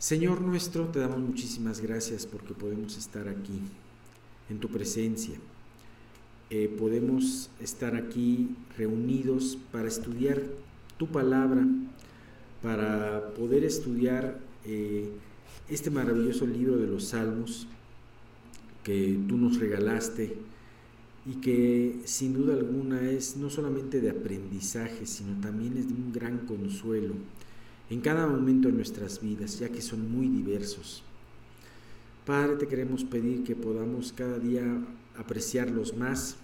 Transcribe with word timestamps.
Señor 0.00 0.40
nuestro, 0.40 0.86
te 0.86 0.98
damos 0.98 1.18
muchísimas 1.18 1.82
gracias 1.82 2.24
porque 2.24 2.54
podemos 2.54 2.96
estar 2.96 3.28
aquí 3.28 3.60
en 4.48 4.58
tu 4.58 4.68
presencia. 4.68 5.34
Eh, 6.48 6.74
podemos 6.78 7.50
estar 7.60 7.94
aquí 7.94 8.48
reunidos 8.78 9.58
para 9.70 9.88
estudiar 9.88 10.40
tu 10.96 11.06
palabra, 11.08 11.66
para 12.62 13.34
poder 13.34 13.62
estudiar 13.62 14.38
eh, 14.64 15.10
este 15.68 15.90
maravilloso 15.90 16.46
libro 16.46 16.78
de 16.78 16.86
los 16.86 17.08
Salmos 17.08 17.66
que 18.82 19.18
tú 19.28 19.36
nos 19.36 19.60
regalaste 19.60 20.34
y 21.26 21.42
que 21.42 22.00
sin 22.04 22.32
duda 22.32 22.54
alguna 22.54 23.10
es 23.10 23.36
no 23.36 23.50
solamente 23.50 24.00
de 24.00 24.08
aprendizaje, 24.08 25.04
sino 25.04 25.38
también 25.42 25.76
es 25.76 25.88
de 25.88 25.92
un 25.92 26.10
gran 26.10 26.38
consuelo 26.46 27.12
en 27.90 28.00
cada 28.00 28.26
momento 28.26 28.68
de 28.68 28.74
nuestras 28.74 29.20
vidas, 29.20 29.58
ya 29.58 29.68
que 29.68 29.82
son 29.82 30.10
muy 30.10 30.28
diversos. 30.28 31.02
Padre, 32.24 32.56
te 32.56 32.68
queremos 32.68 33.04
pedir 33.04 33.44
que 33.44 33.56
podamos 33.56 34.12
cada 34.12 34.38
día 34.38 34.64
apreciarlos 35.16 35.96
más 35.96 36.36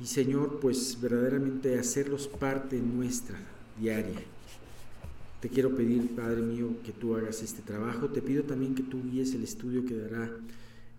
y 0.00 0.06
Señor, 0.06 0.58
pues 0.60 0.98
verdaderamente 1.00 1.78
hacerlos 1.78 2.26
parte 2.26 2.80
nuestra 2.80 3.38
diaria. 3.80 4.20
Te 5.40 5.48
quiero 5.48 5.74
pedir, 5.76 6.14
Padre 6.16 6.42
mío, 6.42 6.76
que 6.84 6.92
tú 6.92 7.14
hagas 7.14 7.42
este 7.42 7.62
trabajo. 7.62 8.08
Te 8.08 8.22
pido 8.22 8.44
también 8.44 8.74
que 8.74 8.82
tú 8.82 9.02
guíes 9.02 9.34
el 9.34 9.44
estudio 9.44 9.84
que 9.84 9.96
dará 9.96 10.30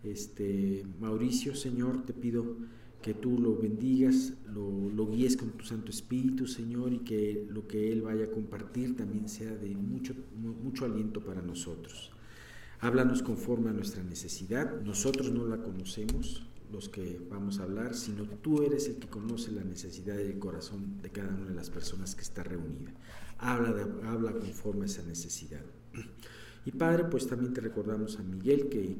este 0.03 0.85
Mauricio, 0.99 1.55
Señor. 1.55 2.05
Te 2.05 2.13
pido 2.13 2.55
que 3.05 3.13
tú 3.13 3.37
lo 3.37 3.55
bendigas, 3.55 4.33
lo, 4.51 5.07
guíes 5.11 5.37
con 5.37 5.51
tu 5.51 5.63
Santo 5.63 5.91
Espíritu, 5.91 6.47
Señor, 6.47 6.91
y 6.91 7.01
que 7.01 7.45
lo 7.51 7.67
que 7.67 7.91
Él 7.91 8.01
vaya 8.01 8.25
a 8.25 8.31
compartir 8.31 8.95
también 8.97 9.29
sea 9.29 9.51
de 9.51 9.75
mucho, 9.75 10.15
mucho 10.33 10.85
aliento 10.85 11.23
para 11.23 11.43
nosotros. 11.43 12.09
Háblanos 12.79 13.21
conforme 13.21 13.69
a 13.69 13.73
nuestra 13.73 14.01
necesidad. 14.01 14.81
Nosotros 14.81 15.31
no 15.31 15.45
la 15.45 15.61
conocemos, 15.61 16.47
los 16.71 16.89
que 16.89 17.21
vamos 17.29 17.59
a 17.59 17.63
hablar, 17.65 17.93
sino 17.93 18.23
tú 18.23 18.63
eres 18.63 18.87
el 18.87 18.95
que 18.95 19.07
conoce 19.07 19.51
la 19.51 19.63
necesidad 19.63 20.17
del 20.17 20.39
corazón 20.39 20.99
de 21.03 21.11
cada 21.11 21.29
una 21.29 21.49
de 21.49 21.53
las 21.53 21.69
personas 21.69 22.15
que 22.15 22.23
está 22.23 22.41
reunida. 22.41 22.91
Habla, 23.37 23.87
habla 24.05 24.31
conforme 24.31 24.81
a 24.81 24.85
esa 24.87 25.03
necesidad. 25.03 25.61
Y 26.65 26.71
Padre, 26.71 27.03
pues 27.03 27.27
también 27.27 27.53
te 27.53 27.61
recordamos 27.61 28.17
a 28.17 28.23
Miguel 28.23 28.67
que 28.67 28.97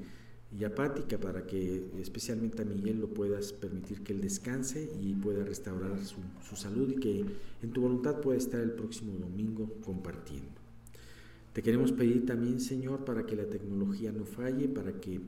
y 0.58 0.64
apática 0.64 1.18
para 1.18 1.46
que 1.46 1.90
especialmente 2.00 2.62
a 2.62 2.66
Miguel 2.66 3.00
lo 3.00 3.10
puedas 3.10 3.52
permitir 3.52 4.04
que 4.04 4.14
él 4.14 4.22
descanse 4.22 4.90
y 5.02 5.14
pueda 5.14 5.44
restaurar 5.44 6.00
su, 6.04 6.56
salud 6.56 6.90
y 6.92 6.96
que 6.96 7.26
en 7.62 7.72
tu 7.72 7.82
voluntad 7.82 8.22
pueda 8.22 8.38
estar 8.38 8.62
el 8.62 8.72
próximo 8.72 9.18
domingo 9.18 9.70
compartiendo. 9.84 10.62
Te 11.52 11.62
queremos 11.62 11.92
pedir 11.92 12.26
también, 12.26 12.60
Señor, 12.60 13.04
para 13.04 13.26
que 13.26 13.36
la 13.36 13.46
tecnología 13.46 14.12
no 14.12 14.26
falle, 14.26 14.68
para 14.70 14.94
que 15.00 15.20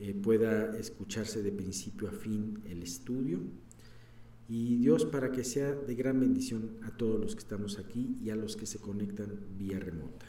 eh, 0.00 0.14
pueda 0.14 0.76
escucharse 0.76 1.42
de 1.42 1.52
principio 1.52 2.08
a 2.08 2.12
fin 2.12 2.60
el 2.68 2.82
estudio 2.82 3.40
y 4.48 4.76
Dios 4.76 5.04
para 5.06 5.30
que 5.30 5.44
sea 5.44 5.72
de 5.72 5.94
gran 5.94 6.20
bendición 6.20 6.78
a 6.82 6.90
todos 6.90 7.20
los 7.20 7.34
que 7.34 7.40
estamos 7.40 7.78
aquí 7.78 8.16
y 8.20 8.30
a 8.30 8.36
los 8.36 8.56
que 8.56 8.66
se 8.66 8.78
conectan 8.78 9.38
vía 9.56 9.78
remota. 9.78 10.26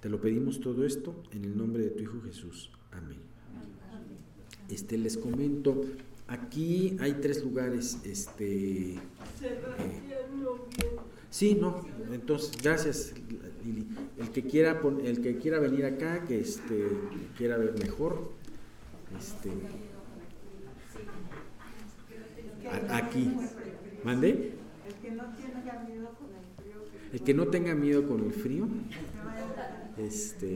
Te 0.00 0.08
lo 0.08 0.20
pedimos 0.20 0.60
todo 0.60 0.84
esto 0.84 1.22
en 1.32 1.44
el 1.44 1.56
nombre 1.56 1.82
de 1.84 1.90
tu 1.90 2.02
Hijo 2.02 2.20
Jesús. 2.22 2.70
Amén. 2.90 3.31
Este, 4.72 4.96
les 4.96 5.18
comento, 5.18 5.82
aquí 6.28 6.96
hay 6.98 7.12
tres 7.14 7.44
lugares, 7.44 7.98
este... 8.04 8.94
Eh, 8.94 9.00
sí, 11.28 11.58
no, 11.60 11.84
entonces, 12.10 12.52
gracias 12.62 13.12
Lili. 13.64 13.86
El 14.18 14.30
que 14.30 14.44
quiera, 14.44 14.80
el 15.04 15.20
que 15.20 15.36
quiera 15.36 15.58
venir 15.58 15.84
acá, 15.84 16.24
que 16.24 16.40
este, 16.40 16.88
quiera 17.36 17.58
ver 17.58 17.78
mejor, 17.78 18.30
este, 19.18 19.50
aquí, 22.88 23.30
¿mande? 24.04 24.52
El 27.12 27.20
que 27.20 27.34
no 27.34 27.48
tenga 27.48 27.74
miedo 27.74 28.08
con 28.08 28.24
el 28.24 28.32
frío, 28.32 28.66
este, 29.98 30.54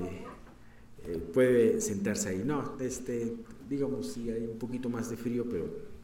eh, 1.07 1.19
puede 1.35 1.83
sentarse 1.83 2.31
ahí. 2.31 2.43
No, 2.45 2.79
este, 2.81 3.37
digamos, 3.69 4.13
sí 4.13 4.31
hay 4.31 4.47
un 4.47 4.59
poquito 4.59 4.89
más 4.89 5.11
de 5.11 5.17
frío, 5.17 5.45
pero... 5.49 5.97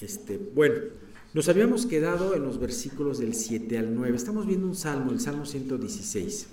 Este, 0.00 0.36
bueno, 0.36 0.74
nos 1.32 1.48
habíamos 1.48 1.86
quedado 1.86 2.34
en 2.34 2.42
los 2.42 2.58
versículos 2.58 3.18
del 3.18 3.34
7 3.34 3.78
al 3.78 3.94
9. 3.94 4.16
Estamos 4.16 4.46
viendo 4.46 4.66
un 4.66 4.74
salmo, 4.74 5.12
el 5.12 5.20
Salmo 5.20 5.46
116. 5.46 6.46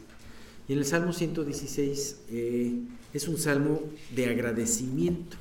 Y 0.67 0.73
en 0.73 0.79
el 0.79 0.85
Salmo 0.85 1.11
116 1.11 2.21
eh, 2.29 2.75
es 3.13 3.27
un 3.27 3.37
salmo 3.37 3.81
de 4.15 4.27
agradecimiento. 4.27 5.35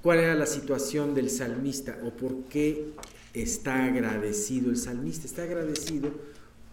¿Cuál 0.00 0.20
era 0.20 0.34
la 0.34 0.46
situación 0.46 1.14
del 1.14 1.28
salmista 1.28 1.98
o 2.04 2.10
por 2.10 2.44
qué 2.44 2.92
está 3.34 3.84
agradecido 3.84 4.70
el 4.70 4.76
salmista? 4.76 5.26
Está 5.26 5.42
agradecido 5.42 6.10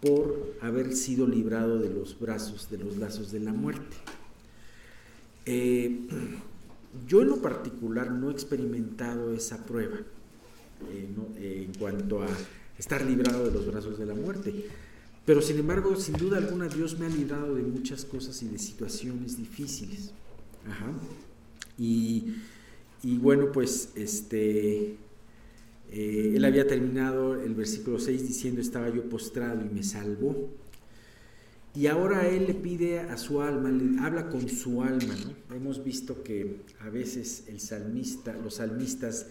por 0.01 0.53
haber 0.61 0.95
sido 0.95 1.27
librado 1.27 1.79
de 1.79 1.89
los 1.89 2.17
brazos, 2.17 2.69
de 2.69 2.77
los 2.77 2.97
lazos 2.97 3.31
de 3.31 3.39
la 3.39 3.51
muerte. 3.51 3.97
Eh, 5.47 5.99
yo 7.07 7.21
en 7.21 7.29
lo 7.29 7.41
particular 7.41 8.11
no 8.11 8.29
he 8.29 8.33
experimentado 8.33 9.33
esa 9.33 9.65
prueba 9.65 9.97
eh, 10.89 11.09
eh, 11.37 11.63
en 11.65 11.73
cuanto 11.79 12.21
a 12.21 12.27
estar 12.77 13.03
librado 13.05 13.45
de 13.45 13.51
los 13.51 13.65
brazos 13.65 13.97
de 13.97 14.05
la 14.05 14.13
muerte. 14.13 14.65
Pero 15.25 15.41
sin 15.41 15.57
embargo, 15.57 15.95
sin 15.95 16.15
duda 16.15 16.37
alguna, 16.37 16.67
Dios 16.67 16.99
me 16.99 17.05
ha 17.05 17.09
librado 17.09 17.55
de 17.55 17.63
muchas 17.63 18.03
cosas 18.03 18.41
y 18.43 18.47
de 18.47 18.59
situaciones 18.59 19.37
difíciles. 19.37 20.11
Y, 21.77 22.33
bueno, 23.03 23.51
pues 23.51 23.89
este, 23.95 24.95
él 25.91 26.43
había 26.43 26.65
terminado 26.65 27.41
el 27.41 27.55
versículo 27.55 27.99
6 27.99 28.27
diciendo, 28.27 28.61
estaba 28.61 28.89
yo 28.89 29.09
postrado 29.09 29.61
y 29.65 29.73
me 29.73 29.83
salvó. 29.83 30.49
Y 31.77 31.85
ahora 31.85 32.27
él 32.27 32.47
le 32.47 32.55
pide 32.55 33.01
a 33.01 33.17
su 33.17 33.39
alma, 33.39 33.69
le 33.69 33.99
habla 33.99 34.29
con 34.29 34.49
su 34.49 34.81
alma, 34.81 35.13
¿no? 35.13 35.55
Hemos 35.55 35.83
visto 35.83 36.23
que 36.23 36.61
a 36.79 36.89
veces 36.89 37.43
el 37.49 37.59
salmista, 37.59 38.33
los 38.33 38.55
salmistas 38.55 39.27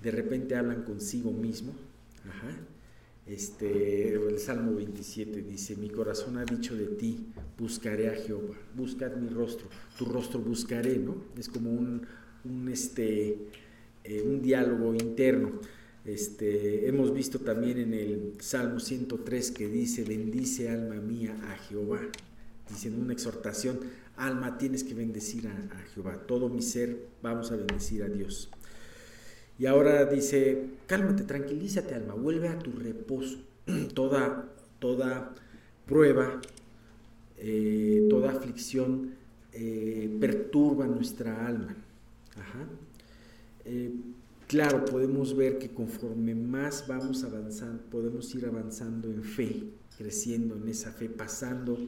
de 0.00 0.12
repente 0.12 0.54
hablan 0.54 0.84
consigo 0.84 1.32
mismo. 1.32 1.72
Este, 3.26 4.14
el 4.14 4.38
Salmo 4.38 4.76
27 4.76 5.42
dice, 5.42 5.74
mi 5.74 5.90
corazón 5.90 6.38
ha 6.38 6.44
dicho 6.44 6.76
de 6.76 6.86
ti, 6.86 7.32
buscaré 7.58 8.10
a 8.10 8.14
Jehová, 8.14 8.54
buscad 8.76 9.16
mi 9.16 9.28
rostro, 9.28 9.66
tu 9.98 10.04
rostro 10.04 10.38
buscaré, 10.38 10.98
¿no? 10.98 11.16
Es 11.36 11.48
como 11.48 11.72
un, 11.72 12.06
un, 12.44 12.68
este, 12.68 13.38
eh, 14.04 14.22
un 14.24 14.40
diálogo 14.40 14.94
interno. 14.94 15.60
Este, 16.08 16.88
hemos 16.88 17.12
visto 17.12 17.40
también 17.40 17.76
en 17.76 17.92
el 17.92 18.32
Salmo 18.40 18.80
103 18.80 19.50
que 19.50 19.68
dice, 19.68 20.04
bendice 20.04 20.70
alma 20.70 20.94
mía 20.94 21.36
a 21.50 21.56
Jehová, 21.58 22.00
diciendo 22.66 23.02
una 23.02 23.12
exhortación, 23.12 23.80
alma 24.16 24.56
tienes 24.56 24.84
que 24.84 24.94
bendecir 24.94 25.48
a, 25.48 25.82
Jehová, 25.92 26.16
todo 26.26 26.48
mi 26.48 26.62
ser 26.62 26.96
vamos 27.20 27.52
a 27.52 27.56
bendecir 27.56 28.02
a 28.04 28.08
Dios. 28.08 28.48
Y 29.58 29.66
ahora 29.66 30.06
dice, 30.06 30.68
cálmate, 30.86 31.24
tranquilízate 31.24 31.94
alma, 31.94 32.14
vuelve 32.14 32.48
a 32.48 32.58
tu 32.58 32.72
reposo. 32.72 33.40
toda, 33.94 34.48
toda 34.78 35.34
prueba, 35.84 36.40
eh, 37.36 38.06
toda 38.08 38.30
aflicción 38.30 39.10
eh, 39.52 40.10
perturba 40.18 40.86
nuestra 40.86 41.46
alma. 41.46 41.76
Ajá. 42.34 42.66
Eh, 43.66 43.90
Claro, 44.48 44.86
podemos 44.86 45.36
ver 45.36 45.58
que 45.58 45.68
conforme 45.68 46.34
más 46.34 46.86
vamos 46.88 47.22
avanzando, 47.22 47.82
podemos 47.90 48.34
ir 48.34 48.46
avanzando 48.46 49.08
en 49.08 49.22
fe, 49.22 49.68
creciendo 49.98 50.56
en 50.56 50.66
esa 50.68 50.90
fe, 50.90 51.10
pasando, 51.10 51.78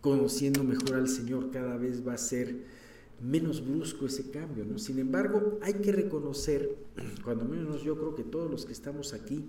conociendo 0.00 0.64
mejor 0.64 0.96
al 0.96 1.08
Señor, 1.08 1.52
cada 1.52 1.76
vez 1.76 2.04
va 2.04 2.14
a 2.14 2.18
ser 2.18 2.56
menos 3.22 3.64
brusco 3.64 4.06
ese 4.06 4.32
cambio, 4.32 4.64
¿no? 4.64 4.80
Sin 4.80 4.98
embargo, 4.98 5.60
hay 5.62 5.74
que 5.74 5.92
reconocer, 5.92 6.76
cuando 7.24 7.44
menos 7.44 7.84
yo 7.84 7.96
creo 7.96 8.16
que 8.16 8.24
todos 8.24 8.50
los 8.50 8.66
que 8.66 8.72
estamos 8.72 9.14
aquí, 9.14 9.44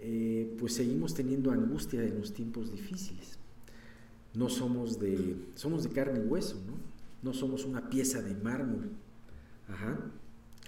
eh, 0.00 0.56
pues 0.58 0.74
seguimos 0.74 1.14
teniendo 1.14 1.52
angustia 1.52 2.02
en 2.02 2.18
los 2.18 2.34
tiempos 2.34 2.72
difíciles. 2.72 3.38
No 4.34 4.48
somos 4.48 4.98
de, 4.98 5.36
somos 5.54 5.84
de 5.84 5.90
carne 5.90 6.18
y 6.18 6.26
hueso, 6.26 6.56
¿no? 6.66 6.74
No 7.22 7.32
somos 7.32 7.64
una 7.64 7.88
pieza 7.88 8.22
de 8.22 8.34
mármol. 8.34 8.90
Ajá. 9.68 9.98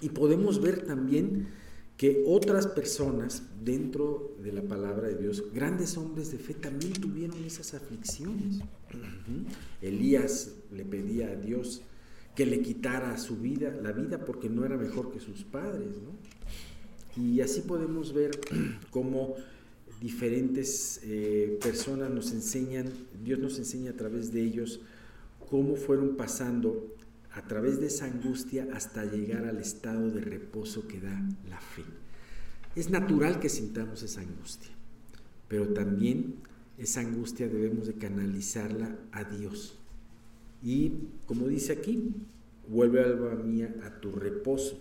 Y 0.00 0.10
podemos 0.10 0.60
ver 0.60 0.84
también 0.86 1.48
que 1.96 2.24
otras 2.26 2.66
personas 2.66 3.42
dentro 3.62 4.34
de 4.42 4.52
la 4.52 4.62
palabra 4.62 5.08
de 5.08 5.16
Dios, 5.16 5.44
grandes 5.52 5.98
hombres 5.98 6.32
de 6.32 6.38
fe, 6.38 6.54
también 6.54 6.94
tuvieron 6.94 7.44
esas 7.44 7.74
aflicciones. 7.74 8.60
Elías 9.82 10.54
le 10.72 10.84
pedía 10.86 11.32
a 11.32 11.36
Dios 11.36 11.82
que 12.34 12.46
le 12.46 12.62
quitara 12.62 13.18
su 13.18 13.36
vida, 13.36 13.76
la 13.82 13.92
vida, 13.92 14.24
porque 14.24 14.48
no 14.48 14.64
era 14.64 14.78
mejor 14.78 15.12
que 15.12 15.20
sus 15.20 15.44
padres. 15.44 15.88
Y 17.16 17.42
así 17.42 17.60
podemos 17.60 18.14
ver 18.14 18.30
cómo 18.90 19.34
diferentes 20.00 21.00
eh, 21.04 21.58
personas 21.62 22.10
nos 22.10 22.32
enseñan, 22.32 22.86
Dios 23.22 23.38
nos 23.38 23.58
enseña 23.58 23.90
a 23.90 23.96
través 23.96 24.32
de 24.32 24.42
ellos 24.42 24.80
cómo 25.50 25.76
fueron 25.76 26.16
pasando 26.16 26.94
a 27.32 27.42
través 27.42 27.80
de 27.80 27.86
esa 27.86 28.06
angustia 28.06 28.68
hasta 28.74 29.04
llegar 29.04 29.44
al 29.44 29.58
estado 29.58 30.10
de 30.10 30.20
reposo 30.20 30.88
que 30.88 31.00
da 31.00 31.20
la 31.48 31.60
fe. 31.60 31.84
Es 32.74 32.90
natural 32.90 33.40
que 33.40 33.48
sintamos 33.48 34.02
esa 34.02 34.20
angustia, 34.20 34.70
pero 35.48 35.68
también 35.68 36.36
esa 36.78 37.00
angustia 37.00 37.48
debemos 37.48 37.86
de 37.86 37.94
canalizarla 37.94 38.96
a 39.12 39.24
Dios. 39.24 39.78
Y 40.62 40.92
como 41.26 41.46
dice 41.46 41.72
aquí, 41.72 42.14
vuelve 42.68 43.02
alma 43.02 43.34
mía 43.34 43.74
a 43.84 44.00
tu 44.00 44.12
reposo, 44.12 44.78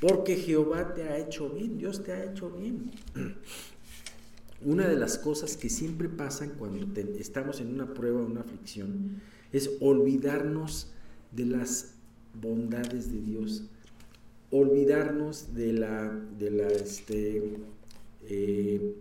porque 0.00 0.36
Jehová 0.36 0.94
te 0.94 1.04
ha 1.04 1.18
hecho 1.18 1.50
bien, 1.50 1.78
Dios 1.78 2.02
te 2.02 2.12
ha 2.12 2.24
hecho 2.24 2.50
bien. 2.50 2.90
Una 4.64 4.88
de 4.88 4.96
las 4.96 5.18
cosas 5.18 5.56
que 5.56 5.68
siempre 5.68 6.08
pasan 6.08 6.50
cuando 6.58 6.78
estamos 7.18 7.60
en 7.60 7.68
una 7.68 7.92
prueba 7.92 8.22
o 8.22 8.26
una 8.26 8.40
aflicción 8.40 9.20
es 9.52 9.70
olvidarnos 9.80 10.92
de 11.34 11.46
las 11.46 11.94
bondades 12.40 13.12
de 13.12 13.20
Dios, 13.20 13.64
olvidarnos 14.50 15.54
de 15.54 15.72
la, 15.72 16.10
de 16.38 16.50
la, 16.50 16.68
este, 16.68 17.58
eh, 18.28 18.94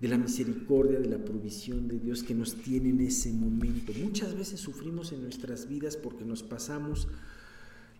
de 0.00 0.08
la 0.08 0.18
misericordia, 0.18 0.98
de 0.98 1.08
la 1.08 1.18
provisión 1.18 1.88
de 1.88 1.98
Dios 1.98 2.22
que 2.22 2.34
nos 2.34 2.54
tiene 2.54 2.90
en 2.90 3.00
ese 3.00 3.32
momento. 3.32 3.92
Muchas 4.02 4.36
veces 4.36 4.60
sufrimos 4.60 5.12
en 5.12 5.22
nuestras 5.22 5.68
vidas 5.68 5.96
porque 5.96 6.24
nos 6.24 6.42
pasamos 6.42 7.08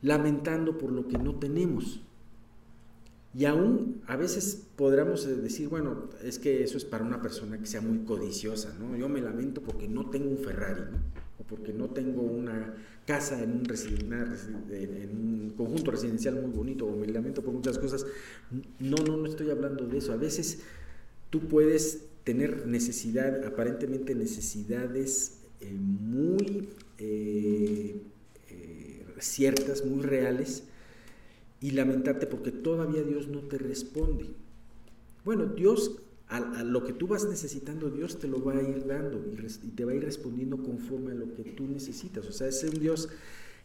lamentando 0.02 0.78
por 0.78 0.92
lo 0.92 1.08
que 1.08 1.18
no 1.18 1.36
tenemos. 1.36 2.00
Y 3.34 3.44
aún 3.44 4.00
a 4.06 4.16
veces 4.16 4.66
podríamos 4.76 5.26
decir, 5.42 5.68
bueno, 5.68 6.08
es 6.22 6.38
que 6.38 6.62
eso 6.62 6.78
es 6.78 6.86
para 6.86 7.04
una 7.04 7.20
persona 7.20 7.58
que 7.58 7.66
sea 7.66 7.82
muy 7.82 7.98
codiciosa, 7.98 8.74
¿no? 8.80 8.96
Yo 8.96 9.10
me 9.10 9.20
lamento 9.20 9.60
porque 9.60 9.88
no 9.88 10.08
tengo 10.08 10.30
un 10.30 10.38
Ferrari, 10.38 10.82
O 11.38 11.44
porque 11.44 11.74
no 11.74 11.90
tengo 11.90 12.22
una 12.22 12.74
casa 13.06 13.42
en 13.42 13.62
un, 15.10 15.54
conjunto 15.56 15.92
residencial 15.92 16.34
muy 16.42 16.50
bonito, 16.50 16.86
o 16.86 16.96
me 16.96 17.06
lamento 17.06 17.42
por 17.42 17.54
muchas 17.54 17.78
cosas. 17.78 18.04
No, 18.78 18.96
no, 19.06 19.16
no 19.16 19.26
estoy 19.26 19.50
hablando 19.50 19.86
de 19.86 19.98
eso. 19.98 20.12
A 20.12 20.16
veces 20.16 20.58
tú 21.30 21.40
puedes 21.40 22.02
tener 22.24 22.66
necesidad, 22.66 23.44
aparentemente 23.44 24.14
necesidades 24.14 25.38
eh, 25.60 25.72
muy 25.72 26.68
eh, 26.98 28.02
eh, 28.50 29.06
ciertas, 29.18 29.84
muy 29.84 30.02
reales, 30.02 30.64
y 31.60 31.70
lamentarte 31.70 32.26
porque 32.26 32.50
todavía 32.50 33.02
Dios 33.02 33.28
no 33.28 33.40
te 33.40 33.58
responde. 33.58 34.26
Bueno, 35.24 35.46
Dios, 35.46 36.00
a, 36.28 36.64
lo 36.64 36.84
que 36.84 36.92
tú 36.92 37.06
vas 37.06 37.24
necesitando, 37.24 37.88
Dios 37.88 38.18
te 38.18 38.26
lo 38.26 38.42
va 38.42 38.54
a 38.54 38.62
ir 38.62 38.84
dando 38.86 39.24
y, 39.30 39.68
te 39.68 39.84
va 39.84 39.92
a 39.92 39.94
ir 39.94 40.04
respondiendo 40.04 40.56
conforme 40.56 41.12
a 41.12 41.14
lo 41.14 41.32
que 41.34 41.44
tú 41.44 41.66
necesitas. 41.68 42.26
O 42.26 42.32
sea, 42.32 42.48
es 42.48 42.64
un 42.64 42.80
Dios 42.80 43.08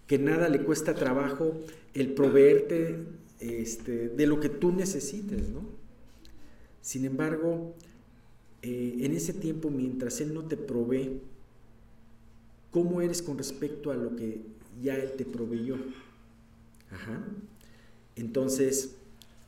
que 0.06 0.20
nada 0.20 0.48
le 0.48 0.64
cuesta 0.64 0.94
trabajo 0.94 1.60
el 1.94 2.14
proveerte 2.14 3.00
este, 3.40 4.10
de 4.10 4.28
lo 4.28 4.40
que 4.40 4.50
tú 4.50 4.72
necesites, 4.72 5.50
¿no? 5.50 5.62
Sin 6.82 7.06
embargo, 7.06 7.74
eh, 8.62 8.98
en 9.02 9.14
ese 9.14 9.34
tiempo, 9.34 9.72
mientras 9.72 10.22
Él 10.22 10.34
no 10.34 10.44
te 10.44 10.58
provee, 10.58 11.20
¿cómo 12.70 13.02
eres 13.02 13.22
con 13.22 13.38
respecto 13.38 13.92
a 13.92 13.96
lo 13.96 14.16
que 14.16 14.42
ya 14.82 14.96
Él 14.96 15.14
te 15.18 15.26
proveyó? 15.26 15.78
Ajá. 16.92 17.24
Entonces, 18.16 18.96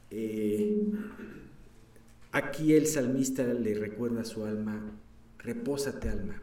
eh, 0.10 0.84
aquí 2.34 2.74
el 2.74 2.88
salmista 2.88 3.46
le 3.46 3.76
recuerda 3.76 4.22
a 4.22 4.26
su 4.26 4.44
alma, 4.44 4.82
repósate 5.38 6.10
alma, 6.10 6.42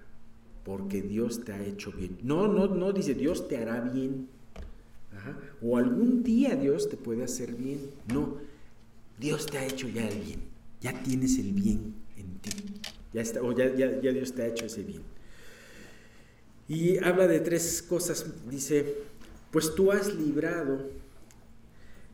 porque 0.64 1.02
Dios 1.02 1.44
te 1.44 1.52
ha 1.52 1.62
hecho 1.62 1.92
bien. 1.92 2.16
No, 2.22 2.48
no, 2.48 2.68
no 2.68 2.92
dice 2.92 3.14
Dios 3.14 3.48
te 3.48 3.58
hará 3.58 3.80
bien. 3.80 4.28
O 5.60 5.76
algún 5.76 6.22
día 6.22 6.56
Dios 6.56 6.88
te 6.88 6.96
puede 6.96 7.24
hacer 7.24 7.52
bien. 7.52 7.90
No, 8.10 8.38
Dios 9.18 9.44
te 9.46 9.58
ha 9.58 9.66
hecho 9.66 9.88
ya 9.88 10.08
el 10.08 10.18
bien. 10.20 10.40
Ya 10.80 11.02
tienes 11.02 11.38
el 11.38 11.52
bien 11.52 11.94
en 12.16 12.38
ti. 12.38 12.50
Ya 13.12 13.20
está, 13.20 13.42
o 13.42 13.52
ya, 13.52 13.74
ya, 13.74 14.00
ya 14.00 14.12
Dios 14.12 14.32
te 14.32 14.42
ha 14.42 14.46
hecho 14.46 14.64
ese 14.64 14.82
bien. 14.82 15.02
Y 16.68 16.96
habla 17.04 17.26
de 17.26 17.40
tres 17.40 17.82
cosas. 17.82 18.24
Dice, 18.48 18.94
pues 19.50 19.74
tú 19.74 19.90
has 19.92 20.14
librado 20.14 20.88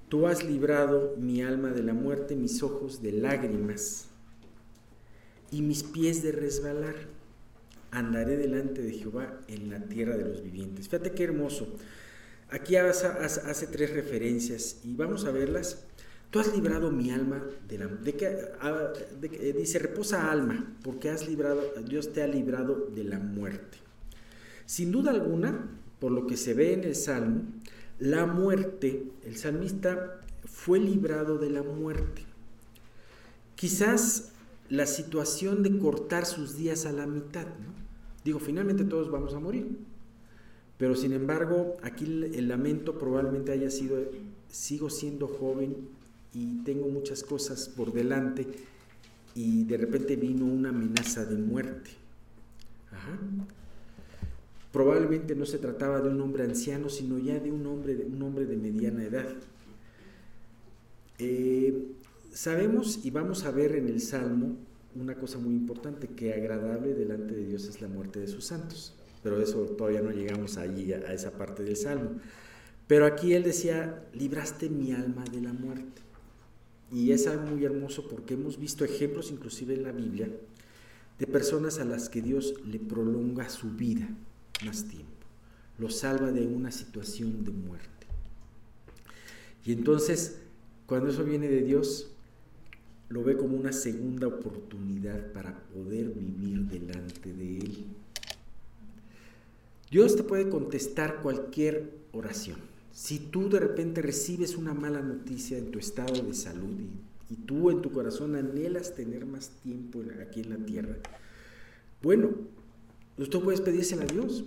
Tú 0.08 0.26
has 0.29 0.44
librado 0.44 1.14
mi 1.19 1.43
alma 1.43 1.70
de 1.70 1.82
la 1.82 1.93
muerte, 1.93 2.37
mis 2.37 2.62
ojos 2.62 3.03
de 3.03 3.12
lágrimas 3.12 4.06
y 5.50 5.62
mis 5.62 5.82
pies 5.82 6.23
de 6.23 6.32
resbalar. 6.32 6.94
Andaré 7.91 8.37
delante 8.37 8.82
de 8.82 8.93
Jehová 8.93 9.41
en 9.49 9.70
la 9.70 9.81
tierra 9.81 10.17
de 10.17 10.25
los 10.25 10.43
vivientes. 10.43 10.88
Fíjate 10.88 11.12
qué 11.12 11.25
hermoso. 11.25 11.67
Aquí 12.50 12.76
hace, 12.76 13.67
tres 13.67 13.91
referencias 13.93 14.81
y 14.85 14.94
vamos 14.94 15.25
a 15.25 15.32
verlas. 15.32 15.85
Tú 16.31 16.38
has 16.38 16.55
librado 16.55 16.93
mi 16.93 17.11
alma 17.11 17.43
de 17.69 17.79
la 17.79 17.87
de 17.87 18.14
que, 18.14 18.29
ah, 18.61 18.93
dice 19.20 19.79
reposa 19.79 20.31
alma, 20.31 20.76
porque 20.82 21.11
has 21.11 21.29
librado, 21.29 21.62
Dios 21.88 22.12
te 22.12 22.23
ha 22.23 22.29
librado 22.29 22.88
de 22.94 23.05
la 23.05 23.19
muerte. 23.19 23.79
Sin 24.67 24.93
duda 24.93 25.11
alguna, 25.11 25.69
por 25.99 26.12
lo 26.12 26.26
que 26.26 26.37
se 26.37 26.55
ve 26.55 26.75
en 26.75 26.85
el 26.85 26.94
Salmo, 26.94 27.43
la 27.99 28.27
muerte, 28.27 29.11
el 29.25 29.37
salmista 29.37 30.21
fue 30.45 30.79
librado 30.79 31.39
de 31.39 31.51
la 31.51 31.63
muerte. 31.63 32.25
Quizás 33.55 34.33
la 34.69 34.87
situación 34.87 35.63
de 35.63 35.79
cortar 35.79 36.27
sus 36.27 36.57
días 36.57 36.87
a 36.87 36.93
la 36.93 37.07
mitad, 37.07 37.47
Digo, 38.27 38.41
finalmente 38.41 38.85
todos 38.85 39.09
vamos 39.09 39.35
a 39.35 39.39
morir. 39.39 39.79
Pero 40.79 40.97
sin 40.97 41.13
embargo, 41.13 41.77
aquí 41.81 42.05
el 42.05 42.49
lamento 42.49 42.99
probablemente 42.99 43.53
haya 43.53 43.71
sido, 43.71 43.99
sigo 44.49 44.91
siendo 44.91 45.29
joven 45.29 45.77
y 46.35 46.65
tengo 46.65 46.89
muchas 46.89 47.23
cosas 47.23 47.69
por 47.69 47.93
delante 47.93 48.49
y 49.37 49.63
de 49.63 49.77
repente 49.77 50.17
vino 50.17 50.45
una 50.45 50.71
amenaza 50.71 51.25
de 51.25 51.37
muerte. 51.37 51.91
Ajá. 52.91 53.17
Probablemente 54.76 55.34
no 55.34 55.46
se 55.46 55.56
trataba 55.56 56.02
de 56.02 56.11
un 56.11 56.20
hombre 56.20 56.44
anciano, 56.44 56.90
sino 56.90 57.19
ya 57.19 57.40
de 57.40 57.50
un 57.50 57.67
hombre, 57.67 57.96
de, 57.96 58.05
un 58.05 58.20
hombre 58.20 58.44
de 58.44 58.58
mediana 58.58 59.05
edad. 59.05 59.34
Eh, 61.19 61.93
sabemos 62.31 63.00
y 63.02 63.11
vamos 63.11 63.46
a 63.46 63.52
ver 63.52 63.75
en 63.75 63.88
el 63.88 64.02
Salmo 64.02 64.58
una 64.94 65.14
cosa 65.14 65.38
muy 65.38 65.55
importante, 65.55 66.08
que 66.08 66.34
agradable 66.34 66.93
delante 66.93 67.34
de 67.34 67.46
Dios 67.46 67.64
es 67.64 67.81
la 67.81 67.88
muerte 67.88 68.20
de 68.20 68.28
sus 68.28 68.44
santos. 68.44 68.94
Pero 69.23 69.40
eso 69.40 69.62
todavía 69.78 70.02
no 70.02 70.11
llegamos 70.11 70.59
allí, 70.59 70.92
a, 70.92 70.99
a 70.99 71.14
esa 71.14 71.30
parte 71.30 71.62
del 71.62 71.76
Salmo. 71.76 72.11
Pero 72.87 73.06
aquí 73.06 73.33
él 73.33 73.45
decía, 73.45 74.04
libraste 74.12 74.68
mi 74.68 74.92
alma 74.92 75.25
de 75.33 75.40
la 75.40 75.54
muerte. 75.54 76.02
Y 76.92 77.12
es 77.12 77.26
algo 77.26 77.47
muy 77.47 77.64
hermoso 77.64 78.06
porque 78.11 78.35
hemos 78.35 78.59
visto 78.61 78.85
ejemplos 78.85 79.30
inclusive 79.30 79.73
en 79.73 79.85
la 79.85 79.92
Biblia 79.92 80.28
de 81.18 81.26
personas 81.26 81.78
a 81.78 81.87
las 81.87 82.11
que 82.11 82.21
Dios 82.21 82.52
le 82.66 82.78
prolonga 82.78 83.49
su 83.49 83.71
vida 83.71 84.06
más 84.65 84.85
tiempo, 84.85 85.27
lo 85.79 85.91
salva 85.91 86.31
de 86.33 86.47
una 86.47 86.71
situación 86.71 87.45
de 87.45 87.51
muerte. 87.51 88.07
Y 89.65 89.73
entonces, 89.73 90.39
cuando 90.87 91.11
eso 91.11 91.25
viene 91.25 91.49
de 91.49 91.63
Dios, 91.63 92.11
lo 93.09 93.23
ve 93.23 93.37
como 93.37 93.57
una 93.57 93.73
segunda 93.73 94.27
oportunidad 94.27 95.33
para 95.33 95.59
poder 95.69 96.11
vivir 96.11 96.63
delante 96.67 97.33
de 97.33 97.59
Él. 97.59 97.87
Dios 99.91 100.17
te 100.17 100.25
puede 100.25 100.49
contestar 100.49 101.23
cualquier 101.23 101.91
oración. 102.13 102.59
Si 102.93 103.19
tú 103.19 103.49
de 103.49 103.61
repente 103.61 104.03
recibes 104.03 104.57
una 104.57 104.75
mala 104.75 105.01
noticia 105.01 105.59
en 105.59 105.71
tu 105.71 105.79
estado 105.79 106.23
de 106.23 106.35
salud 106.35 106.81
y, 106.81 107.35
y 107.35 107.37
tú 107.37 107.71
en 107.71 107.83
tu 107.83 107.93
corazón 107.93 108.35
anhelas 108.35 108.95
tener 108.95 109.27
más 109.27 109.51
tiempo 109.63 110.03
aquí 110.23 110.41
en 110.41 110.51
la 110.51 110.57
tierra, 110.57 110.97
bueno, 112.03 112.31
Tú 113.16 113.42
puedes 113.42 113.61
pedírsela 113.61 114.04
a 114.04 114.06
Dios. 114.06 114.44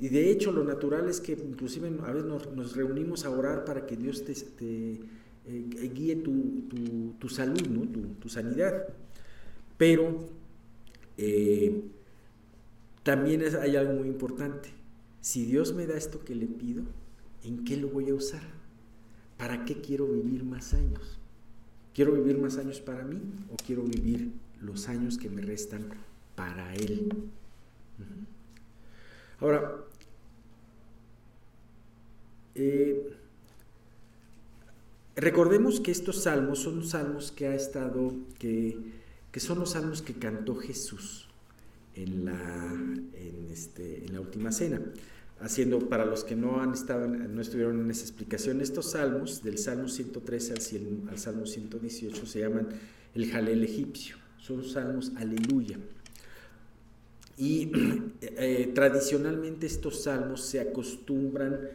Y 0.00 0.08
de 0.08 0.30
hecho 0.30 0.52
lo 0.52 0.64
natural 0.64 1.08
es 1.08 1.20
que 1.20 1.32
inclusive 1.32 1.88
a 1.88 2.12
veces 2.12 2.28
nos, 2.54 2.76
reunimos 2.76 3.24
a 3.24 3.30
orar 3.30 3.64
para 3.64 3.86
que 3.86 3.96
Dios 3.96 4.24
te, 4.24 4.32
eh, 4.32 5.90
guíe 5.94 6.16
tu, 6.16 7.28
salud, 7.28 7.66
¿no? 7.68 7.82
tu, 8.20 8.28
sanidad. 8.28 8.84
Pero 9.76 10.28
eh, 11.16 11.82
también 13.02 13.42
hay 13.60 13.76
algo 13.76 13.94
muy 13.94 14.08
importante. 14.08 14.70
Si 15.20 15.44
Dios 15.44 15.74
me 15.74 15.86
da 15.86 15.96
esto 15.96 16.24
que 16.24 16.34
le 16.34 16.46
pido, 16.46 16.84
¿en 17.42 17.64
qué 17.64 17.76
lo 17.76 17.88
voy 17.88 18.10
a 18.10 18.14
usar? 18.14 18.42
¿Para 19.36 19.64
qué 19.64 19.80
quiero 19.80 20.06
vivir 20.06 20.44
más 20.44 20.74
años? 20.74 21.18
¿Quiero 21.92 22.12
vivir 22.12 22.38
más 22.38 22.56
años 22.58 22.80
para 22.80 23.02
mí 23.04 23.20
o 23.50 23.56
quiero 23.66 23.82
vivir 23.82 24.30
los 24.60 24.88
años 24.88 25.18
que 25.18 25.28
me 25.28 25.42
restan 25.42 25.88
para 26.36 26.74
Él? 26.74 27.08
Ahora, 29.40 29.76
eh, 32.54 33.12
recordemos 35.16 35.80
que 35.80 35.90
estos 35.90 36.22
salmos 36.24 36.60
son 36.60 36.84
salmos 36.84 37.30
que 37.30 37.46
ha 37.46 37.54
estado, 37.54 38.12
que 38.38 38.98
que 39.32 39.40
son 39.40 39.58
los 39.58 39.70
salmos 39.70 40.02
que 40.02 40.14
cantó 40.14 40.54
Jesús 40.56 41.28
en 41.94 42.24
la, 42.24 42.72
en 43.14 43.48
este, 43.50 44.04
en 44.06 44.14
la 44.14 44.20
última 44.20 44.52
cena. 44.52 44.80
Haciendo, 45.40 45.88
para 45.88 46.04
los 46.04 46.24
que 46.24 46.34
no, 46.34 46.60
han 46.60 46.72
estado, 46.72 47.06
no 47.06 47.40
estuvieron 47.40 47.80
en 47.80 47.90
esa 47.90 48.02
explicación, 48.02 48.60
estos 48.60 48.92
salmos, 48.92 49.42
del 49.44 49.58
Salmo 49.58 49.88
113 49.88 50.52
al, 50.52 51.08
al 51.10 51.18
Salmo 51.18 51.46
118, 51.46 52.26
se 52.26 52.40
llaman 52.40 52.68
el 53.14 53.30
Jalel 53.30 53.62
egipcio. 53.62 54.16
Son 54.38 54.64
salmos 54.64 55.12
aleluya. 55.16 55.78
Y 57.38 57.70
eh, 58.20 58.72
tradicionalmente 58.74 59.66
estos 59.66 60.02
salmos 60.02 60.42
se 60.42 60.60
acostumbran, 60.60 61.70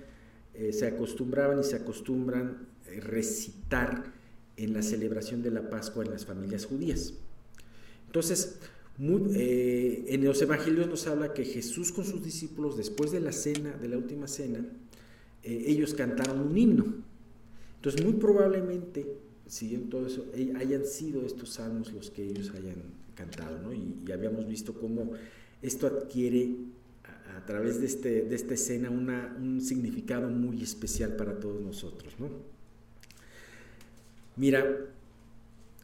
eh, 0.54 0.74
se 0.74 0.86
acostumbraban 0.86 1.60
y 1.60 1.64
se 1.64 1.78
acostumbran 1.78 2.68
a 2.86 3.00
recitar 3.00 4.14
en 4.58 4.74
la 4.74 4.84
celebración 4.84 5.42
de 5.42 5.50
la 5.50 5.70
Pascua 5.70 6.04
en 6.04 6.12
las 6.12 6.26
familias 6.26 6.66
judías. 6.66 7.14
Entonces, 8.06 8.60
eh, 9.00 10.06
en 10.10 10.24
los 10.24 10.40
evangelios 10.42 10.88
nos 10.88 11.08
habla 11.08 11.34
que 11.34 11.46
Jesús 11.46 11.92
con 11.92 12.06
sus 12.06 12.24
discípulos, 12.24 12.78
después 12.78 13.12
de 13.12 13.22
la 13.22 13.32
cena, 13.32 13.72
de 13.72 13.88
la 13.88 13.98
última 13.98 14.28
cena, 14.28 14.64
ellos 15.44 15.94
cantaron 15.94 16.40
un 16.40 16.58
himno. 16.58 16.86
Entonces, 17.78 18.04
muy 18.06 18.14
probablemente, 18.14 19.18
siguiendo 19.48 19.90
todo 19.90 20.08
eso, 20.08 20.26
hayan 20.58 20.86
sido 20.86 21.26
estos 21.26 21.50
salmos 21.50 21.92
los 21.92 22.12
que 22.12 22.24
ellos 22.24 22.52
hayan 22.52 22.82
cantado, 23.16 23.60
¿no? 23.60 23.74
Y 23.74 24.12
habíamos 24.12 24.48
visto 24.48 24.74
cómo 24.74 25.12
esto 25.64 25.88
adquiere 25.88 26.56
a, 27.36 27.46
través 27.46 27.80
de, 27.80 27.88
este, 27.88 28.22
de 28.24 28.36
esta 28.36 28.54
escena 28.54 28.90
un 28.90 29.62
significado 29.62 30.30
muy 30.30 30.62
especial 30.62 31.16
para 31.16 31.40
todos 31.40 31.62
nosotros. 31.62 32.14
¿no? 32.20 32.30
Mira, 34.36 34.66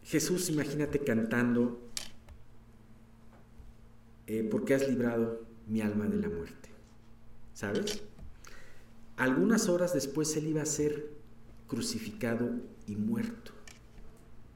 Jesús, 0.03 0.50
imagínate 0.50 1.00
cantando, 1.00 1.79
eh, 4.27 4.48
porque 4.50 4.75
has 4.75 4.88
librado 4.88 5.45
mi 5.67 5.81
alma 5.81 6.07
de 6.07 6.17
la 6.17 6.29
muerte. 6.29 6.69
¿Sabes? 7.53 8.01
Algunas 9.17 9.69
horas 9.69 9.93
después 9.93 10.36
él 10.36 10.48
iba 10.48 10.62
a 10.62 10.65
ser 10.65 11.09
crucificado 11.67 12.51
y 12.86 12.95
muerto. 12.95 13.53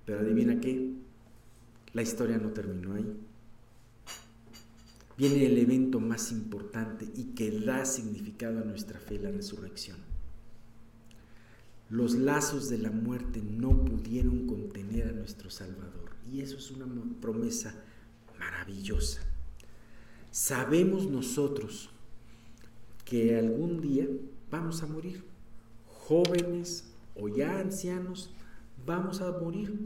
Pero 0.05 0.19
adivina 0.19 0.59
qué, 0.59 0.93
la 1.93 2.01
historia 2.01 2.37
no 2.37 2.49
terminó 2.49 2.95
ahí 2.95 3.05
viene 5.17 5.45
el 5.45 5.57
evento 5.57 5.99
más 5.99 6.31
importante 6.31 7.07
y 7.15 7.35
que 7.35 7.51
da 7.59 7.85
significado 7.85 8.59
a 8.59 8.65
nuestra 8.65 8.99
fe, 8.99 9.19
la 9.19 9.31
resurrección. 9.31 9.97
Los 11.89 12.15
lazos 12.15 12.69
de 12.69 12.79
la 12.79 12.89
muerte 12.89 13.41
no 13.41 13.85
pudieron 13.85 14.47
contener 14.47 15.09
a 15.09 15.11
nuestro 15.11 15.49
Salvador. 15.49 16.11
Y 16.31 16.41
eso 16.41 16.57
es 16.57 16.71
una 16.71 16.87
promesa 17.21 17.75
maravillosa. 18.39 19.21
Sabemos 20.31 21.07
nosotros 21.07 21.89
que 23.05 23.37
algún 23.37 23.81
día 23.81 24.07
vamos 24.49 24.81
a 24.81 24.87
morir. 24.87 25.23
Jóvenes 25.85 26.85
o 27.15 27.27
ya 27.27 27.59
ancianos, 27.59 28.31
vamos 28.85 29.21
a 29.21 29.31
morir. 29.31 29.77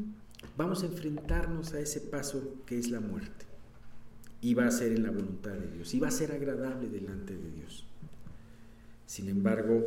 Vamos 0.55 0.83
a 0.83 0.85
enfrentarnos 0.85 1.73
a 1.73 1.79
ese 1.79 1.99
paso 1.99 2.55
que 2.65 2.79
es 2.79 2.89
la 2.89 3.01
muerte 3.01 3.46
y 4.47 4.53
va 4.53 4.65
a 4.65 4.71
ser 4.71 4.93
en 4.93 5.03
la 5.03 5.11
voluntad 5.11 5.51
de 5.51 5.67
Dios 5.73 5.93
y 5.93 5.99
va 5.99 6.07
a 6.07 6.11
ser 6.11 6.31
agradable 6.31 6.87
delante 6.87 7.35
de 7.35 7.51
Dios. 7.51 7.85
Sin 9.05 9.27
embargo, 9.27 9.85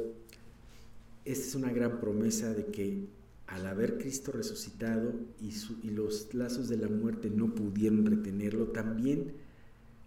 esta 1.25 1.47
es 1.47 1.55
una 1.55 1.73
gran 1.73 1.99
promesa 1.99 2.53
de 2.53 2.67
que 2.67 3.07
al 3.47 3.65
haber 3.65 3.97
Cristo 3.97 4.33
resucitado 4.33 5.15
y, 5.41 5.89
los 5.93 6.35
lazos 6.35 6.69
de 6.69 6.77
la 6.77 6.89
muerte 6.89 7.31
no 7.31 7.55
pudieron 7.55 8.05
retenerlo, 8.05 8.67
también 8.67 9.33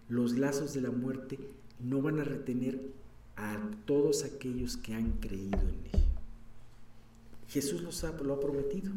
los 0.07 0.38
lazos 0.38 0.75
de 0.75 0.81
la 0.81 0.91
muerte 0.91 1.39
no 1.79 2.03
van 2.03 2.19
a 2.19 2.24
retener 2.24 2.79
a 3.36 3.57
todos 3.86 4.24
aquellos 4.24 4.77
que 4.77 4.93
han 4.93 5.13
creído 5.13 5.62
en 5.62 6.00
Él. 6.00 6.03
Jesús 7.48 7.81
los 7.81 8.03
ha, 8.03 8.12
lo 8.22 8.36
ha 8.36 8.39
prometido 8.39 8.91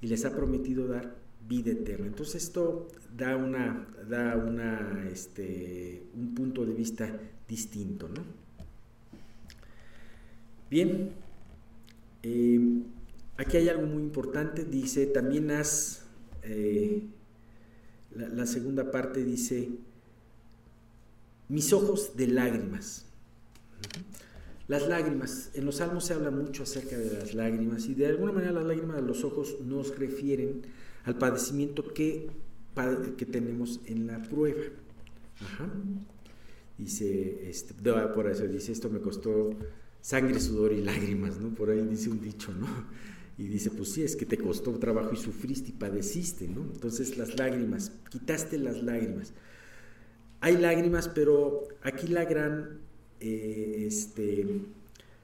y 0.00 0.06
les 0.06 0.24
ha 0.24 0.34
prometido 0.34 0.86
dar 0.86 1.19
vida 1.50 1.72
eterna. 1.72 2.06
Entonces 2.06 2.44
esto 2.44 2.86
da, 3.14 3.36
una, 3.36 3.86
da 4.08 4.36
una, 4.36 5.08
este, 5.12 6.04
un 6.14 6.32
punto 6.32 6.64
de 6.64 6.72
vista 6.72 7.12
distinto. 7.48 8.08
¿no? 8.08 8.22
Bien, 10.70 11.10
eh, 12.22 12.82
aquí 13.36 13.56
hay 13.56 13.68
algo 13.68 13.86
muy 13.86 14.02
importante, 14.04 14.64
dice, 14.64 15.06
también 15.06 15.50
has, 15.50 16.04
eh, 16.44 17.02
la, 18.14 18.28
la 18.28 18.46
segunda 18.46 18.92
parte 18.92 19.24
dice, 19.24 19.70
mis 21.48 21.72
ojos 21.72 22.16
de 22.16 22.28
lágrimas. 22.28 23.06
Las 24.68 24.86
lágrimas, 24.86 25.50
en 25.54 25.64
los 25.64 25.78
salmos 25.78 26.04
se 26.04 26.14
habla 26.14 26.30
mucho 26.30 26.62
acerca 26.62 26.96
de 26.96 27.10
las 27.12 27.34
lágrimas 27.34 27.86
y 27.86 27.94
de 27.94 28.06
alguna 28.06 28.30
manera 28.30 28.52
las 28.52 28.64
lágrimas 28.64 28.96
de 28.98 29.02
los 29.02 29.24
ojos 29.24 29.56
nos 29.62 29.98
refieren 29.98 30.62
al 31.04 31.16
padecimiento 31.18 31.92
que, 31.92 32.30
que 33.16 33.26
tenemos 33.26 33.80
en 33.86 34.06
la 34.06 34.22
prueba. 34.22 34.62
Dice, 36.78 37.48
este, 37.48 37.74
por 38.14 38.26
eso 38.26 38.46
dice, 38.46 38.72
esto 38.72 38.88
me 38.88 39.00
costó 39.00 39.50
sangre, 40.00 40.40
sudor 40.40 40.72
y 40.72 40.82
lágrimas, 40.82 41.38
¿no? 41.38 41.50
Por 41.54 41.70
ahí 41.70 41.86
dice 41.86 42.08
un 42.08 42.20
dicho, 42.20 42.52
¿no? 42.52 42.66
Y 43.36 43.48
dice, 43.48 43.70
pues 43.70 43.92
sí, 43.92 44.02
es 44.02 44.16
que 44.16 44.26
te 44.26 44.38
costó 44.38 44.72
trabajo 44.78 45.12
y 45.12 45.16
sufriste 45.16 45.70
y 45.70 45.72
padeciste, 45.72 46.48
¿no? 46.48 46.62
Entonces 46.62 47.16
las 47.16 47.38
lágrimas, 47.38 47.92
quitaste 48.10 48.58
las 48.58 48.82
lágrimas. 48.82 49.32
Hay 50.40 50.56
lágrimas, 50.56 51.08
pero 51.08 51.68
aquí 51.82 52.06
la 52.06 52.24
gran 52.24 52.80
eh, 53.20 53.84
este, 53.86 54.62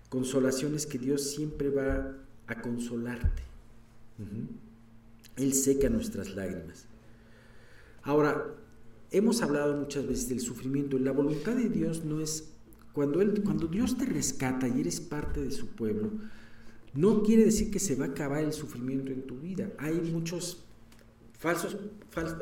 consolación 0.09 0.75
es 0.75 0.87
que 0.87 0.99
Dios 0.99 1.31
siempre 1.31 1.71
va 1.71 2.17
a 2.47 2.61
consolarte. 2.61 3.43
Él 5.37 5.53
seca 5.55 5.89
nuestras 5.89 6.35
lágrimas. 6.35 6.87
Ahora, 8.03 8.55
hemos 9.11 9.43
hablado 9.43 9.77
muchas 9.77 10.07
veces 10.07 10.29
del 10.29 10.41
sufrimiento. 10.41 10.99
La 10.99 11.13
voluntad 11.13 11.55
de 11.55 11.69
Dios 11.69 12.05
no 12.05 12.21
es, 12.21 12.53
cuando, 12.93 13.21
él, 13.21 13.43
cuando 13.45 13.67
Dios 13.67 13.99
te 13.99 14.07
rescata 14.07 14.69
y 14.69 14.81
eres 14.81 15.01
parte 15.01 15.41
de 15.41 15.51
su 15.51 15.69
pueblo, 15.69 16.11
no 16.95 17.23
quiere 17.23 17.45
decir 17.45 17.71
que 17.71 17.79
se 17.79 17.95
va 17.95 18.07
a 18.07 18.09
acabar 18.09 18.43
el 18.43 18.53
sufrimiento 18.53 19.13
en 19.13 19.27
tu 19.27 19.39
vida. 19.39 19.71
Hay 19.79 20.01
muchos 20.01 20.65
falsos, 21.39 21.77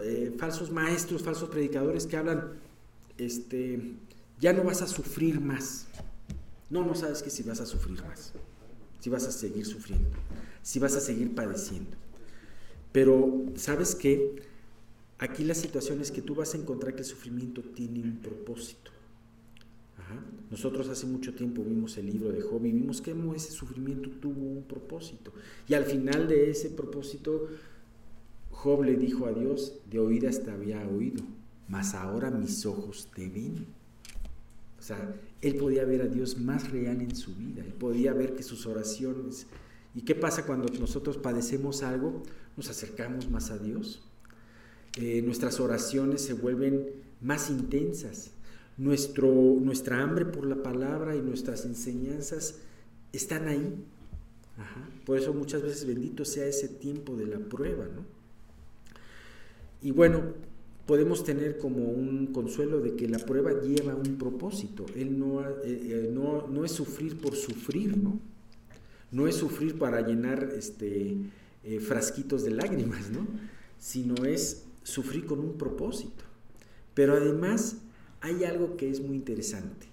eh, 0.02 0.34
falsos 0.38 0.70
maestros, 0.70 1.22
falsos 1.22 1.48
predicadores 1.48 2.06
que 2.06 2.16
hablan, 2.16 2.52
este, 3.18 3.96
ya 4.40 4.52
no 4.52 4.62
vas 4.62 4.82
a 4.82 4.86
sufrir 4.86 5.40
más. 5.40 5.86
No, 6.70 6.84
no 6.84 6.94
sabes 6.94 7.22
que 7.22 7.30
si 7.30 7.42
vas 7.42 7.60
a 7.60 7.66
sufrir 7.66 8.02
más, 8.02 8.32
si 9.00 9.10
vas 9.10 9.26
a 9.26 9.32
seguir 9.32 9.66
sufriendo, 9.66 10.10
si 10.62 10.78
vas 10.78 10.94
a 10.94 11.00
seguir 11.00 11.34
padeciendo. 11.34 12.03
Pero, 12.94 13.46
¿sabes 13.56 13.96
qué? 13.96 14.36
Aquí 15.18 15.42
la 15.42 15.54
situación 15.54 16.00
es 16.00 16.12
que 16.12 16.22
tú 16.22 16.36
vas 16.36 16.54
a 16.54 16.58
encontrar 16.58 16.94
que 16.94 17.00
el 17.00 17.08
sufrimiento 17.08 17.60
tiene 17.60 18.00
un 18.00 18.18
propósito. 18.18 18.92
Nosotros 20.48 20.88
hace 20.88 21.04
mucho 21.04 21.34
tiempo 21.34 21.64
vimos 21.64 21.98
el 21.98 22.06
libro 22.06 22.30
de 22.30 22.40
Job 22.40 22.64
y 22.64 22.70
vimos 22.70 23.00
que 23.00 23.12
ese 23.34 23.50
sufrimiento 23.50 24.10
tuvo 24.10 24.46
un 24.46 24.62
propósito. 24.62 25.32
Y 25.66 25.74
al 25.74 25.86
final 25.86 26.28
de 26.28 26.50
ese 26.50 26.70
propósito, 26.70 27.48
Job 28.52 28.84
le 28.84 28.94
dijo 28.94 29.26
a 29.26 29.32
Dios, 29.32 29.80
de 29.90 29.98
oídas 29.98 30.44
te 30.44 30.52
había 30.52 30.86
oído, 30.86 31.24
mas 31.66 31.94
ahora 31.94 32.30
mis 32.30 32.64
ojos 32.64 33.08
te 33.12 33.28
ven. 33.28 33.66
O 34.78 34.82
sea, 34.82 35.20
él 35.40 35.56
podía 35.56 35.84
ver 35.84 36.02
a 36.02 36.06
Dios 36.06 36.38
más 36.38 36.70
real 36.70 37.00
en 37.00 37.16
su 37.16 37.34
vida, 37.34 37.64
él 37.64 37.72
podía 37.72 38.12
ver 38.12 38.36
que 38.36 38.44
sus 38.44 38.66
oraciones... 38.66 39.48
¿Y 39.94 40.02
qué 40.02 40.14
pasa 40.14 40.44
cuando 40.44 40.68
nosotros 40.78 41.16
padecemos 41.16 41.82
algo? 41.82 42.22
nos 42.56 42.68
acercamos 42.68 43.30
más 43.30 43.50
a 43.50 43.58
Dios. 43.58 44.02
Eh, 44.96 45.22
nuestras 45.22 45.60
oraciones 45.60 46.22
se 46.22 46.34
vuelven 46.34 46.86
más 47.20 47.50
intensas. 47.50 48.30
Nuestro, 48.76 49.28
nuestra 49.32 50.02
hambre 50.02 50.24
por 50.24 50.46
la 50.46 50.62
palabra 50.62 51.16
y 51.16 51.20
nuestras 51.20 51.64
enseñanzas 51.64 52.56
están 53.12 53.48
ahí. 53.48 53.74
Por 55.04 55.18
eso 55.18 55.34
muchas 55.34 55.62
veces 55.62 55.86
bendito 55.86 56.24
sea 56.24 56.46
ese 56.46 56.68
tiempo 56.68 57.16
de 57.16 57.26
la 57.26 57.38
prueba. 57.38 57.86
Y 59.82 59.90
bueno, 59.90 60.22
podemos 60.86 61.24
tener 61.24 61.58
como 61.58 61.84
un 61.84 62.28
consuelo 62.28 62.80
de 62.80 62.94
que 62.94 63.08
la 63.08 63.18
prueba 63.18 63.52
lleva 63.62 63.94
un 63.94 64.16
propósito. 64.16 64.86
Él 64.94 65.18
no, 65.18 65.40
eh, 65.42 65.54
eh, 65.64 66.10
no, 66.12 66.46
no 66.46 66.64
es 66.64 66.72
sufrir 66.72 67.20
por 67.20 67.34
sufrir, 67.34 67.96
¿no? 67.96 68.18
No 69.14 69.28
es 69.28 69.36
sufrir 69.36 69.78
para 69.78 70.00
llenar 70.00 70.52
este, 70.58 71.16
eh, 71.62 71.78
frasquitos 71.78 72.42
de 72.42 72.50
lágrimas, 72.50 73.10
¿no? 73.10 73.24
Sino 73.78 74.24
es 74.24 74.64
sufrir 74.82 75.24
con 75.24 75.38
un 75.38 75.56
propósito. 75.56 76.24
Pero 76.94 77.14
además 77.14 77.76
hay 78.20 78.42
algo 78.44 78.76
que 78.76 78.90
es 78.90 79.00
muy 79.00 79.14
interesante. 79.14 79.86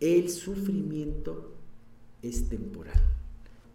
El 0.00 0.30
sufrimiento 0.30 1.52
es 2.22 2.48
temporal. 2.48 3.02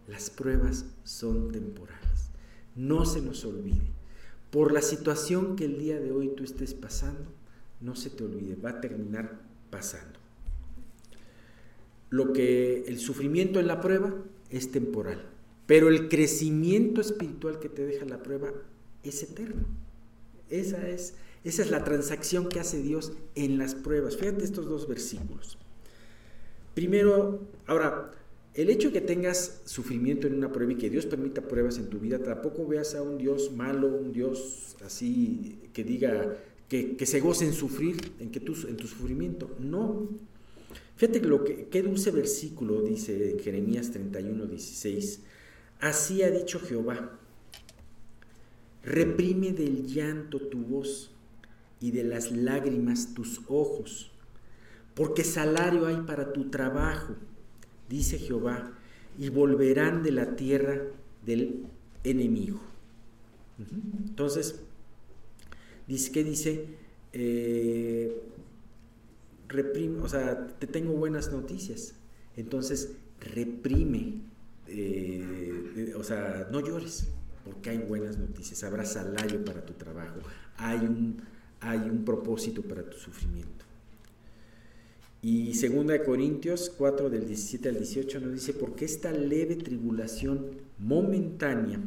Las 0.08 0.28
pruebas 0.28 0.86
son 1.04 1.52
temporales. 1.52 2.30
No 2.74 3.06
se 3.06 3.22
nos 3.22 3.44
olvide. 3.44 3.94
por 4.50 4.72
la 4.72 4.80
situación 4.80 5.54
que 5.54 5.66
el 5.66 5.78
día 5.78 6.00
de 6.00 6.12
hoy 6.12 6.28
tú 6.28 6.42
estés 6.42 6.72
pasando, 6.72 7.30
no 7.80 7.94
se 7.94 8.10
te 8.10 8.24
olvide, 8.24 8.56
va 8.56 8.70
a 8.70 8.80
terminar 8.80 9.38
pasando. 9.70 10.18
Lo 12.16 12.32
que 12.32 12.84
el 12.86 12.98
sufrimiento 12.98 13.60
en 13.60 13.66
la 13.66 13.82
prueba 13.82 14.14
es 14.48 14.70
temporal, 14.70 15.22
pero 15.66 15.90
el 15.90 16.08
crecimiento 16.08 17.02
espiritual 17.02 17.58
que 17.58 17.68
te 17.68 17.84
deja 17.84 18.06
la 18.06 18.22
prueba 18.22 18.54
es 19.02 19.22
eterno. 19.22 19.66
Esa 20.48 20.88
es, 20.88 21.12
esa 21.44 21.60
es 21.60 21.70
la 21.70 21.84
transacción 21.84 22.48
que 22.48 22.58
hace 22.58 22.80
Dios 22.80 23.12
en 23.34 23.58
las 23.58 23.74
pruebas. 23.74 24.16
Fíjate 24.16 24.44
estos 24.44 24.64
dos 24.64 24.88
versículos. 24.88 25.58
Primero, 26.72 27.40
ahora, 27.66 28.12
el 28.54 28.70
hecho 28.70 28.88
de 28.88 28.94
que 28.94 29.00
tengas 29.02 29.60
sufrimiento 29.66 30.26
en 30.26 30.36
una 30.36 30.50
prueba 30.50 30.72
y 30.72 30.76
que 30.76 30.88
Dios 30.88 31.04
permita 31.04 31.42
pruebas 31.42 31.76
en 31.76 31.90
tu 31.90 31.98
vida, 31.98 32.18
tampoco 32.18 32.66
veas 32.66 32.94
a 32.94 33.02
un 33.02 33.18
Dios 33.18 33.52
malo, 33.52 33.88
un 33.88 34.14
Dios 34.14 34.74
así 34.82 35.58
que 35.74 35.84
diga 35.84 36.38
que, 36.66 36.96
se 37.04 37.20
goce 37.20 37.44
en 37.44 37.52
sufrir, 37.52 38.14
en, 38.20 38.30
que 38.30 38.40
tu, 38.40 38.54
en 38.66 38.78
tu 38.78 38.86
sufrimiento. 38.86 39.54
No. 39.60 40.08
Fíjate 40.96 41.20
lo 41.20 41.44
que, 41.44 41.68
qué 41.68 41.82
dulce 41.82 42.10
versículo 42.10 42.82
dice 42.82 43.36
Jeremías 43.42 43.90
31, 43.90 44.46
16. 44.46 45.20
Así 45.80 46.22
ha 46.22 46.30
dicho 46.30 46.58
Jehová, 46.58 47.18
reprime 48.82 49.52
del 49.52 49.86
llanto 49.86 50.40
tu 50.40 50.58
voz 50.58 51.10
y 51.80 51.90
de 51.90 52.04
las 52.04 52.32
lágrimas 52.32 53.12
tus 53.14 53.42
ojos, 53.48 54.10
porque 54.94 55.22
salario 55.22 55.86
hay 55.86 55.96
para 56.06 56.32
tu 56.32 56.48
trabajo 56.48 57.14
dice 57.88 58.18
Jehová, 58.18 58.72
y 59.18 59.28
volverán 59.28 60.02
de 60.02 60.10
la 60.12 60.36
tierra 60.36 60.82
del 61.24 61.64
enemigo. 62.04 62.60
Entonces, 64.06 64.60
dice, 65.86 66.12
¿qué 66.12 66.24
dice? 66.24 66.66
Eh, 67.12 68.14
reprime, 69.48 70.00
o 70.00 70.08
sea, 70.08 70.46
te 70.58 70.66
tengo 70.66 70.92
buenas 70.92 71.30
noticias. 71.32 71.94
Entonces, 72.36 72.92
reprime, 73.20 74.22
eh, 74.68 75.94
o 75.96 76.04
sea, 76.04 76.48
no 76.50 76.60
llores, 76.60 77.08
porque 77.44 77.70
hay 77.70 77.78
buenas 77.78 78.18
noticias, 78.18 78.64
habrá 78.64 78.84
salario 78.84 79.44
para 79.44 79.64
tu 79.64 79.72
trabajo, 79.74 80.20
hay 80.56 80.78
un, 80.78 81.22
hay 81.60 81.78
un 81.78 82.04
propósito 82.04 82.62
para 82.62 82.82
tu 82.88 82.96
sufrimiento. 82.98 83.64
Y 85.22 85.52
2 85.58 86.00
Corintios 86.04 86.70
4 86.76 87.10
del 87.10 87.26
17 87.26 87.68
al 87.68 87.78
18 87.78 88.20
nos 88.20 88.32
dice, 88.32 88.52
porque 88.52 88.84
esta 88.84 89.10
leve 89.10 89.56
tribulación 89.56 90.50
momentánea 90.78 91.80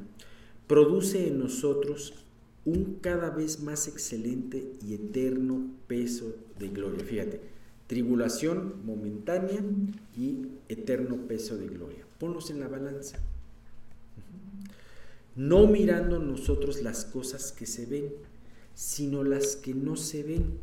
produce 0.67 1.27
en 1.27 1.39
nosotros 1.39 2.25
un 2.65 2.99
cada 3.01 3.29
vez 3.29 3.61
más 3.61 3.87
excelente 3.87 4.73
y 4.85 4.93
eterno 4.93 5.71
peso 5.87 6.35
de 6.57 6.67
gloria. 6.67 7.03
Fíjate, 7.03 7.41
tribulación 7.89 8.85
momentánea 8.85 9.63
y 10.15 10.45
eterno 10.69 11.27
peso 11.27 11.57
de 11.57 11.65
gloria. 11.65 12.05
Ponlos 12.19 12.51
en 12.51 12.59
la 12.59 12.67
balanza. 12.67 13.17
No 15.35 15.65
mirando 15.65 16.19
nosotros 16.19 16.83
las 16.83 17.03
cosas 17.03 17.51
que 17.51 17.65
se 17.65 17.87
ven, 17.87 18.13
sino 18.75 19.23
las 19.23 19.55
que 19.55 19.73
no 19.73 19.95
se 19.95 20.21
ven. 20.21 20.59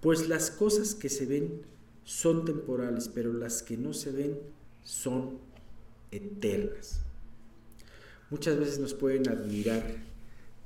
Pues 0.00 0.28
las 0.28 0.50
cosas 0.50 0.96
que 0.96 1.08
se 1.08 1.26
ven 1.26 1.62
son 2.02 2.44
temporales, 2.44 3.08
pero 3.08 3.32
las 3.32 3.62
que 3.62 3.76
no 3.76 3.92
se 3.92 4.10
ven 4.10 4.36
son 4.82 5.38
eternas. 6.10 7.02
Muchas 8.30 8.58
veces 8.58 8.80
nos 8.80 8.94
pueden 8.94 9.28
admirar 9.28 9.84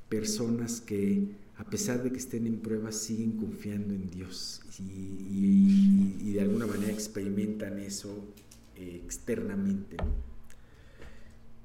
personas 0.08 0.80
que 0.80 1.28
a 1.58 1.64
pesar 1.64 2.02
de 2.02 2.10
que 2.10 2.18
estén 2.18 2.46
en 2.46 2.58
pruebas 2.58 2.96
siguen 2.96 3.32
confiando 3.32 3.94
en 3.94 4.10
Dios 4.10 4.60
y, 4.78 6.32
de 6.32 6.40
alguna 6.42 6.66
manera 6.66 6.92
experimentan 6.92 7.78
eso 7.78 8.26
eh, 8.74 9.00
externamente. 9.02 9.96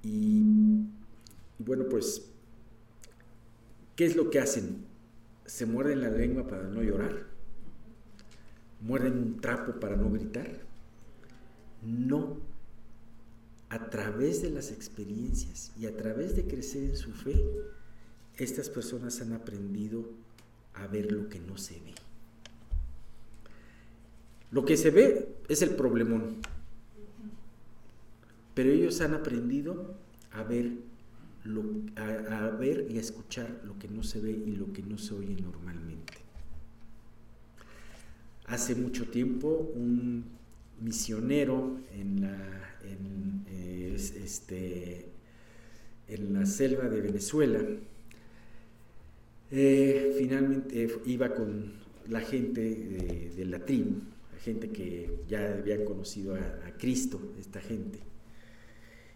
y 0.03 0.43
bueno, 1.59 1.85
pues, 1.89 2.23
¿qué 3.95 4.05
es 4.05 4.15
lo 4.15 4.29
que 4.29 4.39
hacen? 4.39 4.85
Se 5.45 5.65
muerden 5.65 6.01
la 6.01 6.09
lengua 6.09 6.47
para 6.47 6.63
no 6.63 6.81
llorar 6.81 7.31
muerden 8.81 9.17
un 9.17 9.39
trapo 9.39 9.79
para 9.79 9.95
no 9.95 10.11
gritar. 10.11 10.49
No. 11.83 12.37
A 13.69 13.89
través 13.89 14.41
de 14.41 14.49
las 14.49 14.71
experiencias 14.71 15.71
y 15.79 15.85
a 15.85 15.95
través 15.95 16.35
de 16.35 16.45
crecer 16.45 16.83
en 16.83 16.97
su 16.97 17.13
fe, 17.13 17.41
estas 18.37 18.69
personas 18.69 19.21
han 19.21 19.33
aprendido 19.33 20.09
a 20.73 20.87
ver 20.87 21.11
lo 21.11 21.29
que 21.29 21.39
no 21.39 21.57
se 21.57 21.75
ve. 21.75 21.93
Lo 24.51 24.65
que 24.65 24.75
se 24.77 24.89
ve 24.91 25.29
es 25.47 25.61
el 25.61 25.71
problemón, 25.71 26.37
pero 28.53 28.69
ellos 28.69 28.99
han 29.01 29.13
aprendido 29.13 29.95
a 30.31 30.43
ver, 30.43 30.73
a 32.29 32.49
ver 32.49 32.87
y 32.89 32.97
a 32.97 33.01
escuchar 33.01 33.61
lo 33.65 33.79
que 33.79 33.87
no 33.87 34.03
se 34.03 34.19
ve 34.19 34.31
y 34.31 34.51
lo 34.51 34.71
que 34.73 34.83
no 34.83 34.97
se 34.97 35.13
oye 35.13 35.35
normalmente. 35.41 36.13
Hace 38.45 38.75
mucho 38.75 39.09
tiempo 39.09 39.71
un 39.73 40.25
misionero 40.81 41.79
en 41.93 42.21
la, 42.21 42.71
este, 44.21 45.05
en 46.07 46.33
la 46.33 46.45
selva 46.45 46.89
de 46.89 47.01
Venezuela, 47.01 47.59
eh, 49.51 50.15
finalmente 50.17 50.87
iba 51.05 51.33
con 51.33 51.73
la 52.07 52.21
gente 52.21 52.61
de, 52.61 53.45
la 53.45 53.59
tribu, 53.65 53.99
gente 54.43 54.69
que 54.69 55.23
ya 55.27 55.53
habían 55.53 55.83
conocido 55.83 56.35
a, 56.35 56.71
Cristo, 56.77 57.19
esta 57.39 57.59
gente. 57.59 57.99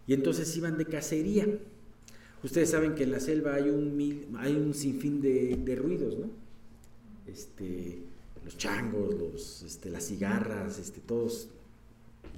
Y 0.07 0.13
entonces 0.13 0.55
iban 0.55 0.77
de 0.77 0.85
cacería. 0.85 1.47
Ustedes 2.43 2.69
saben 2.69 2.93
que 2.93 3.03
en 3.03 3.11
la 3.11 3.19
selva 3.19 3.55
hay 3.55 3.69
un, 3.69 4.35
hay 4.37 4.53
un 4.53 4.73
sinfín 4.73 5.21
de, 5.21 5.75
ruidos, 5.75 6.19
¿no? 6.19 6.29
Este, 7.25 7.99
los 8.43 8.55
changos, 8.57 9.15
los, 9.15 9.63
este, 9.63 9.89
las 9.89 10.05
cigarras, 10.05 10.77
este, 10.77 10.99
todos, 10.99 11.49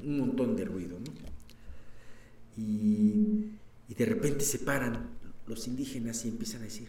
un 0.01 0.19
montón 0.19 0.55
de 0.55 0.63
ruido. 0.63 0.97
¿no? 0.97 1.11
Y 2.55 3.93
de 3.93 4.05
repente 4.05 4.45
se 4.45 4.59
paran 4.59 5.09
los 5.45 5.67
indígenas 5.67 6.23
y 6.23 6.29
empiezan 6.29 6.61
a 6.61 6.65
decir, 6.65 6.87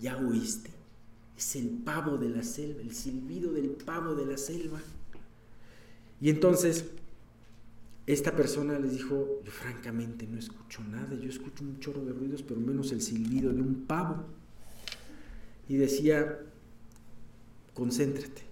¿ya 0.00 0.16
oíste? 0.16 0.70
Es 1.36 1.56
el 1.56 1.68
pavo 1.68 2.16
de 2.16 2.30
la 2.30 2.42
selva, 2.42 2.80
el 2.80 2.94
silbido 2.94 3.52
del 3.52 3.70
pavo 3.70 4.14
de 4.14 4.26
la 4.26 4.36
selva. 4.36 4.80
Y 6.20 6.30
entonces 6.30 6.86
esta 8.06 8.34
persona 8.34 8.78
les 8.78 8.92
dijo, 8.92 9.42
yo 9.44 9.52
francamente 9.52 10.26
no 10.26 10.38
escucho 10.38 10.82
nada, 10.82 11.14
yo 11.14 11.28
escucho 11.28 11.62
un 11.62 11.78
chorro 11.78 12.04
de 12.04 12.12
ruidos, 12.12 12.42
pero 12.42 12.58
menos 12.58 12.90
el 12.90 13.02
silbido 13.02 13.52
de 13.52 13.60
un 13.60 13.84
pavo. 13.86 14.24
Y 15.68 15.76
decía, 15.76 16.40
concéntrate, 17.74 18.42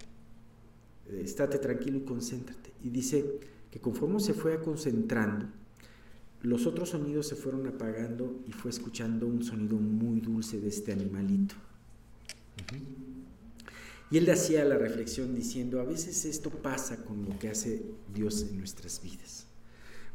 estate 1.11 1.57
tranquilo 1.57 1.97
y 1.97 2.01
concéntrate. 2.01 2.71
Y 2.83 2.89
dice 2.89 3.39
que 3.71 3.81
conforme 3.81 4.19
se 4.19 4.35
fue 4.35 4.61
concentrando, 4.61 5.47
los 6.41 6.67
otros 6.67 6.89
sonidos 6.89 7.27
se 7.27 7.35
fueron 7.35 7.67
apagando 7.67 8.41
y 8.47 8.51
fue 8.51 8.71
escuchando 8.71 9.27
un 9.27 9.43
sonido 9.43 9.77
muy 9.77 10.19
dulce 10.21 10.59
de 10.59 10.69
este 10.69 10.91
animalito. 10.91 11.55
Y 14.09 14.17
él 14.17 14.29
hacía 14.29 14.63
la 14.63 14.77
reflexión 14.77 15.35
diciendo, 15.35 15.81
a 15.81 15.83
veces 15.83 16.25
esto 16.25 16.49
pasa 16.49 17.03
con 17.03 17.25
lo 17.25 17.37
que 17.39 17.49
hace 17.49 17.83
Dios 18.13 18.45
en 18.49 18.57
nuestras 18.57 19.01
vidas. 19.01 19.47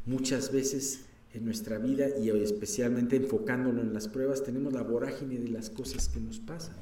Muchas 0.06 0.50
veces 0.50 1.00
en 1.34 1.44
nuestra 1.44 1.78
vida 1.78 2.08
y 2.18 2.30
especialmente 2.30 3.16
enfocándolo 3.16 3.82
en 3.82 3.92
las 3.92 4.08
pruebas, 4.08 4.44
tenemos 4.44 4.72
la 4.72 4.82
vorágine 4.82 5.38
de 5.38 5.48
las 5.48 5.70
cosas 5.70 6.08
que 6.08 6.20
nos 6.20 6.38
pasan. 6.38 6.76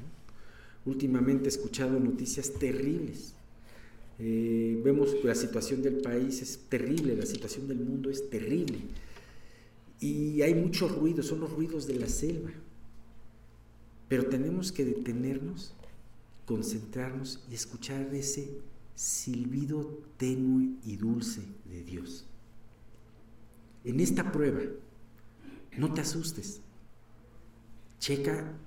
Últimamente 0.86 1.46
he 1.46 1.48
escuchado 1.48 1.98
noticias 1.98 2.52
terribles. 2.54 3.34
Eh, 4.18 4.80
vemos 4.84 5.16
la 5.24 5.34
situación 5.34 5.82
del 5.82 5.98
país 5.98 6.42
es 6.42 6.58
terrible, 6.68 7.16
la 7.16 7.26
situación 7.26 7.68
del 7.68 7.78
mundo 7.78 8.10
es 8.10 8.28
terrible. 8.28 8.78
Y 10.00 10.42
hay 10.42 10.54
muchos 10.54 10.96
ruidos, 10.96 11.26
son 11.26 11.40
los 11.40 11.52
ruidos 11.52 11.86
de 11.86 11.94
la 11.94 12.08
selva. 12.08 12.50
Pero 14.08 14.26
tenemos 14.26 14.72
que 14.72 14.84
detenernos, 14.84 15.74
concentrarnos 16.46 17.44
y 17.50 17.54
escuchar 17.54 18.12
ese 18.14 18.58
silbido 18.94 20.02
tenue 20.16 20.70
y 20.84 20.96
dulce 20.96 21.42
de 21.66 21.84
Dios. 21.84 22.26
En 23.84 24.00
esta 24.00 24.32
prueba, 24.32 24.60
no 25.76 25.92
te 25.94 26.00
asustes. 26.00 26.60
Checa 27.98 28.58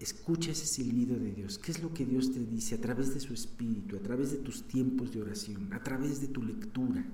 Escucha 0.00 0.52
ese 0.52 0.64
silbido 0.64 1.18
de 1.18 1.30
Dios. 1.32 1.58
¿Qué 1.58 1.72
es 1.72 1.82
lo 1.82 1.92
que 1.92 2.06
Dios 2.06 2.32
te 2.32 2.40
dice 2.40 2.74
a 2.74 2.80
través 2.80 3.12
de 3.12 3.20
su 3.20 3.34
espíritu, 3.34 3.96
a 3.96 4.00
través 4.00 4.30
de 4.30 4.38
tus 4.38 4.66
tiempos 4.66 5.12
de 5.12 5.20
oración, 5.20 5.70
a 5.74 5.82
través 5.82 6.22
de 6.22 6.28
tu 6.28 6.42
lectura? 6.42 7.04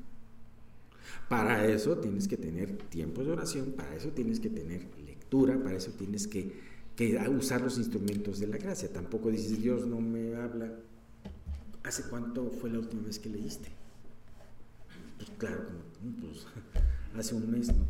Para 1.29 1.67
eso 1.67 1.99
tienes 1.99 2.29
que 2.29 2.37
tener 2.37 2.77
tiempos 2.77 3.27
de 3.27 3.33
oración, 3.33 3.73
para 3.73 3.95
eso 3.95 4.11
tienes 4.11 4.41
que 4.41 4.51
tener 4.51 4.87
lectura, 5.05 5.59
para 5.63 5.77
eso 5.77 5.93
tienes 5.93 6.27
que 6.27 6.77
que 6.97 7.19
usar 7.29 7.61
los 7.61 7.77
instrumentos 7.77 8.41
de 8.41 8.49
la 8.49 8.57
gracia. 8.57 8.91
Tampoco 8.91 9.31
dices, 9.31 9.61
Dios 9.61 9.87
no 9.87 10.01
me 10.01 10.35
habla. 10.35 10.73
¿Hace 11.85 12.05
cuánto 12.05 12.51
fue 12.51 12.71
la 12.71 12.79
última 12.79 13.03
vez 13.03 13.19
que 13.19 13.29
leíste? 13.29 13.69
Pues 15.19 15.31
claro, 15.39 15.67
pues, 16.21 16.47
hace 17.15 17.35
un 17.35 17.51
mes, 17.51 17.69
¿no? 17.69 17.87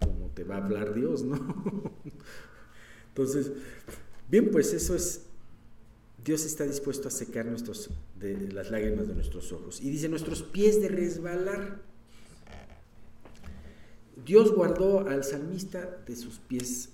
¿Cómo 0.00 0.28
te 0.34 0.44
va 0.44 0.56
a 0.56 0.64
hablar 0.64 0.92
Dios, 0.92 1.22
no? 1.22 1.36
Entonces, 3.08 3.52
bien, 4.28 4.50
pues 4.50 4.74
eso 4.74 4.94
es, 4.94 5.22
Dios 6.22 6.44
está 6.44 6.64
dispuesto 6.64 7.08
a 7.08 7.10
secar 7.10 7.46
nuestros, 7.46 7.90
de, 8.18 8.52
las 8.52 8.70
lágrimas 8.70 9.06
de 9.08 9.14
nuestros 9.14 9.52
ojos. 9.52 9.80
Y 9.80 9.88
dice, 9.88 10.08
nuestros 10.08 10.42
pies 10.42 10.82
de 10.82 10.88
resbalar. 10.88 11.80
Dios 14.24 14.52
guardó 14.52 15.06
al 15.08 15.24
salmista 15.24 15.98
de 16.06 16.16
sus 16.16 16.38
pies 16.38 16.90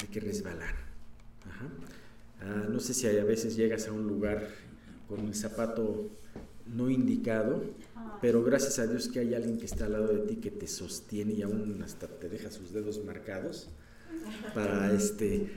de 0.00 0.08
que 0.08 0.20
resbalar. 0.20 0.74
Ah, 2.40 2.66
no 2.68 2.80
sé 2.80 2.94
si 2.94 3.06
a 3.06 3.24
veces 3.24 3.56
llegas 3.56 3.88
a 3.88 3.92
un 3.92 4.06
lugar 4.06 4.48
con 5.08 5.20
el 5.20 5.34
zapato 5.34 6.08
no 6.66 6.90
indicado, 6.90 7.62
pero 8.20 8.42
gracias 8.42 8.78
a 8.78 8.86
Dios 8.86 9.08
que 9.08 9.20
hay 9.20 9.34
alguien 9.34 9.58
que 9.58 9.66
está 9.66 9.86
al 9.86 9.92
lado 9.92 10.08
de 10.08 10.20
ti 10.20 10.36
que 10.36 10.50
te 10.50 10.66
sostiene 10.66 11.32
y 11.32 11.42
aún 11.42 11.80
hasta 11.82 12.06
te 12.06 12.28
deja 12.28 12.50
sus 12.50 12.72
dedos 12.72 13.04
marcados 13.04 13.68
para 14.54 14.92
este 14.92 15.50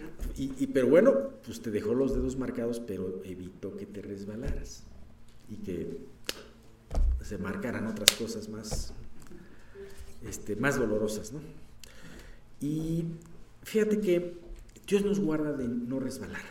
pero 0.73 0.87
bueno 0.87 1.31
pues 1.45 1.61
te 1.61 1.71
dejó 1.71 1.93
los 1.93 2.13
dedos 2.13 2.37
marcados 2.37 2.79
pero 2.79 3.21
evitó 3.25 3.75
que 3.75 3.85
te 3.85 4.01
resbalaras 4.01 4.83
y 5.49 5.55
que 5.57 5.99
se 7.21 7.37
marcaran 7.37 7.87
otras 7.87 8.11
cosas 8.11 8.49
más 8.49 8.93
este, 10.27 10.55
más 10.55 10.77
dolorosas 10.77 11.31
¿no? 11.31 11.39
y 12.60 13.05
Fíjate 13.63 13.99
que 13.99 14.38
Dios 14.88 15.05
nos 15.05 15.19
guarda 15.19 15.53
de 15.53 15.67
no 15.67 15.99
resbalar. 15.99 16.41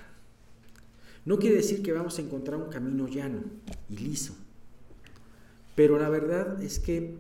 No 1.24 1.38
quiere 1.38 1.56
decir 1.56 1.82
que 1.82 1.92
vamos 1.92 2.18
a 2.18 2.22
encontrar 2.22 2.60
un 2.60 2.70
camino 2.70 3.08
llano 3.08 3.42
y 3.88 3.96
liso. 3.96 4.34
Pero 5.74 5.98
la 5.98 6.08
verdad 6.08 6.62
es 6.62 6.78
que 6.78 7.16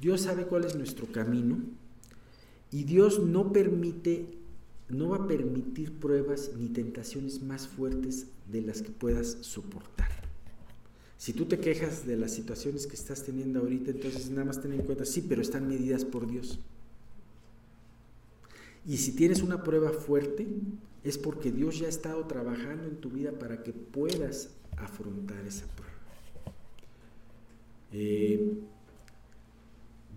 Dios 0.00 0.22
sabe 0.22 0.46
cuál 0.46 0.64
es 0.64 0.76
nuestro 0.76 1.06
camino 1.06 1.58
y 2.70 2.84
Dios 2.84 3.20
no 3.20 3.52
permite, 3.52 4.26
no 4.88 5.10
va 5.10 5.18
a 5.18 5.26
permitir 5.26 5.92
pruebas 5.98 6.50
ni 6.58 6.68
tentaciones 6.68 7.42
más 7.42 7.68
fuertes 7.68 8.26
de 8.50 8.62
las 8.62 8.82
que 8.82 8.90
puedas 8.90 9.38
soportar. 9.40 10.23
Si 11.24 11.32
tú 11.32 11.46
te 11.46 11.58
quejas 11.58 12.06
de 12.06 12.18
las 12.18 12.34
situaciones 12.34 12.86
que 12.86 12.96
estás 12.96 13.24
teniendo 13.24 13.60
ahorita, 13.60 13.92
entonces 13.92 14.28
nada 14.28 14.44
más 14.44 14.60
ten 14.60 14.74
en 14.74 14.82
cuenta, 14.82 15.06
sí, 15.06 15.24
pero 15.26 15.40
están 15.40 15.66
medidas 15.66 16.04
por 16.04 16.30
Dios. 16.30 16.58
Y 18.86 18.98
si 18.98 19.12
tienes 19.12 19.40
una 19.40 19.64
prueba 19.64 19.88
fuerte, 19.88 20.46
es 21.02 21.16
porque 21.16 21.50
Dios 21.50 21.78
ya 21.78 21.86
ha 21.86 21.88
estado 21.88 22.26
trabajando 22.26 22.88
en 22.88 22.96
tu 22.96 23.08
vida 23.08 23.32
para 23.32 23.62
que 23.62 23.72
puedas 23.72 24.50
afrontar 24.76 25.46
esa 25.46 25.64
prueba. 25.68 25.94
Eh, 27.92 28.58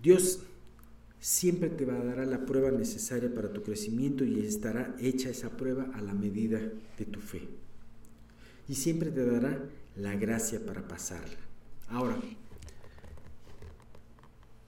Dios 0.02 0.40
siempre 1.20 1.70
te 1.70 1.86
va 1.86 1.94
a 1.94 2.04
dar 2.04 2.26
la 2.26 2.44
prueba 2.44 2.70
necesaria 2.70 3.32
para 3.32 3.50
tu 3.50 3.62
crecimiento 3.62 4.24
y 4.24 4.40
estará 4.40 4.94
hecha 5.00 5.30
esa 5.30 5.56
prueba 5.56 5.84
a 5.94 6.02
la 6.02 6.12
medida 6.12 6.60
de 6.98 7.04
tu 7.06 7.22
fe. 7.22 7.48
Y 8.68 8.74
siempre 8.74 9.10
te 9.10 9.24
dará 9.24 9.58
la 9.98 10.14
gracia 10.14 10.64
para 10.64 10.86
pasarla. 10.86 11.36
Ahora, 11.88 12.18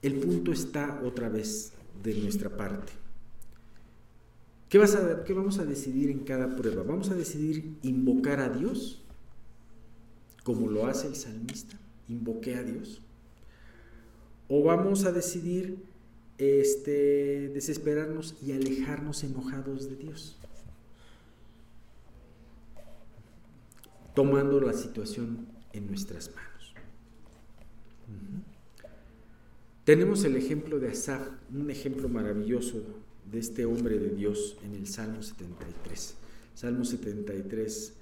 el 0.01 0.15
punto 0.15 0.51
está 0.51 1.01
otra 1.03 1.29
vez 1.29 1.71
de 2.03 2.15
nuestra 2.15 2.49
parte. 2.49 2.91
¿Qué, 4.69 4.77
vas 4.77 4.95
a, 4.95 5.23
¿Qué 5.23 5.33
vamos 5.33 5.59
a 5.59 5.65
decidir 5.65 6.09
en 6.09 6.19
cada 6.19 6.55
prueba? 6.55 6.83
¿Vamos 6.83 7.09
a 7.09 7.15
decidir 7.15 7.77
invocar 7.83 8.39
a 8.39 8.49
Dios? 8.49 9.01
Como 10.43 10.69
lo 10.69 10.87
hace 10.87 11.07
el 11.07 11.15
salmista, 11.15 11.77
invoqué 12.07 12.55
a 12.55 12.63
Dios. 12.63 13.01
¿O 14.47 14.63
vamos 14.63 15.05
a 15.05 15.11
decidir 15.11 15.77
este, 16.37 17.49
desesperarnos 17.49 18.35
y 18.45 18.53
alejarnos 18.53 19.23
enojados 19.23 19.89
de 19.89 19.95
Dios? 19.97 20.40
Tomando 24.13 24.59
la 24.59 24.73
situación 24.73 25.47
en 25.73 25.87
nuestras 25.87 26.31
manos. 26.35 26.51
Tenemos 29.83 30.23
el 30.25 30.35
ejemplo 30.35 30.79
de 30.79 30.89
Asaf, 30.89 31.27
un 31.53 31.71
ejemplo 31.71 32.07
maravilloso 32.07 32.83
de 33.31 33.39
este 33.39 33.65
hombre 33.65 33.97
de 33.97 34.09
Dios 34.09 34.57
en 34.63 34.75
el 34.75 34.85
Salmo 34.87 35.23
73. 35.23 36.15
Salmo 36.53 36.85
73, 36.85 37.93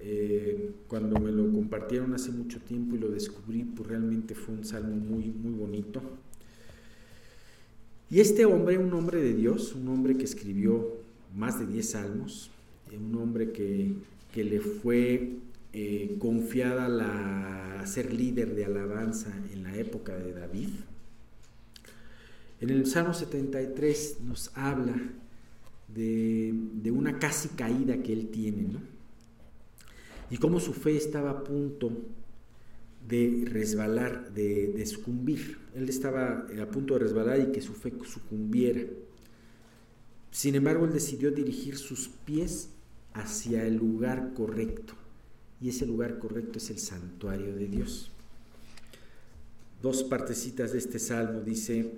eh, 0.00 0.70
cuando 0.88 1.20
me 1.20 1.30
lo 1.30 1.52
compartieron 1.52 2.14
hace 2.14 2.30
mucho 2.30 2.58
tiempo 2.60 2.96
y 2.96 2.98
lo 2.98 3.10
descubrí, 3.10 3.64
pues 3.64 3.88
realmente 3.88 4.34
fue 4.34 4.54
un 4.54 4.64
salmo 4.64 4.96
muy, 4.96 5.26
muy 5.26 5.52
bonito. 5.52 6.00
Y 8.08 8.20
este 8.20 8.46
hombre, 8.46 8.78
un 8.78 8.92
hombre 8.94 9.20
de 9.22 9.34
Dios, 9.34 9.74
un 9.74 9.88
hombre 9.88 10.16
que 10.16 10.24
escribió 10.24 10.96
más 11.36 11.60
de 11.60 11.66
10 11.66 11.90
salmos, 11.90 12.50
eh, 12.90 12.96
un 12.96 13.14
hombre 13.16 13.52
que, 13.52 13.92
que 14.32 14.44
le 14.44 14.60
fue 14.60 15.36
eh, 15.72 16.16
confiada 16.18 16.88
la, 16.88 17.86
ser 17.86 18.12
líder 18.12 18.54
de 18.54 18.64
alabanza 18.64 19.32
en 19.52 19.62
la 19.62 19.76
época 19.76 20.16
de 20.16 20.32
David, 20.32 20.68
en 22.60 22.70
el 22.70 22.86
Salmo 22.86 23.14
73 23.14 24.18
nos 24.26 24.50
habla 24.54 24.94
de, 25.88 26.52
una 26.92 27.18
casi 27.18 27.48
caída 27.48 28.02
que 28.02 28.12
él 28.12 28.28
tiene, 28.28 28.62
¿no? 28.62 28.80
Y 30.30 30.36
cómo 30.36 30.60
su 30.60 30.74
fe 30.74 30.96
estaba 30.96 31.30
a 31.30 31.44
punto 31.44 31.90
de 33.08 33.44
resbalar, 33.46 34.32
de, 34.34 34.68
de, 34.68 34.86
sucumbir. 34.86 35.58
Él 35.74 35.88
estaba 35.88 36.46
a 36.60 36.66
punto 36.66 36.94
de 36.94 37.00
resbalar 37.00 37.40
y 37.40 37.50
que 37.50 37.62
su 37.62 37.72
fe 37.72 37.92
sucumbiera. 38.04 38.82
Sin 40.30 40.54
embargo, 40.54 40.84
él 40.84 40.92
decidió 40.92 41.32
dirigir 41.32 41.76
sus 41.76 42.08
pies 42.08 42.68
hacia 43.14 43.64
el 43.64 43.76
lugar 43.76 44.32
correcto. 44.34 44.94
Y 45.60 45.68
ese 45.68 45.86
lugar 45.86 46.18
correcto 46.18 46.58
es 46.58 46.70
el 46.70 46.78
santuario 46.78 47.54
de 47.54 47.66
Dios. 47.66 48.10
Dos 49.82 50.02
partecitas 50.04 50.72
de 50.72 50.78
este 50.78 50.98
salmo 50.98 51.40
dice, 51.40 51.92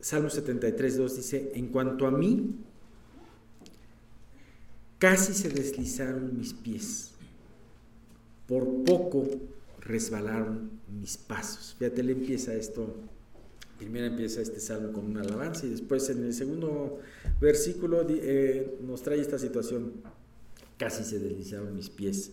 Salmo 0.00 0.30
73, 0.30 0.96
2 0.96 1.16
dice, 1.16 1.52
en 1.54 1.68
cuanto 1.68 2.06
a 2.06 2.10
mí, 2.10 2.56
casi 4.98 5.32
se 5.32 5.48
deslizaron 5.48 6.36
mis 6.36 6.54
pies, 6.54 7.12
por 8.46 8.84
poco 8.84 9.28
resbalaron 9.80 10.70
mis 10.88 11.16
pasos. 11.16 11.76
Fíjate, 11.78 12.02
le 12.02 12.12
empieza 12.12 12.54
esto, 12.54 12.96
primero 13.82 14.06
empieza 14.06 14.40
este 14.40 14.60
salmo 14.60 14.92
con 14.92 15.06
una 15.06 15.22
alabanza 15.22 15.66
y 15.66 15.70
después 15.70 16.08
en 16.08 16.24
el 16.24 16.32
segundo 16.32 17.00
versículo 17.40 18.06
eh, 18.08 18.78
nos 18.80 19.02
trae 19.02 19.20
esta 19.20 19.38
situación, 19.38 19.94
casi 20.78 21.02
se 21.02 21.18
deslizaron 21.18 21.74
mis 21.74 21.90
pies, 21.90 22.30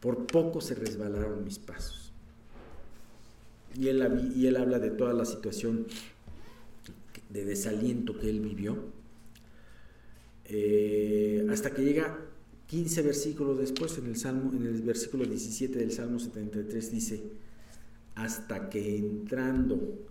por 0.00 0.28
poco 0.28 0.60
se 0.60 0.76
resbalaron 0.76 1.44
mis 1.44 1.58
pasos. 1.58 2.12
Y 3.74 3.88
él, 3.88 4.56
habla 4.56 4.78
de 4.78 4.90
toda 4.90 5.12
la 5.12 5.24
situación 5.24 5.86
de 7.30 7.44
desaliento 7.44 8.16
que 8.18 8.30
él 8.30 8.40
vivió, 8.40 8.78
eh, 10.44 11.46
hasta 11.50 11.72
que 11.72 11.82
llega 11.82 12.16
15 12.68 13.02
versículos 13.02 13.58
después, 13.58 13.98
en 13.98 14.06
el, 14.06 14.16
Salmo, 14.16 14.52
en 14.52 14.64
el 14.66 14.82
versículo 14.82 15.24
17 15.24 15.80
del 15.80 15.90
Salmo 15.90 16.20
73 16.20 16.92
dice, 16.92 17.22
hasta 18.14 18.70
que 18.70 18.96
entrando 18.96 20.06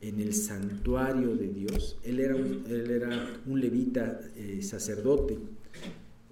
en 0.00 0.20
el 0.20 0.34
santuario 0.34 1.34
de 1.36 1.48
Dios, 1.48 1.98
él 2.04 2.20
era 2.20 2.36
un, 2.36 2.64
él 2.68 2.90
era 2.90 3.40
un 3.46 3.60
levita 3.60 4.20
eh, 4.36 4.60
sacerdote, 4.62 5.34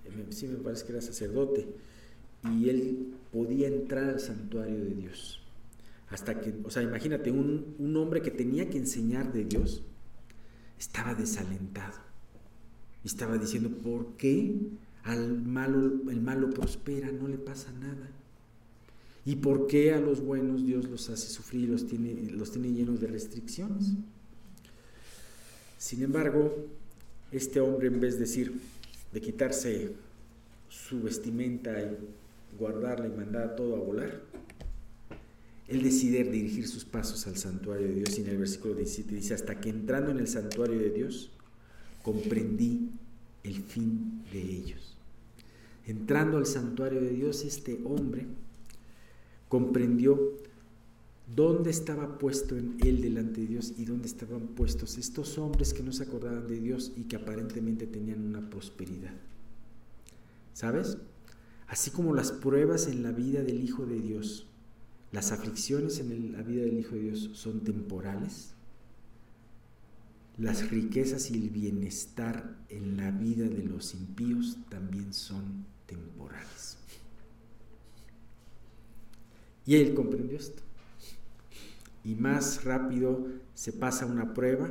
eh, 0.05 0.27
sí 0.31 0.46
me 0.46 0.57
parece 0.57 0.85
que 0.85 0.92
era 0.92 1.00
sacerdote, 1.00 1.66
y 2.53 2.68
él 2.68 3.14
podía 3.33 3.68
entrar 3.68 4.05
al 4.05 4.20
santuario 4.20 4.77
de 4.77 4.94
Dios. 4.94 5.40
Hasta 6.11 6.40
que, 6.40 6.55
o 6.62 6.70
sea, 6.70 6.83
imagínate, 6.83 7.31
un, 7.31 7.74
un 7.79 7.96
hombre 7.96 8.22
que 8.22 8.31
tenía 8.31 8.68
que 8.68 8.79
enseñar 8.79 9.33
de 9.33 9.44
Dios, 9.44 9.83
estaba 10.79 11.14
desalentado. 11.14 11.98
Estaba 13.05 13.38
diciendo, 13.38 13.70
¿por 13.70 14.16
qué 14.16 14.55
al 15.03 15.42
malo, 15.42 16.11
el 16.11 16.20
malo 16.20 16.50
prospera, 16.50 17.11
no 17.11 17.29
le 17.29 17.38
pasa 17.38 17.72
nada? 17.72 18.11
¿Y 19.27 19.37
por 19.37 19.67
qué 19.67 19.95
a 19.95 20.01
los 20.01 20.21
buenos 20.21 20.67
Dios 20.67 20.85
los 20.89 21.09
hace 21.09 21.29
sufrir 21.29 21.69
los 21.69 21.87
tiene, 21.87 22.31
los 22.31 22.53
tiene 22.53 22.73
llenos 22.73 23.01
de 23.01 23.07
restricciones? 23.07 23.93
Sin 25.79 26.03
embargo, 26.03 26.67
este 27.33 27.61
hombre 27.61 27.89
en 27.89 28.01
vez 28.01 28.15
de 28.15 28.21
decir, 28.21 28.61
de 29.13 29.21
quitarse 29.21 29.93
su 30.69 31.03
vestimenta 31.03 31.81
y 31.81 31.97
guardarla 32.59 33.07
y 33.07 33.11
mandar 33.11 33.57
todo 33.57 33.77
a 33.77 33.79
volar, 33.79 34.21
él 35.69 35.83
decide 35.83 36.25
dirigir 36.25 36.69
sus 36.69 36.85
pasos 36.85 37.27
al 37.27 37.39
santuario 37.39 37.89
de 37.89 37.95
Dios 37.95 38.19
y 38.19 38.21
en 38.21 38.29
el 38.29 38.39
versículo 38.39 38.75
17 38.75 39.15
dice, 39.15 39.33
hasta 39.33 39.59
que 39.59 39.71
entrando 39.71 40.11
en 40.11 40.19
el 40.19 40.29
santuario 40.29 40.79
de 40.79 40.91
Dios, 40.91 41.31
comprendí 42.03 42.91
el 43.43 43.63
fin 43.63 44.23
de 44.31 44.43
ellos. 44.43 44.97
Entrando 45.87 46.37
al 46.37 46.47
santuario 46.47 47.01
de 47.01 47.11
Dios, 47.11 47.45
este 47.45 47.81
hombre 47.85 48.27
comprendió 49.55 50.33
dónde 51.33 51.71
estaba 51.71 52.19
puesto 52.19 52.57
en 52.57 52.77
él 52.83 53.01
delante 53.01 53.43
de 53.43 53.47
Dios 53.47 53.73
y 53.79 53.85
dónde 53.85 54.09
estaban 54.09 54.49
puestos 54.49 54.99
estos 54.99 55.38
hombres 55.38 55.73
que 55.73 55.85
no 55.85 55.93
se 55.93 56.03
acordaban 56.03 56.49
de 56.49 56.59
Dios 56.59 56.90
y 56.97 57.05
que 57.05 57.14
aparentemente 57.14 57.87
tenían 57.87 58.27
una 58.27 58.51
prosperidad. 58.51 59.14
¿Sabes? 60.55 60.99
Así 61.69 61.93
como 61.93 62.17
las 62.17 62.33
pruebas 62.33 62.88
en 62.88 63.05
la 63.05 63.12
vida 63.12 63.45
del 63.45 63.62
Hijo 63.62 63.87
de 63.87 64.01
Dios, 64.01 64.49
las 65.12 65.31
aflicciones 65.31 66.01
en 66.01 66.33
la 66.33 66.43
vida 66.43 66.64
del 66.64 66.81
Hijo 66.81 66.97
de 66.97 67.03
Dios 67.03 67.31
son 67.35 67.61
temporales, 67.61 68.55
las 70.37 70.69
riquezas 70.69 71.31
y 71.31 71.35
el 71.35 71.51
bienestar 71.51 72.57
en 72.71 72.97
la 72.97 73.12
vida 73.12 73.47
de 73.47 73.62
los 73.62 73.95
impíos 73.95 74.59
también 74.69 75.14
son 75.14 75.64
temporales. 75.87 76.74
Y 79.66 79.77
él 79.77 79.94
comprendió 79.94 80.38
esto. 80.38 80.62
Y 82.05 82.14
más 82.14 82.64
rápido 82.64 83.27
se 83.55 83.72
pasa 83.72 84.07
una 84.07 84.35
prueba 84.35 84.68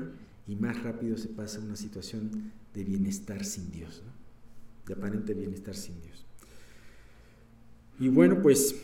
y 0.48 0.56
más 0.56 0.84
rápido 0.84 1.18
se 1.18 1.30
pasa 1.30 1.60
una 1.60 1.76
situación 1.76 2.52
de 2.74 2.84
bienestar 2.84 3.44
sin 3.46 3.72
Dios, 3.72 4.02
de 4.86 4.94
aparente 4.94 5.34
bienestar 5.34 5.76
sin 5.76 6.00
Dios. 6.02 6.26
Y 8.00 8.10
bueno, 8.10 8.42
pues 8.42 8.76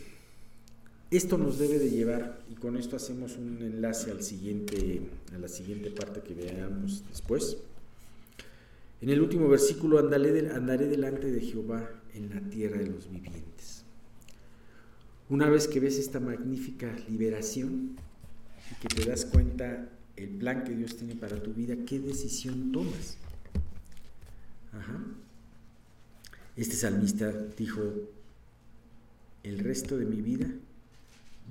esto 1.10 1.36
nos 1.36 1.58
debe 1.58 1.78
de 1.78 1.90
llevar, 1.90 2.40
y 2.50 2.54
con 2.54 2.76
esto 2.76 2.96
hacemos 2.96 3.36
un 3.36 3.58
enlace 3.60 4.12
al 4.12 4.22
siguiente, 4.22 5.02
a 5.34 5.38
la 5.38 5.48
siguiente 5.48 5.90
parte 5.90 6.20
que 6.20 6.34
veamos 6.34 7.04
después. 7.08 7.56
En 9.00 9.08
el 9.08 9.20
último 9.20 9.48
versículo, 9.48 9.98
andaré, 9.98 10.50
andaré 10.50 10.86
delante 10.86 11.30
de 11.32 11.40
Jehová 11.40 11.90
en 12.14 12.30
la 12.30 12.40
tierra 12.48 12.78
de 12.78 12.86
los 12.86 13.10
vivientes. 13.10 13.79
Una 15.30 15.48
vez 15.48 15.68
que 15.68 15.78
ves 15.78 15.96
esta 15.98 16.18
magnífica 16.18 16.92
liberación 17.08 17.96
y 18.72 18.74
que 18.80 18.88
te 18.88 19.08
das 19.08 19.24
cuenta 19.24 19.88
el 20.16 20.28
plan 20.28 20.64
que 20.64 20.74
Dios 20.74 20.96
tiene 20.96 21.14
para 21.14 21.40
tu 21.40 21.54
vida, 21.54 21.76
¿qué 21.86 22.00
decisión 22.00 22.72
tomas? 22.72 23.16
Este 26.56 26.74
salmista 26.74 27.32
dijo, 27.56 27.80
el 29.44 29.60
resto 29.60 29.96
de 29.96 30.04
mi 30.04 30.20
vida 30.20 30.48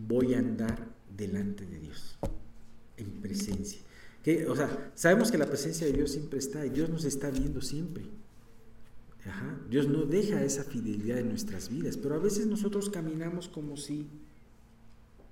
voy 0.07 0.33
a 0.33 0.39
andar 0.39 0.85
delante 1.15 1.65
de 1.65 1.79
Dios, 1.79 2.19
en 2.97 3.09
presencia. 3.21 3.79
Que, 4.23 4.45
o 4.47 4.57
sea, 4.57 4.91
sabemos 4.93 5.31
que 5.31 5.37
la 5.37 5.47
presencia 5.47 5.87
de 5.87 5.93
Dios 5.93 6.11
siempre 6.11 6.37
está 6.37 6.65
y 6.65 6.69
Dios 6.69 6.89
nos 6.89 7.05
está 7.05 7.29
viendo 7.29 7.61
siempre. 7.61 8.03
Dios 9.69 9.87
no 9.87 10.03
deja 10.05 10.43
esa 10.43 10.63
fidelidad 10.63 11.19
en 11.19 11.29
nuestras 11.29 11.69
vidas, 11.69 11.97
pero 11.97 12.15
a 12.15 12.19
veces 12.19 12.47
nosotros 12.47 12.89
caminamos 12.89 13.47
como 13.47 13.77
si 13.77 14.07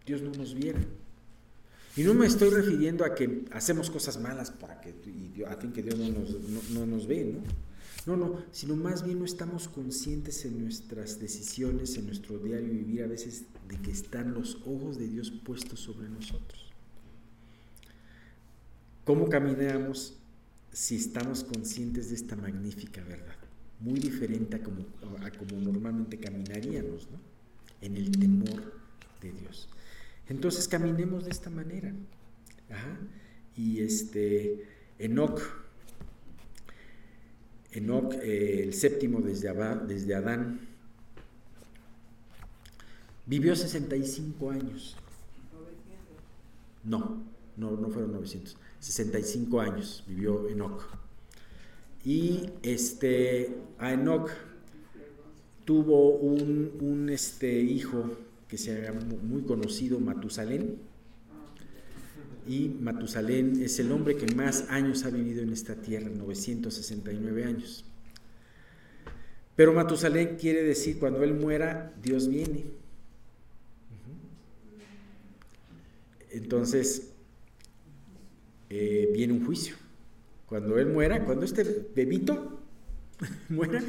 Dios 0.05 0.21
no 0.21 0.31
nos 0.31 0.53
viera. 0.53 0.79
Y 1.95 2.03
no 2.03 2.13
me 2.13 2.27
estoy 2.27 2.49
refiriendo 2.49 3.03
a 3.03 3.15
que 3.15 3.45
hacemos 3.51 3.89
cosas 3.89 4.19
malas 4.19 4.51
para 4.51 4.79
que, 4.79 4.93
a 5.47 5.55
fin 5.55 5.71
que 5.71 5.81
Dios 5.81 5.97
no 5.97 6.09
nos, 6.09 6.69
no 6.69 6.85
nos 6.85 7.07
ve, 7.07 7.25
¿no? 7.25 7.41
No, 8.07 8.15
no, 8.15 8.41
sino 8.53 8.77
más 8.77 9.03
bien 9.03 9.19
no 9.19 9.25
estamos 9.25 9.67
conscientes 9.67 10.45
en 10.45 10.63
nuestras 10.63 11.19
decisiones, 11.19 11.97
en 11.97 12.05
nuestro 12.05 12.37
diario 12.37 12.71
vivir 12.71 13.03
a 13.03 13.07
veces 13.07 13.43
de 13.67 13.77
que 13.81 13.91
están 13.91 14.33
los 14.33 14.59
ojos 14.65 14.97
de 14.97 15.09
Dios 15.09 15.29
puestos 15.29 15.81
sobre 15.81 16.07
nosotros. 16.07 16.71
¿Cómo 19.03 19.27
caminamos 19.27 20.13
si 20.71 20.95
estamos 20.95 21.43
conscientes 21.43 22.07
de 22.07 22.15
esta 22.15 22.37
magnífica 22.37 23.03
verdad? 23.03 23.35
Muy 23.79 23.99
diferente 23.99 24.55
a 24.55 24.63
como, 24.63 24.85
normalmente 25.61 26.17
caminaríamos, 26.17 27.09
¿no? 27.11 27.19
En 27.81 27.95
el 27.95 28.11
temor 28.11 28.73
de 29.21 29.31
Dios. 29.31 29.69
Entonces 30.27 30.67
caminemos 30.67 31.25
de 31.25 31.31
esta 31.31 31.49
manera. 31.49 31.93
Y 33.55 33.79
este, 33.79 34.65
Enoch 34.99 35.41
Enoch, 37.77 38.13
eh, 38.23 38.63
el 38.63 38.73
séptimo 38.73 39.21
desde, 39.21 39.53
desde 39.87 40.15
Adán, 40.15 40.59
vivió 43.25 43.55
65 43.55 44.51
años. 44.51 44.95
No, 46.83 47.21
no, 47.55 47.71
no 47.71 47.89
fueron 47.89 48.13
900. 48.13 48.57
65 48.79 49.61
años 49.61 50.03
vivió 50.07 50.47
Enoch. 50.49 50.83
Y 52.07 52.45
este, 52.63 53.53
a 53.79 53.93
tuvo 55.65 56.11
un, 56.11 56.71
un 56.79 57.09
este, 57.09 57.59
hijo 57.59 58.17
que 58.47 58.57
se 58.57 58.87
haga 58.87 58.93
muy 58.93 59.41
conocido, 59.41 59.99
Matusalén 59.99 60.77
y 62.47 62.69
Matusalén 62.69 63.61
es 63.61 63.77
el 63.79 63.91
hombre 63.91 64.15
que 64.15 64.33
más 64.33 64.69
años 64.69 65.03
ha 65.03 65.09
vivido 65.09 65.43
en 65.43 65.51
esta 65.51 65.75
tierra, 65.75 66.07
969 66.07 67.43
años. 67.43 67.83
Pero 69.57 69.73
Matusalén 69.73 70.37
quiere 70.37 70.63
decir, 70.63 70.99
cuando 70.99 71.25
él 71.25 71.33
muera, 71.33 71.93
Dios 72.01 72.29
viene. 72.29 72.63
Entonces, 76.31 77.09
eh, 78.69 79.09
viene 79.13 79.33
un 79.33 79.45
juicio. 79.45 79.75
Cuando 80.47 80.79
él 80.79 80.87
muera, 80.87 81.23
cuando 81.25 81.45
este 81.45 81.63
bebito 81.95 82.59
muera, 83.49 83.83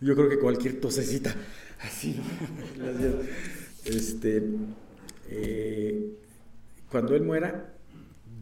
yo 0.00 0.14
creo 0.14 0.28
que 0.28 0.38
cualquier 0.38 0.80
tosecita, 0.80 1.34
así, 1.80 2.20
Este, 3.84 4.42
eh, 5.28 6.12
cuando 6.90 7.16
Él 7.16 7.22
muera, 7.22 7.74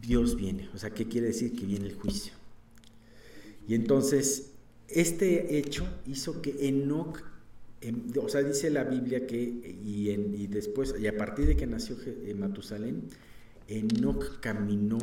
Dios 0.01 0.35
viene. 0.35 0.69
O 0.73 0.77
sea, 0.77 0.91
¿qué 0.91 1.07
quiere 1.07 1.27
decir? 1.27 1.55
Que 1.55 1.65
viene 1.65 1.87
el 1.87 1.95
juicio. 1.95 2.33
Y 3.67 3.75
entonces, 3.75 4.51
este 4.87 5.57
hecho 5.57 5.87
hizo 6.05 6.41
que 6.41 6.67
Enoch, 6.67 7.23
em, 7.81 8.03
o 8.21 8.29
sea, 8.29 8.43
dice 8.43 8.69
la 8.69 8.83
Biblia 8.83 9.25
que, 9.25 9.41
y, 9.41 10.47
después, 10.47 10.95
y 10.99 11.07
a 11.07 11.17
partir 11.17 11.47
de 11.47 11.55
que 11.55 11.65
nació 11.65 11.95
eh, 12.05 12.35
Matusalén, 12.37 13.03
Enoch 13.67 14.39
caminó 14.41 14.99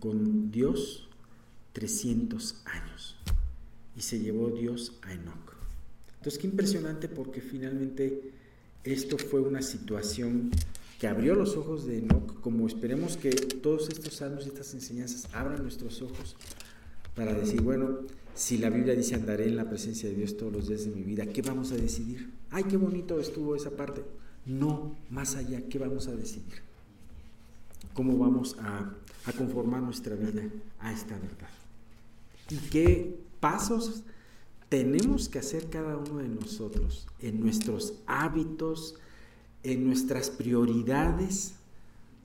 con 0.00 0.50
Dios 0.50 1.08
300 1.72 2.62
años 2.64 3.16
y 3.96 4.02
se 4.02 4.18
llevó 4.18 4.50
Dios 4.50 4.98
a 5.02 5.12
Enoch. 5.12 5.54
Entonces, 6.16 6.40
qué 6.40 6.46
impresionante 6.46 7.08
porque 7.08 7.40
finalmente 7.40 8.32
esto 8.84 9.18
fue 9.18 9.40
una 9.40 9.62
situación 9.62 10.50
que 10.98 11.06
abrió 11.06 11.34
los 11.34 11.56
ojos 11.56 11.86
de 11.86 11.98
Enoch, 11.98 12.40
como 12.40 12.66
esperemos 12.66 13.16
que 13.16 13.30
todos 13.30 13.88
estos 13.88 14.14
salmos 14.14 14.46
y 14.46 14.48
estas 14.48 14.74
enseñanzas 14.74 15.28
abran 15.32 15.62
nuestros 15.62 16.02
ojos 16.02 16.36
para 17.14 17.34
decir, 17.34 17.60
bueno, 17.60 17.98
si 18.34 18.58
la 18.58 18.70
Biblia 18.70 18.94
dice 18.94 19.14
andaré 19.14 19.48
en 19.48 19.56
la 19.56 19.68
presencia 19.68 20.08
de 20.08 20.14
Dios 20.14 20.36
todos 20.36 20.52
los 20.52 20.68
días 20.68 20.84
de 20.84 20.90
mi 20.90 21.02
vida, 21.02 21.26
¿qué 21.26 21.42
vamos 21.42 21.72
a 21.72 21.76
decidir? 21.76 22.30
Ay, 22.50 22.64
qué 22.64 22.76
bonito 22.76 23.20
estuvo 23.20 23.56
esa 23.56 23.70
parte. 23.70 24.02
No, 24.46 24.96
más 25.10 25.34
allá, 25.36 25.62
¿qué 25.68 25.78
vamos 25.78 26.08
a 26.08 26.16
decidir? 26.16 26.62
¿Cómo 27.94 28.16
vamos 28.16 28.56
a, 28.60 28.94
a 29.28 29.32
conformar 29.32 29.82
nuestra 29.82 30.14
vida 30.14 30.42
a 30.80 30.92
esta 30.92 31.14
verdad? 31.18 31.50
¿Y 32.50 32.56
qué 32.70 33.18
pasos 33.40 34.02
tenemos 34.68 35.28
que 35.28 35.38
hacer 35.38 35.68
cada 35.70 35.96
uno 35.96 36.18
de 36.18 36.28
nosotros 36.28 37.06
en 37.20 37.40
nuestros 37.40 37.94
hábitos, 38.06 38.96
en 39.62 39.86
nuestras 39.86 40.30
prioridades 40.30 41.54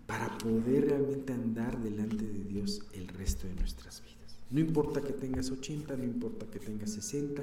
para 0.06 0.38
poder 0.38 0.90
realmente 0.90 1.34
andar 1.34 1.82
delante 1.82 2.26
de 2.26 2.44
Dios 2.44 2.82
el 2.94 3.08
resto 3.08 3.48
de 3.48 3.56
nuestras 3.56 4.02
vidas. 4.02 4.36
No 4.52 4.60
importa 4.60 5.02
que 5.02 5.14
tengas 5.14 5.50
80, 5.50 5.96
no 5.96 6.04
importa 6.04 6.46
que 6.46 6.60
tengas 6.60 6.92
60, 6.92 7.42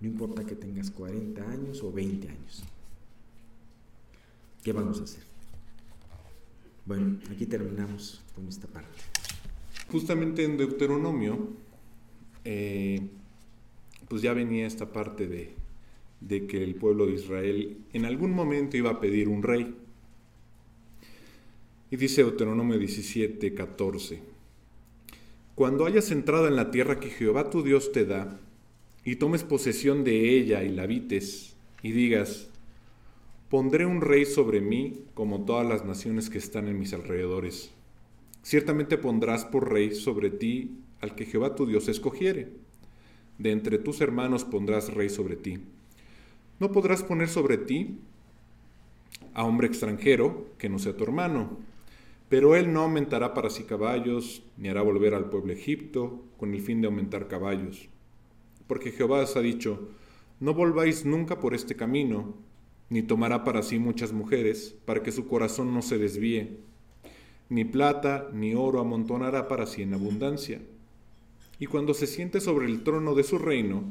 no 0.00 0.06
importa 0.06 0.44
que 0.44 0.54
tengas 0.54 0.90
40 0.90 1.42
años 1.42 1.82
o 1.82 1.90
20 1.90 2.28
años. 2.28 2.62
¿Qué 4.62 4.72
vamos 4.72 5.00
a 5.00 5.04
hacer? 5.04 5.31
Bueno, 6.86 7.18
aquí 7.30 7.46
terminamos 7.46 8.22
con 8.34 8.48
esta 8.48 8.66
parte. 8.66 8.98
Justamente 9.90 10.44
en 10.44 10.56
Deuteronomio, 10.56 11.48
eh, 12.44 13.00
pues 14.08 14.22
ya 14.22 14.32
venía 14.32 14.66
esta 14.66 14.92
parte 14.92 15.26
de 15.26 15.62
de 16.26 16.46
que 16.46 16.62
el 16.62 16.74
pueblo 16.74 17.06
de 17.06 17.14
Israel 17.14 17.76
en 17.92 18.04
algún 18.04 18.32
momento 18.32 18.76
iba 18.76 18.90
a 18.90 19.00
pedir 19.00 19.28
un 19.28 19.42
rey. 19.42 19.74
Y 21.90 21.96
dice 21.96 22.22
Deuteronomio 22.22 22.78
17, 22.78 23.52
14, 23.54 24.20
Cuando 25.54 25.84
hayas 25.84 26.10
entrado 26.10 26.48
en 26.48 26.56
la 26.56 26.70
tierra 26.70 27.00
que 27.00 27.10
Jehová 27.10 27.50
tu 27.50 27.62
Dios 27.62 27.92
te 27.92 28.06
da, 28.06 28.40
y 29.04 29.16
tomes 29.16 29.42
posesión 29.42 30.04
de 30.04 30.36
ella 30.36 30.62
y 30.62 30.70
la 30.70 30.84
habites, 30.84 31.54
y 31.82 31.92
digas, 31.92 32.48
pondré 33.52 33.84
un 33.84 34.00
rey 34.00 34.24
sobre 34.24 34.62
mí 34.62 35.04
como 35.12 35.44
todas 35.44 35.68
las 35.68 35.84
naciones 35.84 36.30
que 36.30 36.38
están 36.38 36.68
en 36.68 36.78
mis 36.78 36.94
alrededores. 36.94 37.70
Ciertamente 38.42 38.96
pondrás 38.96 39.44
por 39.44 39.70
rey 39.70 39.94
sobre 39.94 40.30
ti 40.30 40.78
al 41.02 41.14
que 41.14 41.26
Jehová 41.26 41.54
tu 41.54 41.66
Dios 41.66 41.86
escogiere. 41.88 42.48
De 43.36 43.50
entre 43.50 43.76
tus 43.76 44.00
hermanos 44.00 44.46
pondrás 44.46 44.94
rey 44.94 45.10
sobre 45.10 45.36
ti. 45.36 45.58
No 46.60 46.72
podrás 46.72 47.02
poner 47.02 47.28
sobre 47.28 47.58
ti 47.58 47.98
a 49.34 49.44
hombre 49.44 49.66
extranjero 49.66 50.46
que 50.56 50.70
no 50.70 50.78
sea 50.78 50.96
tu 50.96 51.04
hermano, 51.04 51.58
pero 52.30 52.56
él 52.56 52.72
no 52.72 52.80
aumentará 52.80 53.34
para 53.34 53.50
sí 53.50 53.64
caballos, 53.64 54.42
ni 54.56 54.70
hará 54.70 54.80
volver 54.80 55.12
al 55.12 55.28
pueblo 55.28 55.52
Egipto 55.52 56.24
con 56.38 56.54
el 56.54 56.62
fin 56.62 56.80
de 56.80 56.86
aumentar 56.86 57.28
caballos. 57.28 57.90
Porque 58.66 58.92
Jehová 58.92 59.20
os 59.20 59.36
ha 59.36 59.42
dicho, 59.42 59.90
no 60.40 60.54
volváis 60.54 61.04
nunca 61.04 61.38
por 61.38 61.52
este 61.52 61.76
camino, 61.76 62.34
ni 62.92 63.02
tomará 63.02 63.42
para 63.42 63.62
sí 63.62 63.78
muchas 63.78 64.12
mujeres, 64.12 64.76
para 64.84 65.02
que 65.02 65.12
su 65.12 65.26
corazón 65.26 65.72
no 65.72 65.80
se 65.80 65.96
desvíe. 65.96 66.58
Ni 67.48 67.64
plata 67.64 68.28
ni 68.34 68.54
oro 68.54 68.80
amontonará 68.80 69.48
para 69.48 69.64
sí 69.64 69.80
en 69.80 69.94
abundancia. 69.94 70.60
Y 71.58 71.64
cuando 71.64 71.94
se 71.94 72.06
siente 72.06 72.38
sobre 72.42 72.66
el 72.66 72.82
trono 72.82 73.14
de 73.14 73.24
su 73.24 73.38
reino, 73.38 73.84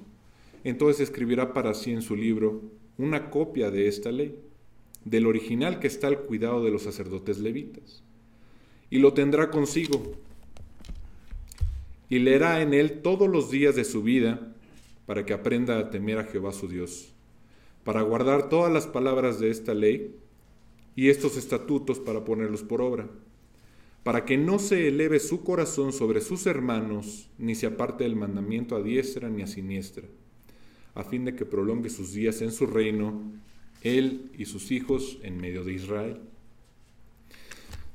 entonces 0.64 1.02
escribirá 1.02 1.52
para 1.52 1.74
sí 1.74 1.90
en 1.90 2.04
su 2.04 2.16
libro 2.16 2.62
una 3.00 3.32
copia 3.32 3.72
de 3.72 3.88
esta 3.88 4.12
ley, 4.12 4.40
del 5.04 5.26
original 5.26 5.80
que 5.80 5.88
está 5.88 6.06
al 6.06 6.20
cuidado 6.20 6.64
de 6.64 6.70
los 6.70 6.84
sacerdotes 6.84 7.40
levitas, 7.40 8.04
y 8.92 9.00
lo 9.00 9.14
tendrá 9.14 9.50
consigo, 9.50 10.14
y 12.08 12.20
leerá 12.20 12.62
en 12.62 12.76
él 12.76 13.02
todos 13.02 13.28
los 13.28 13.50
días 13.50 13.76
de 13.76 13.84
su 13.84 14.04
vida, 14.04 14.54
para 15.08 15.26
que 15.26 15.34
aprenda 15.34 15.80
a 15.80 15.90
temer 15.90 16.20
a 16.20 16.26
Jehová 16.26 16.52
su 16.52 16.68
Dios, 16.68 17.11
para 17.84 18.02
guardar 18.02 18.50
todas 18.50 18.72
las 18.72 18.88
palabras 18.88 19.40
de 19.40 19.50
esta 19.50 19.74
ley 19.74 20.16
y 20.96 21.10
estos 21.10 21.38
estatutos 21.38 22.00
para 22.00 22.24
ponerlos 22.24 22.64
por 22.64 22.82
obra 22.82 23.08
para 24.04 24.26
que 24.26 24.38
no 24.38 24.60
se 24.60 24.88
eleve 24.88 25.20
su 25.20 25.44
corazón 25.44 25.94
sobre 25.94 26.22
sus 26.22 26.48
hermanos, 26.48 27.30
ni 27.38 27.54
se 27.56 27.68
aparte 27.68 28.04
del 28.04 28.16
mandamiento 28.16 28.76
a 28.76 28.82
diestra 28.82 29.30
ni 29.30 29.44
a 29.44 29.48
siniestra, 29.48 30.08
a 30.96 31.04
fin 31.04 31.26
de 31.26 31.36
que 31.36 31.46
prolongue 31.46 31.90
sus 31.90 32.14
días 32.14 32.42
en 32.42 32.52
su 32.52 32.66
reino, 32.66 33.22
él 33.84 34.32
y 34.38 34.46
sus 34.46 34.72
hijos 34.72 35.20
en 35.22 35.40
medio 35.40 35.64
de 35.64 35.74
Israel. 35.74 36.20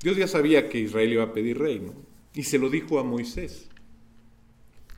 Dios 0.01 0.16
ya 0.16 0.29
sabía 0.29 0.68
que 0.68 0.79
Israel 0.79 1.12
iba 1.12 1.25
a 1.25 1.33
pedir 1.33 1.59
reino, 1.59 1.92
y 2.35 2.44
se 2.44 2.59
lo 2.59 2.70
dijo 2.70 2.99
a 2.99 3.05
Moisés. 3.05 3.68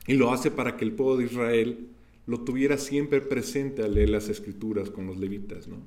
Y 0.05 0.13
lo 0.13 0.31
hace 0.31 0.51
para 0.51 0.75
que 0.75 0.85
el 0.85 0.91
pueblo 0.91 1.17
de 1.17 1.25
Israel 1.25 1.87
lo 2.29 2.41
tuviera 2.41 2.77
siempre 2.77 3.21
presente 3.21 3.81
al 3.81 3.95
leer 3.95 4.11
las 4.11 4.29
escrituras 4.29 4.91
con 4.91 5.07
los 5.07 5.17
levitas, 5.17 5.67
¿no? 5.67 5.77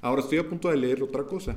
Ahora 0.00 0.22
estoy 0.22 0.38
a 0.38 0.48
punto 0.48 0.70
de 0.70 0.76
leer 0.76 1.02
otra 1.02 1.24
cosa 1.24 1.56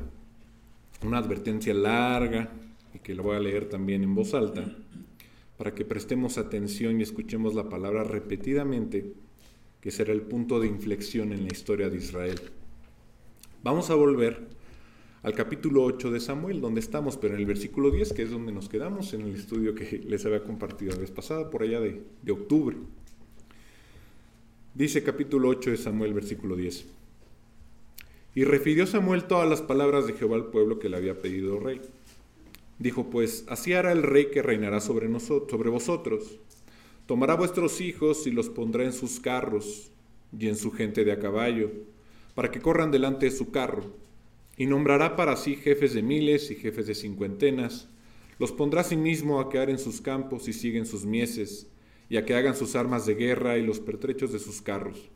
una 1.04 1.20
advertencia 1.20 1.74
larga 1.74 2.52
y 2.94 3.00
que 3.00 3.13
la 3.13 3.22
voy 3.22 3.36
a 3.36 3.39
leer 3.39 3.70
también 3.70 4.04
en 4.04 4.15
voz 4.15 4.34
alta, 4.34 4.76
para 5.58 5.76
que 5.76 5.86
prestemos 5.86 6.39
atención 6.39 7.00
y 7.00 7.04
escuchemos 7.04 7.54
la 7.54 7.70
palabra 7.70 8.04
repetidamente, 8.04 9.13
que 9.80 9.92
será 9.92 10.12
el 10.12 10.24
punto 10.24 10.60
de 10.60 10.68
inflexión 10.68 11.32
en 11.32 11.44
la 11.44 11.50
historia 11.54 11.88
de 11.89 11.98
Israel. 11.98 12.39
Vamos 13.63 13.92
a 13.92 13.96
volver 13.96 14.48
al 15.22 15.34
capítulo 15.34 15.84
8 15.84 16.12
de 16.12 16.20
Samuel, 16.20 16.62
donde 16.62 16.80
estamos, 16.80 17.15
pero 17.15 17.36
en 17.36 17.42
el 17.42 17.46
versículo 17.46 17.92
10, 17.92 18.13
que 18.13 18.24
es 18.24 18.32
donde 18.32 18.52
nos 18.52 18.70
quedamos 18.70 19.13
en 19.13 19.22
el 19.22 19.36
estudio 19.36 19.76
que 19.76 20.00
les 20.00 20.26
había 20.26 20.44
compartido 20.44 20.94
la 20.94 21.00
vez 21.00 21.12
pasada, 21.12 21.50
por 21.50 21.62
allá 21.62 21.80
de, 21.80 22.02
de 22.24 22.32
octubre. 22.32 22.76
Dice 24.75 25.03
capítulo 25.03 25.49
8 25.49 25.71
de 25.71 25.77
Samuel, 25.77 26.13
versículo 26.13 26.55
10. 26.55 26.86
Y 28.36 28.43
refirió 28.43 28.86
Samuel 28.86 29.23
todas 29.23 29.49
las 29.49 29.62
palabras 29.62 30.05
de 30.05 30.13
Jehová 30.13 30.36
al 30.36 30.51
pueblo 30.51 30.77
que 30.77 30.89
le 30.89 30.97
había 30.97 31.21
pedido 31.21 31.60
rey. 31.60 31.82
Dijo 32.77 33.10
pues, 33.10 33.45
así 33.47 33.73
hará 33.73 33.91
el 33.91 34.03
rey 34.03 34.29
que 34.29 34.43
reinará 34.43 34.79
sobre, 34.79 35.10
nosotros, 35.10 35.49
sobre 35.49 35.69
vosotros. 35.69 36.38
Tomará 37.08 37.34
vuestros 37.34 37.82
hijos 37.82 38.27
y 38.27 38.32
los 38.32 38.49
pondrá 38.49 38.84
en 38.84 38.93
sus 38.93 39.19
carros 39.19 39.89
y 40.38 40.47
en 40.47 40.55
su 40.55 40.71
gente 40.71 41.03
de 41.03 41.13
a 41.13 41.19
caballo, 41.19 41.71
para 42.36 42.51
que 42.51 42.62
corran 42.62 42.91
delante 42.91 43.25
de 43.25 43.32
su 43.32 43.49
carro. 43.49 43.84
Y 44.55 44.67
nombrará 44.67 45.15
para 45.15 45.36
sí 45.36 45.55
jefes 45.55 45.95
de 45.95 46.03
miles 46.03 46.51
y 46.51 46.55
jefes 46.55 46.86
de 46.86 46.93
cincuentenas. 46.93 47.89
Los 48.38 48.51
pondrá 48.51 48.82
a 48.82 48.86
sí 48.86 48.95
mismo 48.95 49.39
a 49.39 49.49
quedar 49.49 49.71
en 49.71 49.79
sus 49.79 49.99
campos 49.99 50.47
y 50.47 50.53
siguen 50.53 50.86
sus 50.86 51.05
mieses, 51.05 51.67
y 52.10 52.17
a 52.17 52.26
que 52.26 52.36
hagan 52.36 52.56
sus 52.56 52.76
armas 52.76 53.06
de 53.06 53.15
guerra 53.15 53.58
y 53.58 53.65
los 53.65 53.80
pertrechos 53.80 54.34
de 54.34 54.39
sus 54.39 54.62
carros 54.62 55.10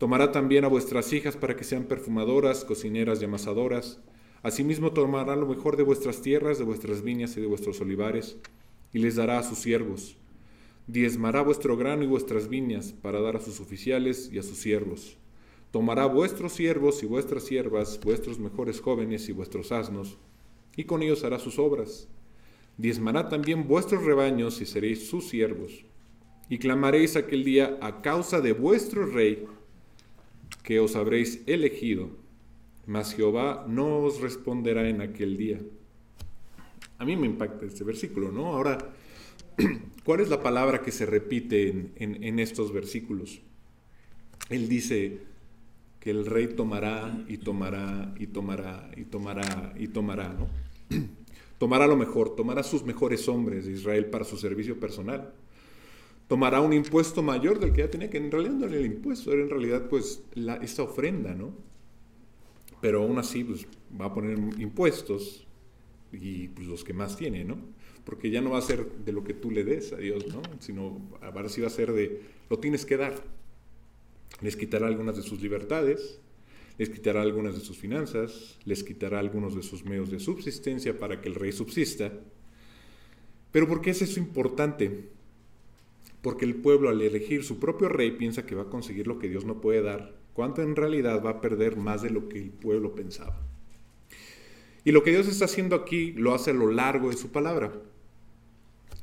Tomará 0.00 0.32
también 0.32 0.64
a 0.64 0.68
vuestras 0.68 1.12
hijas 1.12 1.36
para 1.36 1.56
que 1.56 1.62
sean 1.62 1.84
perfumadoras, 1.84 2.64
cocineras 2.64 3.20
y 3.20 3.26
amasadoras. 3.26 4.00
Asimismo 4.42 4.94
tomará 4.94 5.36
lo 5.36 5.46
mejor 5.46 5.76
de 5.76 5.82
vuestras 5.82 6.22
tierras, 6.22 6.56
de 6.56 6.64
vuestras 6.64 7.02
viñas 7.02 7.36
y 7.36 7.42
de 7.42 7.46
vuestros 7.46 7.82
olivares, 7.82 8.38
y 8.94 8.98
les 9.00 9.16
dará 9.16 9.38
a 9.38 9.42
sus 9.42 9.58
siervos. 9.58 10.16
Diezmará 10.86 11.42
vuestro 11.42 11.76
grano 11.76 12.02
y 12.02 12.06
vuestras 12.06 12.48
viñas 12.48 12.94
para 12.94 13.20
dar 13.20 13.36
a 13.36 13.40
sus 13.40 13.60
oficiales 13.60 14.30
y 14.32 14.38
a 14.38 14.42
sus 14.42 14.56
siervos. 14.56 15.18
Tomará 15.70 16.06
vuestros 16.06 16.54
siervos 16.54 17.02
y 17.02 17.06
vuestras 17.06 17.44
siervas, 17.44 18.00
vuestros 18.02 18.38
mejores 18.38 18.80
jóvenes 18.80 19.28
y 19.28 19.32
vuestros 19.32 19.70
asnos, 19.70 20.16
y 20.78 20.84
con 20.84 21.02
ellos 21.02 21.24
hará 21.24 21.38
sus 21.38 21.58
obras. 21.58 22.08
Diezmará 22.78 23.28
también 23.28 23.68
vuestros 23.68 24.02
rebaños 24.02 24.62
y 24.62 24.64
seréis 24.64 25.10
sus 25.10 25.28
siervos. 25.28 25.84
Y 26.50 26.58
clamaréis 26.58 27.14
aquel 27.14 27.44
día 27.44 27.78
a 27.80 28.02
causa 28.02 28.40
de 28.40 28.52
vuestro 28.52 29.06
rey, 29.06 29.46
que 30.64 30.80
os 30.80 30.96
habréis 30.96 31.42
elegido, 31.46 32.10
mas 32.88 33.14
Jehová 33.14 33.64
no 33.68 34.00
os 34.00 34.20
responderá 34.20 34.88
en 34.88 35.00
aquel 35.00 35.36
día. 35.36 35.60
A 36.98 37.04
mí 37.04 37.16
me 37.16 37.26
impacta 37.26 37.64
este 37.66 37.84
versículo, 37.84 38.32
¿no? 38.32 38.46
Ahora, 38.46 38.78
¿cuál 40.04 40.20
es 40.20 40.28
la 40.28 40.42
palabra 40.42 40.82
que 40.82 40.90
se 40.90 41.06
repite 41.06 41.92
en, 41.94 42.38
estos 42.40 42.72
versículos? 42.72 43.40
Él 44.48 44.68
dice 44.68 45.20
que 46.00 46.10
el 46.10 46.26
rey 46.26 46.48
tomará 46.48 47.16
y 47.28 47.38
tomará 47.38 48.12
y 48.18 48.26
tomará 48.26 48.90
y 48.96 49.04
tomará 49.04 49.72
y 49.78 49.86
tomará, 49.86 50.34
¿no? 50.34 50.48
Tomará 51.60 51.86
lo 51.86 51.94
mejor, 51.94 52.34
tomará 52.34 52.62
sus 52.62 52.84
mejores 52.84 53.28
hombres 53.28 53.66
de 53.66 53.72
Israel 53.72 54.06
para 54.06 54.24
su 54.24 54.38
servicio 54.38 54.80
personal 54.80 55.30
tomará 56.30 56.60
un 56.60 56.72
impuesto 56.72 57.24
mayor 57.24 57.58
del 57.58 57.72
que 57.72 57.78
ya 57.78 57.90
tenía, 57.90 58.08
que 58.08 58.18
en 58.18 58.30
realidad 58.30 58.54
no 58.54 58.66
era 58.66 58.76
el 58.76 58.86
impuesto, 58.86 59.32
era 59.32 59.42
en 59.42 59.50
realidad 59.50 59.88
pues 59.88 60.22
esta 60.62 60.84
ofrenda, 60.84 61.34
¿no? 61.34 61.52
Pero 62.80 63.02
aún 63.02 63.18
así 63.18 63.42
pues, 63.42 63.66
va 64.00 64.04
a 64.04 64.14
poner 64.14 64.38
impuestos 64.60 65.44
y 66.12 66.46
pues 66.46 66.68
los 66.68 66.84
que 66.84 66.92
más 66.92 67.16
tiene, 67.16 67.42
¿no? 67.42 67.58
Porque 68.04 68.30
ya 68.30 68.40
no 68.40 68.50
va 68.50 68.58
a 68.58 68.62
ser 68.62 68.88
de 69.04 69.10
lo 69.10 69.24
que 69.24 69.34
tú 69.34 69.50
le 69.50 69.64
des 69.64 69.92
a 69.92 69.96
Dios, 69.96 70.28
¿no? 70.28 70.40
Sino 70.60 71.00
ahora 71.20 71.48
sí 71.48 71.62
va 71.62 71.66
a 71.66 71.70
ser 71.70 71.92
de, 71.92 72.22
lo 72.48 72.60
tienes 72.60 72.86
que 72.86 72.96
dar. 72.96 73.24
Les 74.40 74.54
quitará 74.54 74.86
algunas 74.86 75.16
de 75.16 75.22
sus 75.22 75.42
libertades, 75.42 76.20
les 76.78 76.90
quitará 76.90 77.22
algunas 77.22 77.56
de 77.56 77.60
sus 77.60 77.76
finanzas, 77.76 78.56
les 78.64 78.84
quitará 78.84 79.18
algunos 79.18 79.56
de 79.56 79.64
sus 79.64 79.84
medios 79.84 80.12
de 80.12 80.20
subsistencia 80.20 80.96
para 80.96 81.20
que 81.20 81.28
el 81.28 81.34
rey 81.34 81.50
subsista. 81.50 82.12
Pero 83.50 83.66
¿por 83.66 83.80
qué 83.80 83.90
es 83.90 84.00
eso 84.00 84.20
importante? 84.20 85.18
Porque 86.22 86.44
el 86.44 86.56
pueblo 86.56 86.88
al 86.88 87.00
elegir 87.00 87.44
su 87.44 87.58
propio 87.58 87.88
rey 87.88 88.12
piensa 88.12 88.44
que 88.46 88.54
va 88.54 88.62
a 88.62 88.70
conseguir 88.70 89.06
lo 89.06 89.18
que 89.18 89.28
Dios 89.28 89.44
no 89.44 89.60
puede 89.60 89.82
dar, 89.82 90.14
cuando 90.34 90.62
en 90.62 90.76
realidad 90.76 91.24
va 91.24 91.30
a 91.30 91.40
perder 91.40 91.76
más 91.76 92.02
de 92.02 92.10
lo 92.10 92.28
que 92.28 92.38
el 92.38 92.50
pueblo 92.50 92.94
pensaba. 92.94 93.40
Y 94.84 94.92
lo 94.92 95.02
que 95.02 95.10
Dios 95.10 95.28
está 95.28 95.44
haciendo 95.44 95.76
aquí 95.76 96.12
lo 96.12 96.34
hace 96.34 96.50
a 96.50 96.54
lo 96.54 96.70
largo 96.70 97.10
de 97.10 97.16
su 97.16 97.30
palabra. 97.30 97.72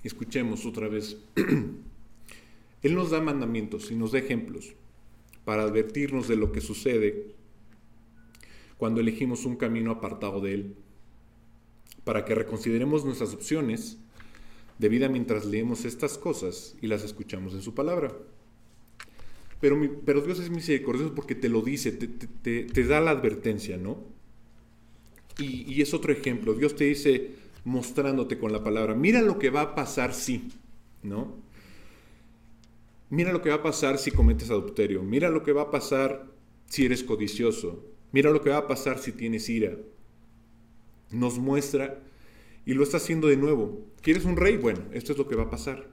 Escuchemos 0.04 0.66
otra 0.66 0.88
vez. 0.88 1.18
Él 2.84 2.96
nos 2.96 3.12
da 3.12 3.22
mandamientos 3.22 3.92
y 3.92 3.96
nos 3.96 4.12
da 4.12 4.20
ejemplos 4.20 4.74
para 5.46 5.64
advertirnos 5.64 6.28
de 6.28 6.36
lo 6.36 6.52
que 6.52 6.62
sucede 6.62 7.36
cuando 8.78 9.02
elegimos 9.02 9.46
un 9.46 9.56
camino 9.56 9.92
apartado 9.92 10.40
de 10.40 10.54
Él, 10.54 10.76
para 12.04 12.26
que 12.26 12.36
reconsideremos 12.36 13.06
nuestras 13.06 13.34
opciones 13.34 13.98
de 14.78 14.90
vida 14.90 15.10
mientras 15.10 15.46
leemos 15.46 15.86
estas 15.86 16.18
cosas 16.18 16.76
y 16.82 16.88
las 16.88 17.04
escuchamos 17.04 17.54
en 17.54 17.62
su 17.62 17.74
palabra. 17.74 18.14
Pero, 19.60 19.76
Dios 20.22 20.40
es 20.40 20.50
misericordioso 20.52 21.16
porque 21.16 21.34
te 21.34 21.50
lo 21.50 21.62
dice, 21.62 21.92
te, 21.92 22.84
da 22.84 23.02
la 23.02 23.12
advertencia, 23.12 23.78
¿no? 23.78 24.04
Y, 25.40 25.72
y, 25.72 25.82
es 25.82 25.94
otro 25.94 26.12
ejemplo. 26.12 26.54
Dios 26.54 26.76
te 26.76 26.84
dice, 26.84 27.32
mostrándote 27.66 28.38
con 28.38 28.52
la 28.52 28.64
palabra, 28.64 28.94
mira 28.94 29.22
lo 29.22 29.40
que 29.40 29.50
va 29.50 29.62
a 29.62 29.76
pasar 29.76 30.14
si, 30.14 30.50
¿no? 31.02 31.36
Mira 33.10 33.32
lo 33.32 33.42
que 33.42 33.50
va 33.50 33.56
a 33.56 33.64
pasar 33.64 33.98
si 33.98 34.12
cometes 34.12 34.52
adulterio. 34.52 35.02
Mira 35.02 35.30
lo 35.30 35.44
que 35.44 35.54
va 35.54 35.64
a 35.64 35.72
pasar 35.72 36.28
si 36.68 36.86
eres 36.86 37.04
codicioso. 37.04 37.84
Mira 38.12 38.32
lo 38.32 38.42
que 38.42 38.50
va 38.50 38.58
a 38.58 38.68
pasar 38.68 39.00
si 39.00 39.12
tienes 39.12 39.50
ira. 39.50 39.78
Nos 41.12 41.40
muestra 41.40 42.00
y 42.68 42.74
lo 42.74 42.84
está 42.84 42.98
haciendo 42.98 43.30
de 43.30 43.38
nuevo. 43.38 43.88
¿Quieres 44.02 44.26
un 44.26 44.36
rey? 44.36 44.58
Bueno, 44.58 44.82
esto 44.92 45.14
es 45.14 45.18
lo 45.18 45.26
que 45.26 45.38
va 45.38 45.44
a 45.44 45.50
pasar. 45.50 45.88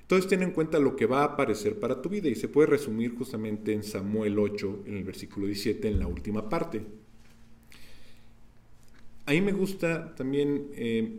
Entonces 0.00 0.26
ten 0.26 0.42
en 0.42 0.52
cuenta 0.52 0.80
lo 0.80 0.96
que 0.96 1.04
va 1.04 1.20
a 1.20 1.24
aparecer 1.24 1.78
para 1.78 2.00
tu 2.00 2.08
vida 2.08 2.30
y 2.30 2.34
se 2.34 2.48
puede 2.48 2.66
resumir 2.68 3.14
justamente 3.14 3.74
en 3.74 3.82
Samuel 3.82 4.38
8, 4.38 4.84
en 4.86 4.96
el 4.96 5.04
versículo 5.04 5.46
17, 5.46 5.86
en 5.86 5.98
la 5.98 6.06
última 6.06 6.48
parte. 6.48 6.80
A 9.26 9.32
mí 9.32 9.42
me 9.42 9.52
gusta 9.52 10.14
también 10.14 10.68
eh, 10.76 11.18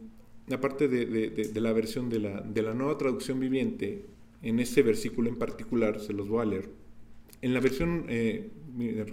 aparte 0.51 0.87
de, 0.87 1.05
de, 1.05 1.61
la 1.61 1.71
versión 1.71 2.09
de 2.09 2.19
la, 2.19 2.41
de 2.41 2.63
la 2.63 2.73
nueva 2.73 2.97
traducción 2.97 3.39
viviente, 3.39 4.05
en 4.41 4.59
este 4.59 4.81
versículo 4.81 5.29
en 5.29 5.35
particular, 5.35 5.99
se 5.99 6.13
los 6.13 6.27
voy 6.27 6.41
a 6.41 6.45
leer. 6.45 6.69
En 7.43 7.53
la 7.53 7.59
versión 7.59 8.05
eh, 8.09 8.49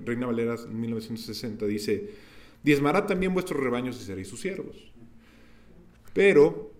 Reina 0.07 0.27
Valera 0.27 0.57
1960 0.57 1.67
dice, 1.67 2.30
diezmará 2.63 3.07
también 3.07 3.35
vuestros 3.35 3.61
rebaños 3.61 4.01
y 4.01 4.05
seréis 4.05 4.29
sus 4.29 4.41
siervos. 4.41 4.77
Pero, 6.13 6.73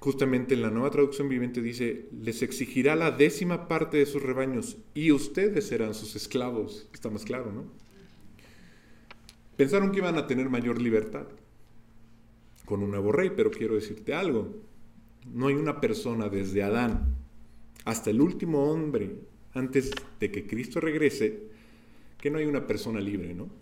justamente 0.00 0.54
en 0.54 0.62
la 0.62 0.70
nueva 0.70 0.90
traducción 0.90 1.28
viviente 1.28 1.60
dice, 1.60 2.06
les 2.12 2.42
exigirá 2.42 2.96
la 2.96 3.10
décima 3.10 3.68
parte 3.68 3.96
de 3.96 4.06
sus 4.06 4.22
rebaños 4.22 4.76
y 4.94 5.12
ustedes 5.12 5.66
serán 5.66 5.94
sus 5.94 6.16
esclavos. 6.16 6.88
Está 6.92 7.10
más 7.10 7.24
claro, 7.24 7.52
¿no? 7.52 7.64
Pensaron 9.56 9.92
que 9.92 9.98
iban 9.98 10.16
a 10.16 10.26
tener 10.26 10.48
mayor 10.48 10.80
libertad 10.80 11.26
con 12.64 12.82
un 12.82 12.90
nuevo 12.90 13.12
rey, 13.12 13.32
pero 13.36 13.50
quiero 13.50 13.74
decirte 13.74 14.14
algo. 14.14 14.56
No 15.32 15.48
hay 15.48 15.54
una 15.54 15.80
persona 15.80 16.28
desde 16.28 16.62
Adán 16.62 17.16
hasta 17.84 18.10
el 18.10 18.20
último 18.20 18.70
hombre 18.70 19.16
antes 19.54 19.90
de 20.18 20.30
que 20.30 20.46
Cristo 20.46 20.80
regrese 20.80 21.42
que 22.18 22.30
no 22.30 22.38
hay 22.38 22.46
una 22.46 22.66
persona 22.66 23.00
libre, 23.00 23.34
¿no? 23.34 23.61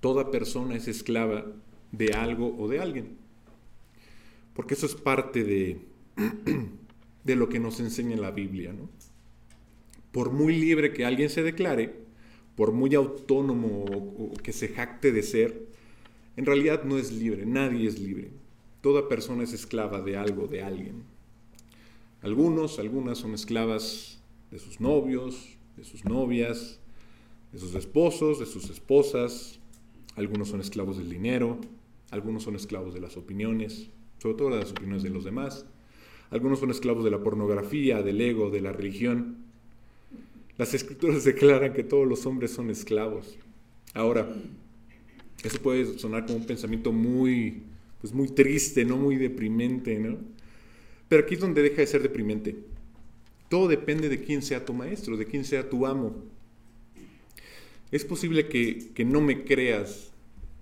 Toda 0.00 0.30
persona 0.30 0.76
es 0.76 0.88
esclava 0.88 1.46
de 1.92 2.12
algo 2.12 2.56
o 2.58 2.68
de 2.68 2.80
alguien. 2.80 3.16
Porque 4.54 4.74
eso 4.74 4.86
es 4.86 4.94
parte 4.94 5.44
de, 5.44 5.80
de 7.24 7.36
lo 7.36 7.48
que 7.48 7.60
nos 7.60 7.80
enseña 7.80 8.16
la 8.16 8.30
Biblia, 8.30 8.72
¿no? 8.72 8.88
Por 10.12 10.32
muy 10.32 10.58
libre 10.58 10.92
que 10.92 11.04
alguien 11.04 11.30
se 11.30 11.42
declare, 11.42 11.94
por 12.56 12.72
muy 12.72 12.94
autónomo 12.94 13.84
o 13.84 14.32
que 14.42 14.52
se 14.52 14.68
jacte 14.68 15.12
de 15.12 15.22
ser, 15.22 15.68
en 16.36 16.46
realidad 16.46 16.84
no 16.84 16.98
es 16.98 17.12
libre, 17.12 17.46
nadie 17.46 17.88
es 17.88 17.98
libre. 17.98 18.30
Toda 18.80 19.08
persona 19.08 19.42
es 19.42 19.52
esclava 19.52 20.00
de 20.00 20.16
algo, 20.16 20.46
de 20.46 20.62
alguien. 20.62 21.02
Algunos, 22.22 22.78
algunas 22.78 23.18
son 23.18 23.34
esclavas 23.34 24.20
de 24.50 24.58
sus 24.58 24.80
novios, 24.80 25.56
de 25.76 25.84
sus 25.84 26.04
novias, 26.04 26.80
de 27.52 27.58
sus 27.58 27.74
esposos, 27.74 28.38
de 28.38 28.46
sus 28.46 28.70
esposas. 28.70 29.58
Algunos 30.18 30.48
son 30.48 30.60
esclavos 30.60 30.98
del 30.98 31.08
dinero, 31.08 31.60
algunos 32.10 32.42
son 32.42 32.56
esclavos 32.56 32.92
de 32.92 33.00
las 33.00 33.16
opiniones, 33.16 33.88
sobre 34.18 34.36
todo 34.36 34.50
las 34.50 34.72
opiniones 34.72 35.04
de 35.04 35.10
los 35.10 35.22
demás. 35.22 35.64
Algunos 36.30 36.58
son 36.58 36.72
esclavos 36.72 37.04
de 37.04 37.12
la 37.12 37.22
pornografía, 37.22 38.02
del 38.02 38.20
ego, 38.20 38.50
de 38.50 38.60
la 38.60 38.72
religión. 38.72 39.36
Las 40.56 40.74
escrituras 40.74 41.22
declaran 41.24 41.72
que 41.72 41.84
todos 41.84 42.04
los 42.04 42.26
hombres 42.26 42.50
son 42.50 42.68
esclavos. 42.68 43.38
Ahora, 43.94 44.28
eso 45.44 45.62
puede 45.62 45.96
sonar 46.00 46.26
como 46.26 46.38
un 46.38 46.46
pensamiento 46.46 46.90
muy, 46.90 47.62
pues 48.00 48.12
muy 48.12 48.26
triste, 48.26 48.84
no 48.84 48.96
muy 48.96 49.14
deprimente, 49.14 50.00
¿no? 50.00 50.18
Pero 51.08 51.22
aquí 51.22 51.34
es 51.34 51.40
donde 51.40 51.62
deja 51.62 51.76
de 51.76 51.86
ser 51.86 52.02
deprimente. 52.02 52.56
Todo 53.48 53.68
depende 53.68 54.08
de 54.08 54.20
quién 54.20 54.42
sea 54.42 54.64
tu 54.64 54.74
maestro, 54.74 55.16
de 55.16 55.26
quién 55.26 55.44
sea 55.44 55.70
tu 55.70 55.86
amo. 55.86 56.24
Es 57.90 58.04
posible 58.04 58.48
que, 58.48 59.04
no 59.04 59.20
me 59.20 59.44
creas 59.44 60.12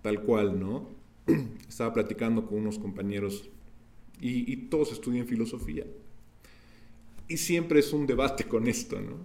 tal 0.03 0.23
cual, 0.23 0.61
¿no? 0.61 0.89
Estaba 1.69 1.93
platicando 1.93 2.47
con 2.47 2.59
unos 2.59 2.79
compañeros 2.79 3.49
y, 4.21 4.51
y 4.53 4.57
todos 4.69 4.93
estudian 4.93 5.27
filosofía. 5.27 5.85
Y 7.29 7.39
siempre 7.39 7.81
es 7.81 7.93
un 7.93 8.07
debate 8.07 8.45
con 8.45 8.69
esto, 8.69 9.01
¿no? 9.01 9.17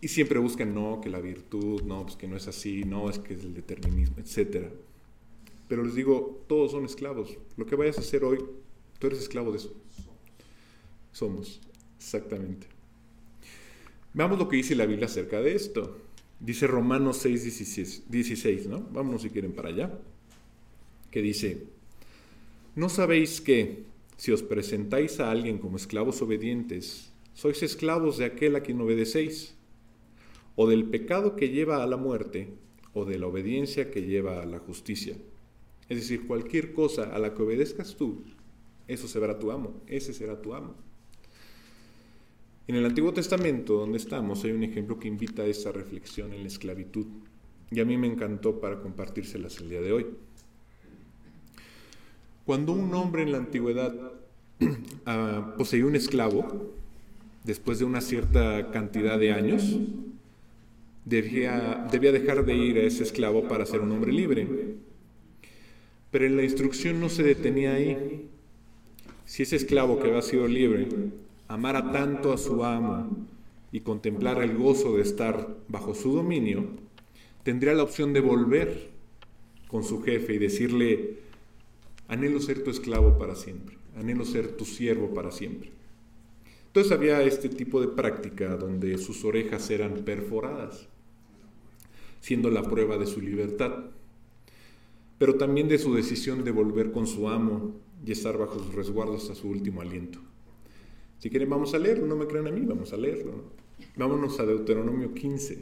Y 0.00 0.08
siempre 0.08 0.38
buscan, 0.38 0.74
no, 0.74 1.00
que 1.00 1.08
la 1.08 1.20
virtud, 1.20 1.82
no, 1.82 2.02
pues 2.02 2.16
que 2.16 2.28
no 2.28 2.36
es 2.36 2.46
así, 2.48 2.84
no, 2.84 3.08
es 3.08 3.18
que 3.18 3.34
es 3.34 3.44
el 3.44 3.54
determinismo, 3.54 4.16
etc. 4.18 4.66
Pero 5.68 5.82
les 5.84 5.94
digo, 5.94 6.44
todos 6.46 6.72
son 6.72 6.84
esclavos. 6.84 7.38
Lo 7.56 7.64
que 7.64 7.76
vayas 7.76 7.96
a 7.96 8.00
hacer 8.00 8.24
hoy, 8.24 8.38
tú 8.98 9.06
eres 9.06 9.20
esclavo 9.20 9.50
de 9.52 9.58
eso. 9.58 9.72
Somos, 11.12 11.60
exactamente. 11.96 12.66
Veamos 14.12 14.38
lo 14.38 14.48
que 14.48 14.56
dice 14.56 14.74
la 14.74 14.84
Biblia 14.84 15.06
acerca 15.06 15.40
de 15.40 15.54
esto. 15.54 15.96
Dice 16.44 16.66
Romanos 16.66 17.18
6, 17.18 17.42
16, 17.42 18.02
16 18.08 18.66
¿no? 18.66 18.80
Vámonos 18.92 19.22
si 19.22 19.30
quieren 19.30 19.52
para 19.52 19.70
allá. 19.70 19.98
Que 21.10 21.22
dice, 21.22 21.64
¿no 22.74 22.88
sabéis 22.88 23.40
que 23.40 23.84
si 24.16 24.32
os 24.32 24.42
presentáis 24.42 25.20
a 25.20 25.30
alguien 25.30 25.58
como 25.58 25.76
esclavos 25.76 26.20
obedientes, 26.22 27.12
sois 27.34 27.62
esclavos 27.62 28.18
de 28.18 28.26
aquel 28.26 28.56
a 28.56 28.60
quien 28.60 28.80
obedecéis? 28.80 29.54
o 30.56 30.68
del 30.68 30.84
pecado 30.84 31.36
que 31.36 31.48
lleva 31.48 31.82
a 31.82 31.86
la 31.86 31.96
muerte, 31.96 32.48
o 32.92 33.04
de 33.04 33.18
la 33.18 33.26
obediencia 33.26 33.90
que 33.90 34.02
lleva 34.02 34.40
a 34.40 34.46
la 34.46 34.60
justicia. 34.60 35.16
Es 35.88 35.98
decir, 35.98 36.26
cualquier 36.26 36.72
cosa 36.72 37.14
a 37.14 37.18
la 37.18 37.34
que 37.34 37.42
obedezcas 37.42 37.96
tú, 37.96 38.22
eso 38.86 39.08
será 39.08 39.38
tu 39.38 39.50
amo, 39.50 39.82
ese 39.86 40.12
será 40.12 40.40
tu 40.40 40.54
amo. 40.54 40.74
En 42.66 42.76
el 42.76 42.86
Antiguo 42.86 43.12
Testamento, 43.12 43.74
donde 43.74 43.98
estamos, 43.98 44.42
hay 44.44 44.52
un 44.52 44.62
ejemplo 44.62 44.98
que 44.98 45.06
invita 45.06 45.42
a 45.42 45.46
esa 45.46 45.70
reflexión 45.70 46.32
en 46.32 46.40
la 46.40 46.48
esclavitud, 46.48 47.06
y 47.70 47.80
a 47.80 47.84
mí 47.84 47.98
me 47.98 48.06
encantó 48.06 48.58
para 48.58 48.80
compartírselas 48.80 49.58
el 49.58 49.68
día 49.68 49.82
de 49.82 49.92
hoy. 49.92 50.06
Cuando 52.46 52.72
un 52.72 52.94
hombre 52.94 53.22
en 53.22 53.32
la 53.32 53.38
antigüedad 53.38 53.94
ah, 55.06 55.54
poseía 55.58 55.84
un 55.84 55.94
esclavo, 55.94 56.72
después 57.42 57.78
de 57.78 57.84
una 57.84 58.00
cierta 58.00 58.70
cantidad 58.70 59.18
de 59.18 59.32
años, 59.32 59.78
debía, 61.04 61.86
debía 61.92 62.12
dejar 62.12 62.46
de 62.46 62.56
ir 62.56 62.78
a 62.78 62.82
ese 62.82 63.02
esclavo 63.02 63.46
para 63.46 63.66
ser 63.66 63.80
un 63.80 63.92
hombre 63.92 64.12
libre. 64.12 64.48
Pero 66.10 66.26
la 66.30 66.44
instrucción 66.44 66.98
no 66.98 67.10
se 67.10 67.24
detenía 67.24 67.74
ahí. 67.74 68.26
Si 69.26 69.42
ese 69.42 69.56
esclavo 69.56 70.00
que 70.00 70.08
había 70.08 70.22
sido 70.22 70.48
libre 70.48 70.88
amara 71.48 71.92
tanto 71.92 72.32
a 72.32 72.38
su 72.38 72.64
amo 72.64 73.26
y 73.72 73.80
contemplara 73.80 74.44
el 74.44 74.56
gozo 74.56 74.96
de 74.96 75.02
estar 75.02 75.56
bajo 75.68 75.94
su 75.94 76.12
dominio, 76.12 76.66
tendría 77.42 77.74
la 77.74 77.82
opción 77.82 78.12
de 78.12 78.20
volver 78.20 78.90
con 79.68 79.82
su 79.82 80.02
jefe 80.02 80.34
y 80.34 80.38
decirle, 80.38 81.18
anhelo 82.08 82.40
ser 82.40 82.62
tu 82.62 82.70
esclavo 82.70 83.18
para 83.18 83.34
siempre, 83.34 83.76
anhelo 83.96 84.24
ser 84.24 84.56
tu 84.56 84.64
siervo 84.64 85.12
para 85.12 85.32
siempre. 85.32 85.72
Entonces 86.66 86.92
había 86.92 87.22
este 87.22 87.48
tipo 87.48 87.80
de 87.80 87.88
práctica 87.88 88.56
donde 88.56 88.98
sus 88.98 89.24
orejas 89.24 89.70
eran 89.70 90.04
perforadas 90.04 90.88
siendo 92.24 92.50
la 92.50 92.62
prueba 92.62 92.96
de 92.96 93.06
su 93.06 93.20
libertad, 93.20 93.84
pero 95.18 95.34
también 95.34 95.68
de 95.68 95.76
su 95.78 95.94
decisión 95.94 96.42
de 96.42 96.52
volver 96.52 96.90
con 96.90 97.06
su 97.06 97.28
amo 97.28 97.74
y 98.04 98.12
estar 98.12 98.38
bajo 98.38 98.58
sus 98.58 98.74
resguardos 98.74 99.24
hasta 99.24 99.34
su 99.34 99.48
último 99.48 99.82
aliento. 99.82 100.20
Si 101.24 101.30
quieren, 101.30 101.48
vamos 101.48 101.72
a 101.72 101.78
leerlo, 101.78 102.04
no 102.04 102.16
me 102.16 102.26
crean 102.26 102.48
a 102.48 102.50
mí, 102.50 102.66
vamos 102.66 102.92
a 102.92 102.98
leerlo. 102.98 103.44
Vámonos 103.96 104.38
a 104.40 104.44
Deuteronomio 104.44 105.14
15. 105.14 105.58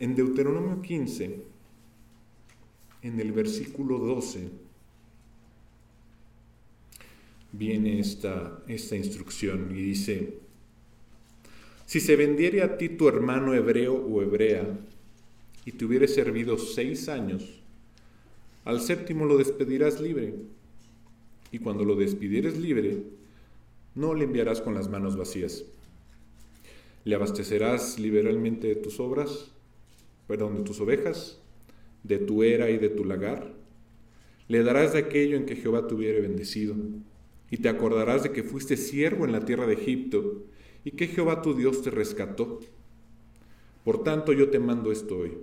En 0.00 0.16
Deuteronomio 0.16 0.82
15, 0.82 1.44
en 3.02 3.20
el 3.20 3.30
versículo 3.30 4.00
12, 4.00 4.48
viene 7.52 8.00
esta, 8.00 8.64
esta 8.66 8.96
instrucción 8.96 9.70
y 9.70 9.80
dice, 9.80 10.40
si 11.86 12.00
se 12.00 12.16
vendiere 12.16 12.64
a 12.64 12.76
ti 12.76 12.88
tu 12.88 13.06
hermano 13.06 13.54
hebreo 13.54 13.94
o 13.94 14.22
hebrea, 14.22 14.76
y 15.64 15.70
te 15.70 15.84
hubiere 15.84 16.08
servido 16.08 16.58
seis 16.58 17.08
años, 17.08 17.62
al 18.64 18.80
séptimo 18.80 19.24
lo 19.24 19.38
despedirás 19.38 20.00
libre, 20.00 20.34
y 21.54 21.60
cuando 21.60 21.84
lo 21.84 21.94
despidieres 21.94 22.58
libre, 22.58 23.04
no 23.94 24.12
le 24.12 24.24
enviarás 24.24 24.60
con 24.60 24.74
las 24.74 24.90
manos 24.90 25.16
vacías. 25.16 25.64
Le 27.04 27.14
abastecerás 27.14 28.00
liberalmente 28.00 28.66
de 28.66 28.74
tus 28.74 28.98
obras, 28.98 29.52
perdón, 30.26 30.56
de 30.56 30.62
tus 30.64 30.80
ovejas, 30.80 31.40
de 32.02 32.18
tu 32.18 32.42
era 32.42 32.70
y 32.70 32.78
de 32.78 32.88
tu 32.88 33.04
lagar. 33.04 33.52
Le 34.48 34.64
darás 34.64 34.94
de 34.94 34.98
aquello 34.98 35.36
en 35.36 35.46
que 35.46 35.54
Jehová 35.54 35.86
te 35.86 35.94
hubiere 35.94 36.22
bendecido, 36.22 36.74
y 37.52 37.58
te 37.58 37.68
acordarás 37.68 38.24
de 38.24 38.32
que 38.32 38.42
fuiste 38.42 38.76
siervo 38.76 39.24
en 39.24 39.30
la 39.30 39.44
tierra 39.44 39.68
de 39.68 39.74
Egipto, 39.74 40.42
y 40.84 40.90
que 40.90 41.06
Jehová 41.06 41.40
tu 41.40 41.54
Dios 41.54 41.82
te 41.82 41.90
rescató. 41.90 42.58
Por 43.84 44.02
tanto 44.02 44.32
yo 44.32 44.50
te 44.50 44.58
mando 44.58 44.90
esto 44.90 45.18
hoy. 45.18 45.34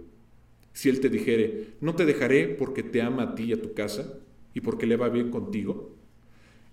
Si 0.74 0.89
él 0.89 0.99
te 0.99 1.07
dijere, 1.07 1.68
no 1.80 1.95
te 1.95 2.05
dejaré 2.05 2.49
porque 2.49 2.84
te 2.84 3.01
ama 3.01 3.24
a 3.24 3.36
ti 3.36 3.43
y 3.43 3.53
a 3.53 3.62
tu 3.62 3.74
casa, 3.74 4.20
y 4.53 4.59
porque 4.59 4.86
le 4.86 4.97
va 4.97 5.07
bien 5.07 5.32
contigo, 5.32 6.00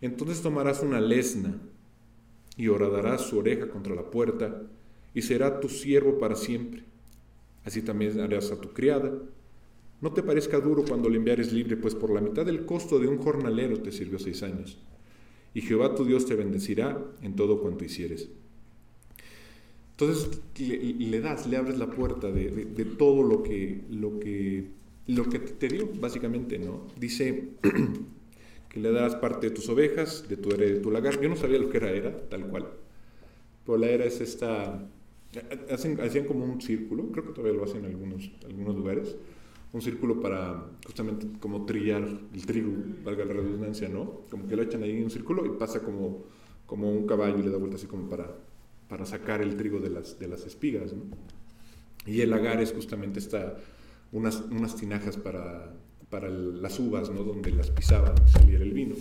entonces 0.01 0.43
tomarás 0.43 0.83
una 0.83 1.01
lesna 1.01 1.61
y 2.57 2.69
horadarás 2.69 3.23
su 3.23 3.39
oreja 3.39 3.69
contra 3.69 3.95
la 3.95 4.11
puerta, 4.11 4.63
y 5.15 5.23
será 5.23 5.61
tu 5.61 5.69
siervo 5.69 6.19
para 6.19 6.35
siempre. 6.35 6.85
Así 7.65 7.83
también 7.83 8.21
harás 8.21 8.51
a 8.51 8.61
tu 8.61 8.73
criada. 8.73 9.13
No 10.01 10.13
te 10.13 10.23
parezca 10.23 10.61
duro 10.61 10.85
cuando 10.85 11.09
le 11.09 11.17
enviares 11.17 11.53
libre, 11.53 11.77
pues 11.77 11.95
por 11.95 12.11
la 12.11 12.21
mitad 12.21 12.47
del 12.47 12.65
costo 12.65 12.99
de 12.99 13.09
un 13.09 13.19
jornalero 13.19 13.81
te 13.81 13.91
sirvió 13.91 14.19
seis 14.19 14.43
años. 14.43 14.79
Y 15.55 15.63
Jehová 15.63 15.95
tu 15.95 16.05
Dios 16.05 16.27
te 16.27 16.35
bendecirá 16.35 17.03
en 17.23 17.35
todo 17.35 17.61
cuanto 17.61 17.85
hicieres. 17.85 18.29
Entonces 19.93 20.41
le, 20.57 21.21
das, 21.21 21.49
le 21.49 21.57
abres 21.57 21.79
la 21.79 21.91
puerta 21.91 22.31
de, 22.31 22.85
todo 22.97 23.25
lo 23.25 23.43
que, 23.43 23.83
lo 23.91 24.21
que 24.21 24.79
lo 25.09 25.25
que 25.29 25.39
te 25.39 25.69
dio, 25.69 25.89
básicamente, 25.99 26.59
¿no? 26.59 26.87
Dice 27.01 27.49
que 28.69 28.81
le 28.81 28.93
darás 28.93 29.15
parte 29.17 29.49
de 29.49 29.55
tus 29.55 29.69
ovejas, 29.69 30.29
de 30.29 30.37
tu 30.37 30.51
de 30.51 30.81
tu 30.81 30.91
lagar. 30.91 31.21
Yo 31.21 31.29
no 31.29 31.37
sabía 31.37 31.59
lo 31.59 31.71
que 31.71 31.79
era 31.79 31.91
era, 31.91 32.17
tal 32.29 32.47
cual. 32.49 32.69
Pero 33.65 33.79
la 33.79 33.89
era 33.89 34.05
es 34.05 34.21
esta... 34.21 34.87
Hacen, 35.71 36.01
hacían 36.01 36.25
como 36.25 36.45
un 36.45 36.61
círculo, 36.61 37.11
creo 37.13 37.27
que 37.27 37.33
todavía 37.33 37.57
lo 37.57 37.65
hacen 37.65 37.85
en 37.85 37.91
algunos, 37.91 38.31
algunos 38.47 38.75
lugares, 38.75 39.15
un 39.73 39.83
círculo 39.83 40.21
para 40.23 40.65
justamente 40.87 41.27
como 41.39 41.67
trillar 41.67 42.03
el 42.03 42.47
trigo, 42.47 42.73
valga 43.05 43.27
la 43.27 43.35
redundancia, 43.35 43.89
¿no? 43.91 44.23
Como 44.31 44.49
que 44.49 44.57
lo 44.57 44.63
echan 44.63 44.83
ahí 44.83 44.97
en 44.97 45.05
un 45.05 45.11
círculo 45.11 45.45
y 45.45 45.51
pasa 45.59 45.83
como, 45.83 46.25
como 46.65 46.91
un 46.91 47.07
caballo 47.07 47.39
y 47.39 47.43
le 47.43 47.51
da 47.51 47.59
vuelta 47.59 47.77
así 47.77 47.87
como 47.87 48.09
para, 48.09 48.35
para 48.89 49.05
sacar 49.05 49.43
el 49.43 49.57
trigo 49.57 49.81
de 49.81 49.91
las, 49.91 50.19
de 50.19 50.29
las 50.29 50.47
espigas, 50.47 50.95
¿no? 50.95 51.03
Y 52.07 52.23
el 52.23 52.31
lagar 52.31 52.63
es 52.63 52.73
justamente 52.73 53.19
esta 53.19 53.59
unas, 54.13 54.41
unas 54.51 54.77
tinajas 54.77 55.17
para, 55.17 55.75
para 56.11 56.29
las 56.29 56.79
uvas, 56.79 57.11
¿no? 57.11 57.23
donde 57.23 57.51
las 57.51 57.71
pisaban 57.71 58.15
saliera 58.29 58.65
el 58.65 58.73
vino. 58.73 58.95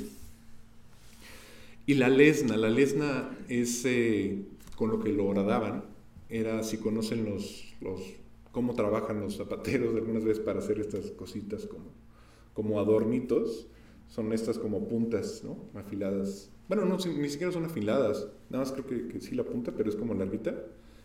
Y 1.86 1.94
la 1.94 2.10
lesna, 2.10 2.58
la 2.58 2.70
lesna 2.70 3.38
es 3.48 3.86
eh, 3.86 4.44
con 4.76 4.90
lo 4.90 5.00
que 5.00 5.12
lo 5.14 5.26
horadaban, 5.26 5.86
era, 6.30 6.62
si 6.64 6.78
conocen 6.78 7.26
los, 7.26 7.74
los, 7.80 8.02
cómo 8.52 8.74
trabajan 8.76 9.22
los 9.22 9.38
zapateros 9.38 9.96
algunas 9.96 10.26
veces 10.26 10.44
para 10.44 10.60
hacer 10.60 10.80
estas 10.80 11.12
cositas 11.12 11.66
como, 11.66 11.86
como 12.54 12.80
adornitos, 12.80 13.68
son 14.10 14.34
estas 14.34 14.58
como 14.58 14.88
puntas, 14.88 15.44
¿no? 15.44 15.58
Afiladas. 15.80 16.50
Bueno, 16.68 16.86
no, 16.86 16.98
ni 16.98 17.30
siquiera 17.30 17.54
son 17.54 17.66
afiladas, 17.66 18.28
nada 18.50 18.66
más 18.66 18.74
creo 18.74 18.86
que, 18.86 19.08
que 19.08 19.22
sí 19.22 19.36
la 19.36 19.44
punta, 19.44 19.72
pero 19.72 19.90
es 19.90 19.96
como 19.96 20.14
larguita 20.14 20.54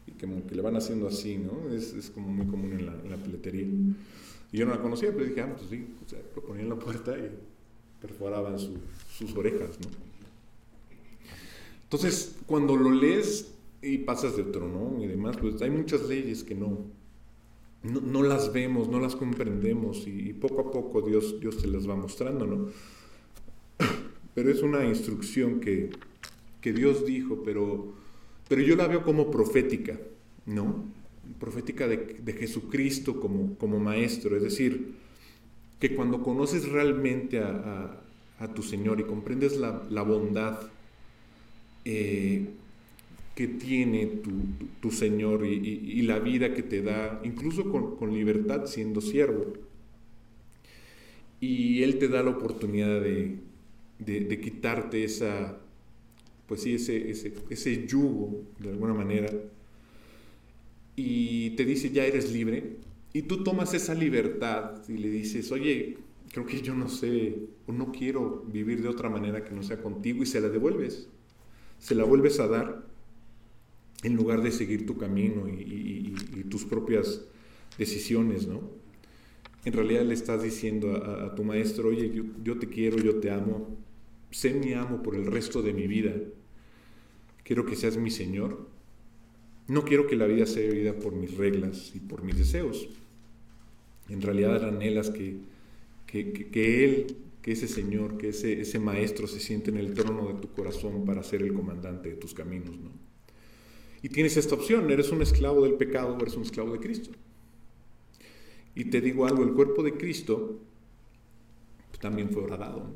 y 0.07 0.13
que, 0.13 0.27
que 0.49 0.55
le 0.55 0.63
van 0.63 0.77
haciendo 0.77 1.07
así, 1.07 1.39
¿no? 1.39 1.73
Es, 1.73 1.93
es 1.95 2.11
como 2.11 2.29
muy 2.29 2.47
común 2.47 2.73
en 2.73 2.87
la, 2.87 2.93
en 2.93 3.11
la, 3.11 3.17
peletería. 3.17 3.67
Y 4.53 4.59
yo 4.59 4.67
no 4.67 4.75
la 4.75 4.83
conocía, 4.83 5.11
pero 5.13 5.25
dije, 5.25 5.41
ah, 5.41 5.55
pues 5.57 5.69
sí, 5.71 5.87
o 6.05 6.09
sea, 6.09 6.21
lo 6.37 6.43
ponían 6.43 6.67
en 6.67 6.71
la 6.71 6.77
puerta 6.79 7.17
y 7.17 7.31
perforaban 8.01 8.59
su, 8.59 8.77
sus 9.11 9.35
orejas, 9.35 9.79
¿no? 9.81 9.89
Entonces, 11.85 12.37
cuando 12.47 12.77
lo 12.77 12.91
lees 12.91 13.55
y 13.83 13.99
pasas 13.99 14.37
de 14.37 14.43
otro, 14.43 14.69
¿no? 14.69 15.03
Y 15.03 15.07
demás, 15.07 15.37
pues 15.37 15.61
hay 15.63 15.71
muchas 15.71 16.03
leyes 16.09 16.45
que 16.45 16.55
no, 16.55 16.79
no, 17.83 18.01
no 18.01 18.23
las 18.23 18.53
vemos, 18.53 18.89
no 18.89 19.01
las 19.01 19.17
comprendemos 19.17 20.07
y, 20.07 20.31
y, 20.31 20.33
poco 20.33 20.61
a 20.61 20.71
poco 20.71 21.03
Dios, 21.03 21.41
Dios 21.41 21.59
te 21.59 21.67
las 21.67 21.89
va 21.89 21.97
mostrando, 21.97 22.47
¿no? 22.47 22.69
Pero 24.35 24.51
es 24.51 24.63
una 24.63 24.85
instrucción 24.85 25.61
que, 25.61 25.91
que 26.61 26.73
Dios 26.73 27.05
dijo, 27.05 27.43
pero 27.45 27.93
pero 28.53 28.61
yo 28.61 28.77
la 28.77 28.87
veo 28.87 29.03
como 29.03 29.31
profética, 29.31 29.99
¿no? 30.45 30.85
Profética 31.39 31.87
de, 31.89 32.33
Jesucristo 32.33 33.21
como, 33.21 33.57
como 33.57 33.79
maestro, 33.79 34.37
es 34.37 34.43
decir, 34.43 34.95
que 35.79 35.95
cuando 35.95 36.23
conoces 36.23 36.69
realmente 36.69 37.39
a, 37.39 37.99
tu 38.55 38.63
Señor 38.63 38.99
y 38.99 39.05
comprendes 39.05 39.57
la, 39.57 40.03
bondad 40.03 40.59
eh, 41.85 42.49
que 43.37 43.47
tiene 43.47 44.07
tu, 44.07 44.31
tu, 44.81 44.91
Señor 44.91 45.47
y, 45.47 46.03
la 46.03 46.19
vida 46.19 46.55
que 46.55 46.63
te 46.63 46.83
da, 46.83 47.21
incluso 47.25 47.71
con, 47.71 47.97
con, 47.97 48.13
libertad 48.13 48.67
siendo 48.67 49.01
siervo, 49.01 49.53
y 51.41 51.83
Él 51.83 51.99
te 51.99 52.09
da 52.09 52.23
la 52.23 52.31
oportunidad 52.31 53.01
de, 53.01 53.39
de, 53.99 54.21
de 54.21 54.41
quitarte 54.41 55.05
esa, 55.05 55.59
pues 56.47 56.63
sí, 56.63 56.75
ese, 56.75 57.11
ese, 57.11 57.35
ese 57.51 57.87
yugo, 57.87 58.43
de 58.59 58.71
alguna 58.71 58.95
manera, 58.95 59.31
y 60.97 61.51
te 61.51 61.65
dice, 61.65 61.91
ya 61.91 62.05
eres 62.05 62.33
libre, 62.33 62.77
y 63.13 63.23
tú 63.23 63.43
tomas 63.45 63.75
esa 63.75 63.95
libertad 63.95 64.83
y 64.89 64.97
le 64.97 65.09
dices, 65.09 65.53
oye, 65.53 65.99
creo 66.33 66.47
que 66.47 66.61
yo 66.63 66.75
no 66.75 66.89
sé, 66.89 67.37
o 67.67 67.73
no 67.73 67.93
quiero 67.93 68.45
vivir 68.47 68.83
de 68.83 68.89
otra 68.89 69.09
manera 69.09 69.45
que 69.45 69.55
no 69.55 69.63
sea 69.63 69.83
contigo, 69.83 70.23
y 70.23 70.27
se 70.27 70.41
la 70.41 70.49
devuelves, 70.49 71.09
se 71.79 71.95
la 71.95 72.05
vuelves 72.05 72.41
a 72.41 72.49
dar, 72.49 72.87
en 74.03 74.17
lugar 74.17 74.43
de 74.43 74.51
seguir 74.51 74.87
tu 74.87 74.97
camino 74.97 75.49
y, 75.49 76.15
tus 76.51 76.65
propias 76.65 77.23
decisiones, 77.79 78.47
¿no? 78.47 78.61
En 79.65 79.73
realidad 79.73 80.03
le 80.03 80.13
estás 80.13 80.43
diciendo 80.43 80.97
a, 80.97 81.27
a 81.27 81.35
tu 81.35 81.45
maestro, 81.45 81.89
oye, 81.89 82.13
yo, 82.13 82.25
yo 82.45 82.59
te 82.59 82.69
quiero, 82.69 82.99
yo 82.99 83.21
te 83.21 83.31
amo, 83.31 83.79
sé 84.31 84.53
mi 84.53 84.75
amo 84.75 85.03
por 85.03 85.15
el 85.15 85.25
resto 85.25 85.63
de 85.63 85.73
mi 85.73 85.87
vida, 85.87 86.13
quiero 87.45 87.65
que 87.65 87.77
seas 87.77 87.97
mi 87.97 88.11
Señor. 88.11 88.67
No 89.73 89.87
quiero 89.87 90.07
que 90.07 90.17
la 90.17 90.27
vida 90.27 90.45
sea 90.45 90.71
vivida 90.71 90.93
por 90.93 91.15
mis 91.15 91.35
reglas 91.35 91.93
y 91.95 92.01
por 92.01 92.23
mis 92.23 92.37
deseos. 92.37 92.91
En 94.11 94.21
realidad 94.21 94.69
anhelas 94.69 95.09
que, 95.09 95.39
que, 96.05 96.51
que, 96.51 96.85
Él, 96.85 97.17
que 97.41 97.53
ese 97.53 97.67
Señor, 97.67 98.19
que 98.19 98.29
ese, 98.29 98.61
ese 98.61 98.79
Maestro 98.79 99.27
se 99.27 99.41
siente 99.41 99.71
en 99.71 99.79
el 99.79 99.95
trono 99.95 100.29
de 100.29 100.35
tu 100.35 100.53
corazón 100.53 101.07
para 101.07 101.23
ser 101.23 101.41
el 101.41 101.55
comandante 101.55 102.11
de 102.11 102.17
tus 102.17 102.35
caminos. 102.35 102.79
¿no? 102.79 102.91
Y 104.03 104.11
tienes 104.11 104.37
esta 104.37 104.57
opción, 104.57 104.91
eres 104.91 105.11
un 105.11 105.23
esclavo 105.23 105.63
del 105.63 105.77
pecado 105.77 106.17
o 106.17 106.21
eres 106.21 106.37
un 106.37 106.43
esclavo 106.43 106.75
de 106.75 106.79
Cristo. 106.79 107.11
Y 108.75 108.91
te 108.91 109.01
digo 109.01 109.25
algo, 109.25 109.43
el 109.43 109.55
cuerpo 109.55 109.83
de 109.83 109.95
Cristo 109.95 110.61
también 111.99 112.29
fue 112.29 112.43
horadado, 112.43 112.95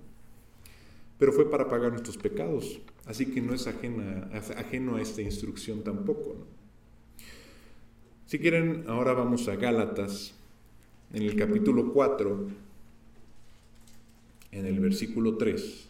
pero 1.18 1.32
fue 1.32 1.50
para 1.50 1.70
pagar 1.70 1.92
nuestros 1.92 2.18
pecados. 2.18 2.80
Así 3.06 3.24
que 3.32 3.40
no 3.40 3.54
es 3.54 3.66
ajena, 3.66 4.28
ajeno 4.34 4.96
a 4.96 5.00
esta 5.00 5.22
instrucción 5.22 5.82
tampoco. 5.82 6.46
Si 8.26 8.40
quieren, 8.40 8.86
ahora 8.88 9.12
vamos 9.12 9.46
a 9.46 9.54
Gálatas, 9.54 10.34
en 11.12 11.22
el 11.22 11.36
capítulo 11.36 11.92
4, 11.92 12.48
en 14.50 14.66
el 14.66 14.80
versículo 14.80 15.36
3, 15.36 15.86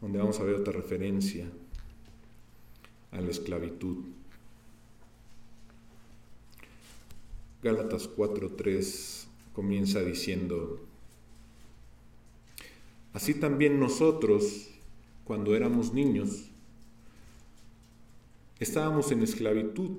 donde 0.00 0.18
vamos 0.18 0.40
a 0.40 0.44
ver 0.44 0.54
otra 0.54 0.72
referencia 0.72 1.46
a 3.10 3.20
la 3.20 3.28
esclavitud. 3.28 3.98
Gálatas 7.62 8.08
4:3 8.08 9.26
comienza 9.52 10.00
diciendo, 10.00 10.80
así 13.12 13.34
también 13.34 13.78
nosotros, 13.78 14.70
cuando 15.24 15.54
éramos 15.54 15.92
niños, 15.92 16.48
estábamos 18.58 19.12
en 19.12 19.22
esclavitud 19.22 19.98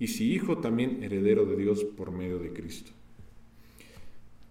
Y 0.00 0.06
si 0.08 0.32
hijo, 0.32 0.58
también 0.58 1.02
heredero 1.02 1.44
de 1.44 1.56
Dios 1.56 1.84
por 1.84 2.12
medio 2.12 2.38
de 2.38 2.52
Cristo. 2.52 2.92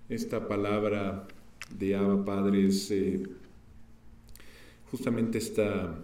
Esta 0.09 0.47
palabra 0.47 1.27
de 1.77 1.95
Abba 1.95 2.25
Padre 2.25 2.67
es 2.67 2.91
eh, 2.91 3.23
justamente 4.91 5.37
esta, 5.37 5.97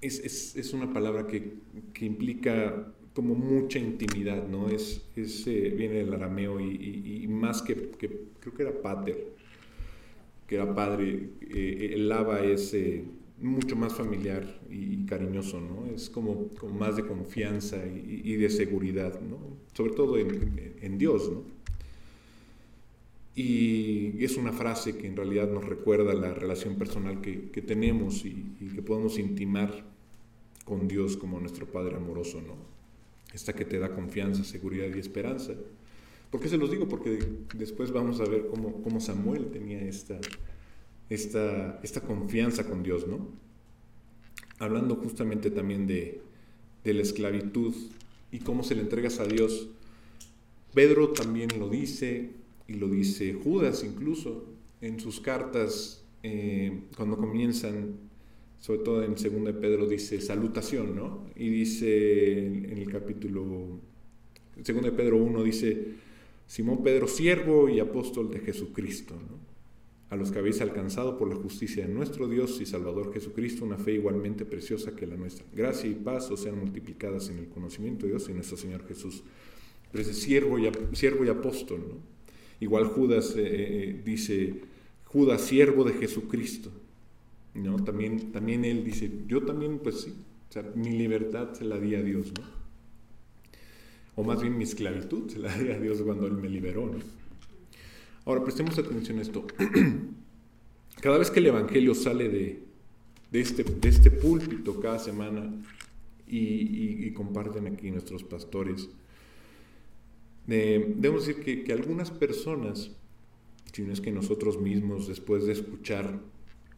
es, 0.00 0.20
es, 0.20 0.56
es, 0.56 0.72
una 0.72 0.92
palabra 0.92 1.26
que, 1.26 1.54
que, 1.92 2.04
implica 2.04 2.92
como 3.14 3.34
mucha 3.34 3.78
intimidad, 3.78 4.46
¿no? 4.48 4.68
Es, 4.68 5.02
es 5.16 5.46
eh, 5.46 5.72
viene 5.76 5.96
del 5.96 6.12
arameo 6.12 6.60
y, 6.60 7.26
más 7.28 7.62
que, 7.62 7.90
que, 7.92 8.26
creo 8.40 8.54
que 8.54 8.62
era 8.62 8.82
pater, 8.82 9.34
que 10.46 10.54
era 10.54 10.74
padre, 10.74 11.30
eh, 11.40 11.90
el 11.94 12.10
Abba 12.12 12.42
es 12.44 12.74
mucho 13.38 13.76
más 13.76 13.94
familiar 13.94 14.60
y 14.70 15.04
cariñoso, 15.04 15.60
¿no? 15.60 15.86
Es 15.94 16.08
como, 16.10 16.48
como 16.58 16.74
más 16.74 16.96
de 16.96 17.06
confianza 17.06 17.76
y, 17.86 18.22
y, 18.24 18.36
de 18.36 18.50
seguridad, 18.50 19.20
¿no? 19.20 19.38
Sobre 19.74 19.92
todo 19.92 20.18
en, 20.18 20.76
en, 20.80 20.98
Dios, 20.98 21.30
¿no? 21.30 21.42
Y 23.34 24.22
es 24.22 24.36
una 24.36 24.52
frase 24.52 24.96
que 24.96 25.06
en 25.06 25.16
realidad 25.16 25.50
nos 25.50 25.64
recuerda 25.64 26.14
la 26.14 26.34
relación 26.34 26.76
personal 26.76 27.20
que, 27.20 27.50
que 27.50 27.62
tenemos 27.62 28.24
y, 28.24 28.44
y, 28.60 28.68
que 28.74 28.82
podemos 28.82 29.18
intimar 29.18 29.84
con 30.64 30.86
Dios 30.86 31.16
como 31.16 31.40
nuestro 31.40 31.66
Padre 31.66 31.96
amoroso, 31.96 32.40
¿no? 32.40 32.54
Esta 33.32 33.54
que 33.54 33.64
te 33.64 33.78
da 33.78 33.94
confianza, 33.94 34.44
seguridad 34.44 34.88
y 34.94 34.98
esperanza. 34.98 35.54
¿Por 36.30 36.40
qué 36.40 36.48
se 36.48 36.58
los 36.58 36.70
digo? 36.70 36.88
Porque 36.88 37.18
después 37.54 37.90
vamos 37.90 38.20
a 38.20 38.24
ver 38.24 38.46
cómo, 38.46 38.82
cómo 38.82 39.00
Samuel 39.00 39.50
tenía 39.50 39.80
esta, 39.80 40.18
esta, 41.14 41.80
esta 41.82 42.00
confianza 42.00 42.66
con 42.68 42.82
Dios, 42.82 43.06
¿no? 43.06 43.28
Hablando 44.58 44.96
justamente 44.96 45.50
también 45.50 45.86
de, 45.86 46.20
de 46.84 46.94
la 46.94 47.02
esclavitud 47.02 47.74
y 48.30 48.38
cómo 48.38 48.62
se 48.62 48.74
le 48.74 48.82
entregas 48.82 49.20
a 49.20 49.26
Dios. 49.26 49.68
Pedro 50.74 51.10
también 51.10 51.50
lo 51.58 51.68
dice, 51.68 52.30
y 52.66 52.74
lo 52.74 52.88
dice 52.88 53.34
Judas 53.34 53.84
incluso, 53.84 54.46
en 54.80 54.98
sus 54.98 55.20
cartas, 55.20 56.04
eh, 56.22 56.84
cuando 56.96 57.16
comienzan, 57.16 57.96
sobre 58.58 58.80
todo 58.80 59.02
en 59.02 59.14
2 59.14 59.22
de 59.44 59.54
Pedro, 59.54 59.86
dice 59.86 60.20
salutación, 60.20 60.96
¿no? 60.96 61.26
Y 61.36 61.48
dice 61.50 62.46
en 62.46 62.78
el 62.78 62.90
capítulo, 62.90 63.80
2 64.56 64.82
de 64.82 64.92
Pedro 64.92 65.18
1 65.18 65.42
dice, 65.42 65.94
Simón 66.46 66.82
Pedro, 66.82 67.06
siervo 67.06 67.68
y 67.68 67.80
apóstol 67.80 68.30
de 68.30 68.40
Jesucristo, 68.40 69.14
¿no? 69.14 69.41
A 70.12 70.16
los 70.16 70.30
que 70.30 70.40
habéis 70.40 70.60
alcanzado 70.60 71.16
por 71.16 71.26
la 71.26 71.36
justicia 71.36 71.86
de 71.86 71.94
nuestro 71.94 72.28
Dios 72.28 72.60
y 72.60 72.66
Salvador 72.66 73.14
Jesucristo 73.14 73.64
una 73.64 73.78
fe 73.78 73.94
igualmente 73.94 74.44
preciosa 74.44 74.94
que 74.94 75.06
la 75.06 75.16
nuestra. 75.16 75.46
Gracia 75.54 75.88
y 75.88 75.94
paz 75.94 76.30
os 76.30 76.42
sean 76.42 76.58
multiplicadas 76.58 77.30
en 77.30 77.38
el 77.38 77.48
conocimiento 77.48 78.04
de 78.04 78.12
Dios 78.12 78.28
y 78.28 78.34
nuestro 78.34 78.58
Señor 78.58 78.86
Jesús. 78.86 79.22
Pero 79.90 80.02
ese 80.02 80.12
siervo 80.12 80.58
y, 80.58 80.70
siervo 80.92 81.24
y 81.24 81.30
apóstol, 81.30 81.86
¿no? 81.88 81.94
Igual 82.60 82.88
Judas 82.88 83.34
eh, 83.38 83.40
eh, 83.46 84.02
dice, 84.04 84.60
Judas, 85.06 85.40
siervo 85.40 85.82
de 85.82 85.94
Jesucristo. 85.94 86.70
¿no? 87.54 87.82
También, 87.82 88.32
también 88.32 88.66
él 88.66 88.84
dice, 88.84 89.10
yo 89.26 89.46
también, 89.46 89.78
pues 89.78 90.02
sí, 90.02 90.12
o 90.50 90.52
sea, 90.52 90.62
mi 90.74 90.90
libertad 90.90 91.54
se 91.54 91.64
la 91.64 91.80
di 91.80 91.94
a 91.94 92.02
Dios, 92.02 92.34
¿no? 92.38 92.44
O 94.16 94.24
más 94.24 94.42
bien 94.42 94.58
mi 94.58 94.64
esclavitud 94.64 95.30
se 95.30 95.38
la 95.38 95.56
di 95.56 95.70
a 95.70 95.78
Dios 95.78 96.02
cuando 96.02 96.26
Él 96.26 96.34
me 96.34 96.50
liberó, 96.50 96.84
¿no? 96.84 97.21
Ahora, 98.24 98.44
prestemos 98.44 98.78
atención 98.78 99.18
a 99.18 99.22
esto. 99.22 99.44
Cada 101.00 101.18
vez 101.18 101.30
que 101.30 101.40
el 101.40 101.46
Evangelio 101.46 101.94
sale 101.94 102.28
de, 102.28 102.62
este, 103.32 103.64
de 103.64 103.88
este 103.88 104.10
púlpito 104.10 104.80
cada 104.80 104.98
semana 104.98 105.52
y, 106.28 107.10
comparten 107.12 107.66
aquí 107.66 107.90
nuestros 107.90 108.22
pastores, 108.22 108.88
eh, 110.48 110.94
debemos 110.96 111.26
decir 111.26 111.42
que, 111.42 111.64
que 111.64 111.72
algunas 111.72 112.10
personas, 112.10 112.92
si 113.72 113.82
no 113.82 113.92
es 113.92 114.00
que 114.00 114.12
nosotros 114.12 114.60
mismos, 114.60 115.08
después 115.08 115.44
de 115.44 115.52
escuchar, 115.52 116.20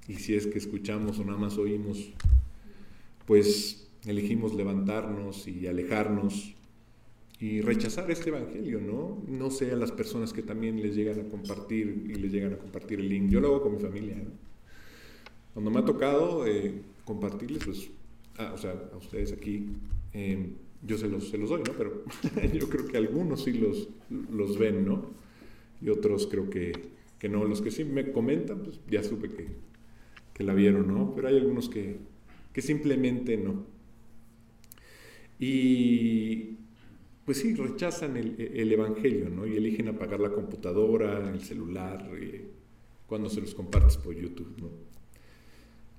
y 0.08 0.14
si 0.14 0.34
es 0.34 0.46
que 0.46 0.58
escuchamos 0.58 1.18
o 1.18 1.24
nada 1.24 1.38
más 1.38 1.58
oímos, 1.58 2.10
pues 3.26 3.88
elegimos 4.06 4.54
levantarnos 4.54 5.46
y 5.46 5.66
alejarnos 5.66 6.54
y 7.44 7.60
rechazar 7.60 8.10
este 8.10 8.30
evangelio, 8.30 8.80
¿no? 8.80 9.22
No 9.28 9.50
sean 9.50 9.78
las 9.78 9.92
personas 9.92 10.32
que 10.32 10.40
también 10.40 10.80
les 10.80 10.96
llegan 10.96 11.20
a 11.20 11.28
compartir 11.28 12.06
y 12.08 12.14
les 12.14 12.32
llegan 12.32 12.54
a 12.54 12.56
compartir 12.56 13.00
el 13.00 13.10
link. 13.10 13.28
Yo 13.28 13.38
lo 13.38 13.48
hago 13.48 13.64
con 13.64 13.74
mi 13.74 13.80
familia, 13.80 14.16
¿no? 14.16 14.30
Cuando 15.52 15.70
me 15.70 15.80
ha 15.80 15.84
tocado 15.84 16.46
eh, 16.46 16.80
compartirles, 17.04 17.62
pues, 17.66 17.90
ah, 18.38 18.52
o 18.54 18.56
sea, 18.56 18.88
a 18.90 18.96
ustedes 18.96 19.30
aquí, 19.32 19.66
em, 20.14 20.54
yo 20.82 20.96
se 20.96 21.06
los, 21.06 21.28
se 21.28 21.36
los 21.36 21.50
doy, 21.50 21.60
¿no? 21.66 21.74
Pero 21.76 22.04
yo 22.54 22.66
creo 22.70 22.86
que 22.86 22.96
algunos 22.96 23.44
sí 23.44 23.52
los, 23.52 23.90
los 24.32 24.56
ven, 24.56 24.86
¿no? 24.86 25.10
Y 25.82 25.90
otros 25.90 26.26
creo 26.26 26.48
que, 26.48 26.72
que 27.18 27.28
no. 27.28 27.44
Los 27.44 27.60
que 27.60 27.70
sí 27.70 27.84
me 27.84 28.10
comentan, 28.10 28.60
pues 28.60 28.80
ya 28.90 29.02
supe 29.02 29.28
que, 29.28 29.48
que 30.32 30.44
la 30.44 30.54
vieron, 30.54 30.88
¿no? 30.88 31.14
Pero 31.14 31.28
hay 31.28 31.36
algunos 31.36 31.68
que, 31.68 31.98
que 32.54 32.62
simplemente 32.62 33.36
no. 33.36 33.66
Y 35.38 36.54
pues 37.24 37.38
sí, 37.38 37.54
rechazan 37.54 38.16
el, 38.16 38.72
Evangelio, 38.72 39.30
¿no? 39.30 39.46
Y 39.46 39.56
eligen 39.56 39.88
apagar 39.88 40.20
la 40.20 40.30
computadora, 40.30 41.30
el 41.30 41.40
celular, 41.40 42.10
eh, 42.20 42.44
cuando 43.06 43.30
se 43.30 43.40
los 43.40 43.54
compartes 43.54 43.96
por 43.96 44.14
YouTube, 44.14 44.54
¿no? 44.60 44.68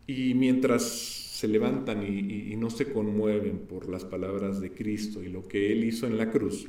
Y 0.07 0.35
mientras 0.35 0.83
se 0.83 1.47
levantan 1.47 2.03
y, 2.03 2.55
no 2.55 2.69
se 2.69 2.91
conmueven 2.91 3.59
por 3.59 3.89
las 3.89 4.05
palabras 4.05 4.61
de 4.61 4.71
Cristo 4.71 5.23
y 5.23 5.29
lo 5.29 5.47
que 5.47 5.71
Él 5.71 5.83
hizo 5.83 6.05
en 6.05 6.17
la 6.17 6.29
cruz, 6.29 6.67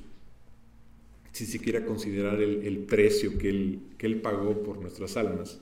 si 1.32 1.44
siquiera 1.44 1.84
considerar 1.84 2.40
el, 2.40 2.78
precio 2.78 3.36
que 3.36 3.50
él, 3.50 3.80
que 3.98 4.06
él 4.06 4.22
pagó 4.22 4.62
por 4.62 4.80
nuestras 4.80 5.18
almas, 5.18 5.60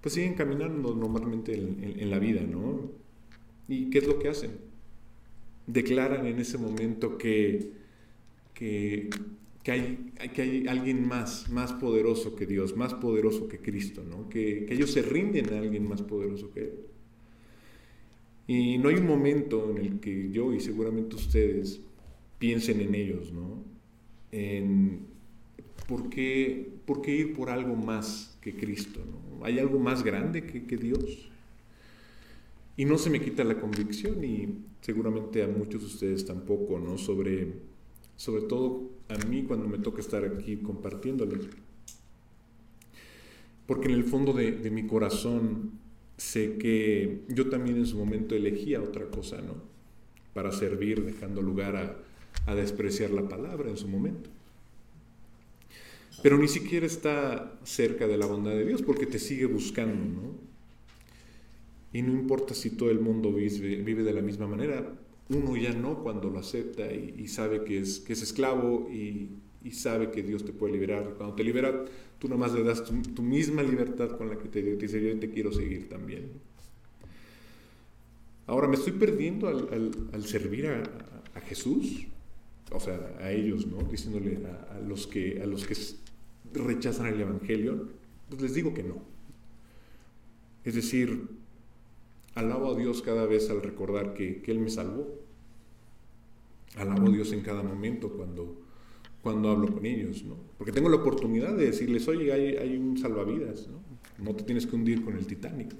pues 0.00 0.14
siguen 0.14 0.32
caminando 0.32 0.94
normalmente 0.94 1.54
en, 1.54 1.96
en 2.00 2.10
la 2.10 2.18
vida, 2.18 2.40
¿no? 2.40 2.90
¿Y 3.68 3.90
qué 3.90 3.98
es 3.98 4.06
lo 4.06 4.18
que 4.18 4.30
hacen? 4.30 4.52
Declaran 5.66 6.26
en 6.26 6.38
ese 6.38 6.56
momento 6.56 7.18
que 7.18 7.72
que, 8.56 9.10
que, 9.62 9.70
hay, 9.70 10.12
que 10.34 10.42
hay 10.42 10.66
alguien 10.66 11.06
más, 11.06 11.48
más 11.50 11.72
poderoso 11.74 12.34
que 12.34 12.46
Dios, 12.46 12.74
más 12.74 12.94
poderoso 12.94 13.46
que 13.46 13.60
Cristo, 13.60 14.02
¿no? 14.08 14.28
que, 14.28 14.64
que 14.64 14.74
ellos 14.74 14.90
se 14.90 15.02
rinden 15.02 15.52
a 15.52 15.58
alguien 15.58 15.86
más 15.86 16.02
poderoso 16.02 16.50
que 16.52 16.60
Él. 16.60 16.74
Y 18.48 18.78
no 18.78 18.88
hay 18.88 18.96
un 18.96 19.06
momento 19.06 19.70
en 19.70 19.78
el 19.78 20.00
que 20.00 20.30
yo 20.30 20.54
y 20.54 20.60
seguramente 20.60 21.16
ustedes 21.16 21.80
piensen 22.38 22.80
en 22.80 22.94
ellos, 22.94 23.32
¿no? 23.32 23.64
En 24.30 25.00
por 25.88 26.08
qué, 26.08 26.68
por 26.84 27.02
qué 27.02 27.16
ir 27.16 27.34
por 27.34 27.50
algo 27.50 27.74
más 27.74 28.38
que 28.40 28.54
Cristo, 28.54 29.00
¿no? 29.04 29.44
¿Hay 29.44 29.58
algo 29.58 29.80
más 29.80 30.04
grande 30.04 30.44
que, 30.44 30.64
que 30.64 30.76
Dios? 30.76 31.28
Y 32.76 32.84
no 32.84 32.98
se 32.98 33.10
me 33.10 33.20
quita 33.20 33.42
la 33.42 33.58
convicción 33.58 34.22
y 34.22 34.58
seguramente 34.80 35.42
a 35.42 35.48
muchos 35.48 35.80
de 35.80 35.86
ustedes 35.88 36.24
tampoco, 36.24 36.78
¿no? 36.78 36.98
Sobre 36.98 37.48
sobre 38.16 38.42
todo 38.42 38.90
a 39.08 39.16
mí 39.26 39.44
cuando 39.44 39.68
me 39.68 39.78
toca 39.78 40.00
estar 40.00 40.24
aquí 40.24 40.56
compartiéndoles. 40.56 41.46
Porque 43.66 43.86
en 43.88 43.94
el 43.94 44.04
fondo 44.04 44.32
de, 44.32 44.70
mi 44.70 44.86
corazón 44.86 45.72
sé 46.16 46.56
que 46.56 47.22
yo 47.28 47.48
también 47.48 47.76
en 47.76 47.86
su 47.86 47.98
momento 47.98 48.34
elegía 48.34 48.80
otra 48.80 49.06
cosa, 49.06 49.40
¿no? 49.42 49.54
Para 50.34 50.52
servir, 50.52 51.04
dejando 51.04 51.42
lugar 51.42 51.76
a, 51.76 51.96
a 52.50 52.54
despreciar 52.54 53.10
la 53.10 53.28
palabra 53.28 53.70
en 53.70 53.76
su 53.76 53.88
momento. 53.88 54.30
Pero 56.22 56.38
ni 56.38 56.48
siquiera 56.48 56.86
está 56.86 57.58
cerca 57.64 58.06
de 58.06 58.16
la 58.16 58.26
bondad 58.26 58.52
de 58.52 58.64
Dios 58.64 58.82
porque 58.82 59.06
te 59.06 59.18
sigue 59.18 59.46
buscando, 59.46 60.22
¿no? 60.22 60.46
Y 61.92 62.02
no 62.02 62.12
importa 62.12 62.54
si 62.54 62.70
todo 62.70 62.90
el 62.90 63.00
mundo 63.00 63.32
vive, 63.32 63.76
vive 63.82 64.02
de 64.02 64.12
la 64.12 64.22
misma 64.22 64.46
manera, 64.46 64.92
uno 65.28 65.56
ya 65.56 65.72
no 65.72 66.02
cuando 66.02 66.30
lo 66.30 66.38
acepta 66.38 66.92
y, 66.92 67.26
sabe 67.28 67.64
que 67.64 67.78
es, 67.80 68.00
que 68.00 68.12
es 68.12 68.22
esclavo 68.22 68.88
y, 68.90 69.30
sabe 69.72 70.12
que 70.12 70.22
Dios 70.22 70.44
te 70.44 70.52
puede 70.52 70.74
liberar. 70.74 71.14
Cuando 71.16 71.34
te 71.34 71.42
libera, 71.42 71.84
tú 72.20 72.28
nomás 72.28 72.54
le 72.54 72.62
das 72.62 72.84
tu, 72.84 73.22
misma 73.22 73.64
libertad 73.64 74.16
con 74.16 74.28
la 74.28 74.38
que 74.38 74.48
te, 74.48 74.62
dice, 74.62 75.02
yo 75.02 75.18
te 75.18 75.28
quiero 75.28 75.52
seguir 75.52 75.88
también. 75.88 76.30
Ahora, 78.46 78.68
¿me 78.68 78.76
estoy 78.76 78.92
perdiendo 78.92 79.48
al, 79.48 80.24
servir 80.24 80.68
a, 80.68 81.40
Jesús? 81.40 82.06
O 82.70 82.78
sea, 82.78 83.16
a 83.20 83.32
ellos, 83.32 83.66
¿no? 83.66 83.78
Diciéndole 83.78 84.38
a, 84.46 84.78
los 84.80 85.08
que, 85.08 85.42
a 85.42 85.46
los 85.46 85.66
que 85.66 85.74
rechazan 86.54 87.06
el 87.06 87.20
Evangelio, 87.20 87.88
pues 88.28 88.40
les 88.42 88.54
digo 88.54 88.72
que 88.72 88.84
no. 88.84 89.02
Es 90.64 90.76
decir, 90.76 91.28
Alabo 92.36 92.72
a 92.72 92.78
Dios 92.78 93.00
cada 93.00 93.26
vez 93.26 93.48
al 93.48 93.62
recordar 93.62 94.12
que, 94.12 94.42
Él 94.46 94.60
me 94.60 94.68
salvó. 94.68 95.08
Alabo 96.76 97.08
a 97.08 97.10
Dios 97.10 97.32
en 97.32 97.40
cada 97.40 97.62
momento 97.62 98.10
cuando, 98.10 98.62
cuando 99.22 99.50
hablo 99.50 99.72
con 99.72 99.86
ellos, 99.86 100.22
¿no? 100.22 100.36
Porque 100.58 100.70
tengo 100.70 100.90
la 100.90 100.96
oportunidad 100.96 101.56
de 101.56 101.66
decirles, 101.66 102.06
oye, 102.08 102.30
hay, 102.30 102.76
un 102.76 102.98
salvavidas, 102.98 103.68
¿no? 103.68 103.80
No 104.22 104.36
te 104.36 104.44
tienes 104.44 104.66
que 104.66 104.76
hundir 104.76 105.02
con 105.02 105.16
el 105.16 105.26
Titanic, 105.26 105.74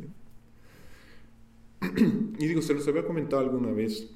Y 2.39 2.47
digo, 2.47 2.63
se 2.63 2.73
los 2.73 2.89
había 2.89 3.05
comentado 3.05 3.43
alguna 3.43 3.71
vez, 3.73 4.11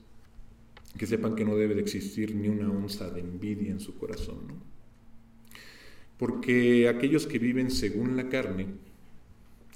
que 0.96 1.06
sepan 1.06 1.34
que 1.34 1.44
no 1.44 1.56
debe 1.56 1.74
de 1.74 1.82
existir 1.82 2.34
ni 2.34 2.48
una 2.48 2.70
onza 2.70 3.10
de 3.10 3.20
envidia 3.20 3.70
en 3.70 3.80
su 3.80 3.98
corazón, 3.98 4.48
¿no? 4.48 4.54
Porque 6.16 6.88
aquellos 6.88 7.26
que 7.26 7.38
viven 7.38 7.70
según 7.70 8.16
la 8.16 8.30
carne, 8.30 8.66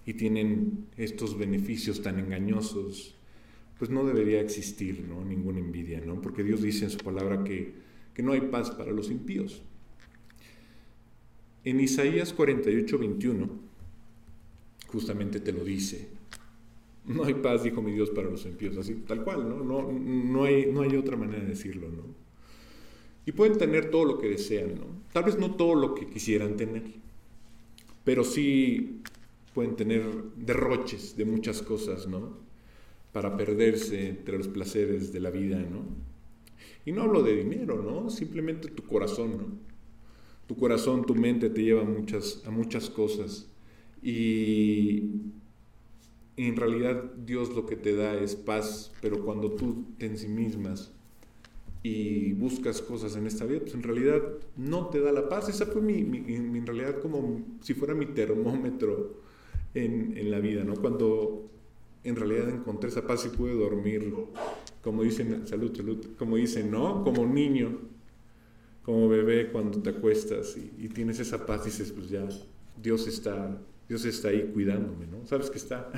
y 0.06 0.14
tienen 0.14 0.86
estos 0.96 1.38
beneficios 1.38 2.02
tan 2.02 2.18
engañosos, 2.18 3.14
pues 3.78 3.90
no 3.90 4.04
debería 4.04 4.40
existir 4.40 5.04
¿no? 5.08 5.24
ninguna 5.24 5.58
envidia, 5.58 6.00
¿no? 6.00 6.20
porque 6.20 6.42
Dios 6.42 6.62
dice 6.62 6.84
en 6.84 6.90
su 6.90 6.98
palabra 6.98 7.42
que, 7.44 7.72
que 8.12 8.22
no 8.22 8.32
hay 8.32 8.42
paz 8.42 8.70
para 8.70 8.92
los 8.92 9.10
impíos. 9.10 9.62
En 11.64 11.80
Isaías 11.80 12.32
48, 12.34 12.98
21, 12.98 13.48
justamente 14.88 15.40
te 15.40 15.52
lo 15.52 15.64
dice. 15.64 16.08
No 17.06 17.24
hay 17.24 17.34
paz, 17.34 17.64
dijo 17.64 17.82
mi 17.82 17.92
Dios, 17.92 18.10
para 18.10 18.30
los 18.30 18.44
impíos, 18.46 18.76
así, 18.76 18.94
tal 19.06 19.24
cual, 19.24 19.48
¿no? 19.48 19.62
No, 19.62 19.90
no, 19.92 20.44
hay, 20.44 20.70
no 20.72 20.82
hay 20.82 20.96
otra 20.96 21.16
manera 21.16 21.42
de 21.42 21.50
decirlo, 21.50 21.88
¿no? 21.90 22.02
Y 23.26 23.32
pueden 23.32 23.56
tener 23.58 23.90
todo 23.90 24.04
lo 24.04 24.18
que 24.18 24.28
desean, 24.28 24.74
¿no? 24.74 24.86
Tal 25.12 25.24
vez 25.24 25.38
no 25.38 25.54
todo 25.54 25.74
lo 25.74 25.94
que 25.94 26.06
quisieran 26.06 26.56
tener, 26.56 26.82
pero 28.04 28.24
sí 28.24 29.00
pueden 29.54 29.76
tener 29.76 30.04
derroches 30.36 31.16
de 31.16 31.24
muchas 31.24 31.62
cosas, 31.62 32.08
¿no? 32.08 32.36
Para 33.12 33.36
perderse 33.36 34.08
entre 34.08 34.36
los 34.36 34.48
placeres 34.48 35.12
de 35.12 35.20
la 35.20 35.30
vida, 35.30 35.58
¿no? 35.58 35.84
Y 36.84 36.92
no 36.92 37.02
hablo 37.02 37.22
de 37.22 37.36
dinero, 37.36 37.82
¿no? 37.82 38.10
Simplemente 38.10 38.68
tu 38.68 38.82
corazón, 38.82 39.30
¿no? 39.38 39.46
Tu 40.48 40.56
corazón, 40.56 41.06
tu 41.06 41.14
mente 41.14 41.48
te 41.48 41.62
lleva 41.62 41.82
a 41.82 41.84
muchas, 41.84 42.42
a 42.44 42.50
muchas 42.50 42.90
cosas. 42.90 43.48
Y 44.02 45.10
en 46.36 46.56
realidad 46.56 47.02
Dios 47.24 47.54
lo 47.54 47.64
que 47.64 47.76
te 47.76 47.94
da 47.94 48.14
es 48.14 48.34
paz, 48.34 48.92
pero 49.00 49.24
cuando 49.24 49.52
tú 49.52 49.84
te 49.98 50.06
ensimismas 50.06 50.92
y 51.82 52.32
buscas 52.32 52.82
cosas 52.82 53.16
en 53.16 53.26
esta 53.26 53.46
vida, 53.46 53.60
pues 53.60 53.74
en 53.74 53.82
realidad 53.82 54.20
no 54.56 54.88
te 54.88 55.00
da 55.00 55.12
la 55.12 55.28
paz. 55.28 55.48
Esa 55.48 55.66
fue 55.66 55.80
mi, 55.80 56.00
en 56.00 56.66
realidad 56.66 57.00
como 57.00 57.40
si 57.60 57.72
fuera 57.72 57.94
mi 57.94 58.06
termómetro 58.06 59.23
en, 59.74 60.16
en, 60.16 60.30
la 60.30 60.38
vida, 60.38 60.64
¿no? 60.64 60.74
Cuando 60.74 61.50
en 62.04 62.16
realidad 62.16 62.48
encontré 62.48 62.90
esa 62.90 63.06
paz 63.06 63.26
y 63.26 63.36
pude 63.36 63.54
dormir, 63.54 64.14
como 64.82 65.02
dicen, 65.02 65.46
salud, 65.46 65.74
salud, 65.74 66.06
como 66.18 66.36
dicen, 66.36 66.70
¿no? 66.70 67.02
Como 67.02 67.26
niño, 67.26 67.78
como 68.84 69.08
bebé 69.08 69.50
cuando 69.50 69.80
te 69.80 69.90
acuestas 69.90 70.56
y, 70.56 70.84
y 70.84 70.88
tienes 70.88 71.18
esa 71.18 71.44
paz, 71.46 71.64
dices, 71.64 71.90
pues 71.92 72.08
ya, 72.10 72.28
Dios 72.80 73.06
está, 73.06 73.58
Dios 73.88 74.04
está 74.04 74.28
ahí 74.28 74.50
cuidándome, 74.52 75.06
¿no? 75.06 75.26
Sabes 75.26 75.50
que 75.50 75.58
está 75.58 75.90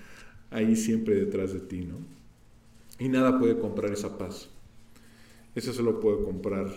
ahí 0.50 0.76
siempre 0.76 1.14
detrás 1.14 1.52
de 1.52 1.60
ti, 1.60 1.84
¿no? 1.84 1.96
Y 2.98 3.08
nada 3.08 3.38
puede 3.38 3.58
comprar 3.58 3.92
esa 3.92 4.18
paz. 4.18 4.48
Eso 5.54 5.72
se 5.72 5.82
lo 5.82 6.00
puede 6.00 6.22
comprar, 6.22 6.70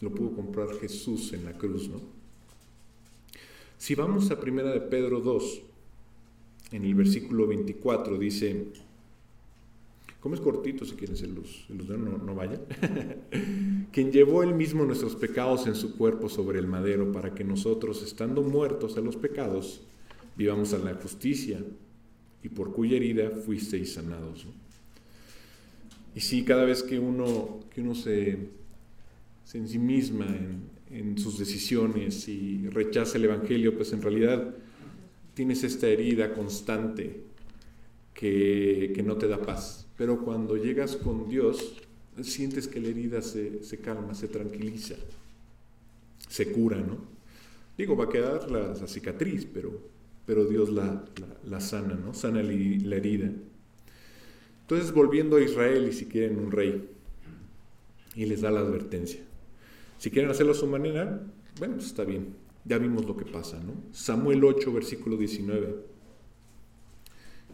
lo 0.00 0.14
pudo 0.14 0.32
comprar 0.34 0.72
Jesús 0.80 1.32
en 1.32 1.44
la 1.44 1.52
cruz, 1.56 1.88
¿no? 1.88 2.00
Si 3.84 3.94
vamos 3.94 4.30
a 4.30 4.40
primera 4.40 4.70
de 4.72 4.80
Pedro 4.80 5.20
2, 5.20 5.60
en 6.72 6.86
el 6.86 6.94
versículo 6.94 7.46
24 7.46 8.16
dice, 8.16 8.68
como 10.20 10.34
es 10.34 10.40
cortito 10.40 10.86
si 10.86 10.94
quieres 10.94 11.20
el 11.20 11.34
luz, 11.34 11.66
el 11.68 11.76
luz 11.76 11.90
no, 11.90 12.16
no 12.16 12.34
vaya, 12.34 12.58
quien 13.92 14.10
llevó 14.10 14.42
él 14.42 14.54
mismo 14.54 14.86
nuestros 14.86 15.16
pecados 15.16 15.66
en 15.66 15.74
su 15.74 15.98
cuerpo 15.98 16.30
sobre 16.30 16.60
el 16.60 16.66
madero 16.66 17.12
para 17.12 17.34
que 17.34 17.44
nosotros, 17.44 18.02
estando 18.02 18.40
muertos 18.40 18.96
a 18.96 19.02
los 19.02 19.16
pecados, 19.16 19.82
vivamos 20.34 20.72
a 20.72 20.78
la 20.78 20.94
justicia 20.94 21.62
y 22.42 22.48
por 22.48 22.72
cuya 22.72 22.96
herida 22.96 23.28
fuisteis 23.28 23.92
sanados. 23.92 24.46
Y 26.14 26.20
sí, 26.20 26.42
cada 26.42 26.64
vez 26.64 26.82
que 26.82 26.98
uno, 26.98 27.60
que 27.68 27.82
uno 27.82 27.94
se, 27.94 28.48
se 29.44 29.58
ensimisma 29.58 30.24
en, 30.24 30.73
en 30.94 31.18
sus 31.18 31.38
decisiones 31.38 32.28
y 32.28 32.68
rechaza 32.68 33.18
el 33.18 33.24
Evangelio, 33.24 33.74
pues 33.76 33.92
en 33.92 34.00
realidad 34.00 34.54
tienes 35.34 35.64
esta 35.64 35.88
herida 35.88 36.32
constante 36.32 37.20
que, 38.14 38.92
que, 38.94 39.02
no 39.02 39.16
te 39.16 39.26
da 39.26 39.38
paz. 39.38 39.86
Pero 39.96 40.24
cuando 40.24 40.56
llegas 40.56 40.96
con 40.96 41.28
Dios, 41.28 41.82
sientes 42.22 42.68
que 42.68 42.80
la 42.80 42.88
herida 42.88 43.22
se, 43.22 43.64
se 43.64 43.78
calma, 43.78 44.14
se 44.14 44.28
tranquiliza, 44.28 44.94
se 46.28 46.52
cura, 46.52 46.78
¿no? 46.78 46.98
Digo, 47.76 47.96
va 47.96 48.04
a 48.04 48.08
quedar 48.08 48.50
la, 48.50 48.74
cicatriz, 48.86 49.46
pero, 49.52 49.72
pero 50.24 50.44
Dios 50.44 50.70
la, 50.70 51.04
la, 51.20 51.36
la 51.44 51.60
sana, 51.60 51.94
¿no? 51.94 52.14
Sana 52.14 52.40
la 52.42 52.96
herida. 52.96 53.32
Entonces, 54.60 54.92
volviendo 54.92 55.36
a 55.36 55.42
Israel 55.42 55.88
y 55.88 55.92
si 55.92 56.06
quieren 56.06 56.38
un 56.38 56.52
rey, 56.52 56.88
y 58.14 58.26
les 58.26 58.40
da 58.40 58.50
la 58.50 58.60
advertencia. 58.60 59.20
Si 59.98 60.10
quieren 60.10 60.30
hacerlo 60.30 60.52
a 60.52 60.56
su 60.56 60.66
manera, 60.66 61.22
bueno, 61.58 61.74
pues 61.74 61.86
está 61.86 62.04
bien. 62.04 62.34
Ya 62.64 62.78
vimos 62.78 63.04
lo 63.04 63.16
que 63.16 63.24
pasa, 63.24 63.60
¿no? 63.60 63.74
Samuel 63.92 64.42
8, 64.42 64.72
versículo 64.72 65.16
19, 65.16 65.76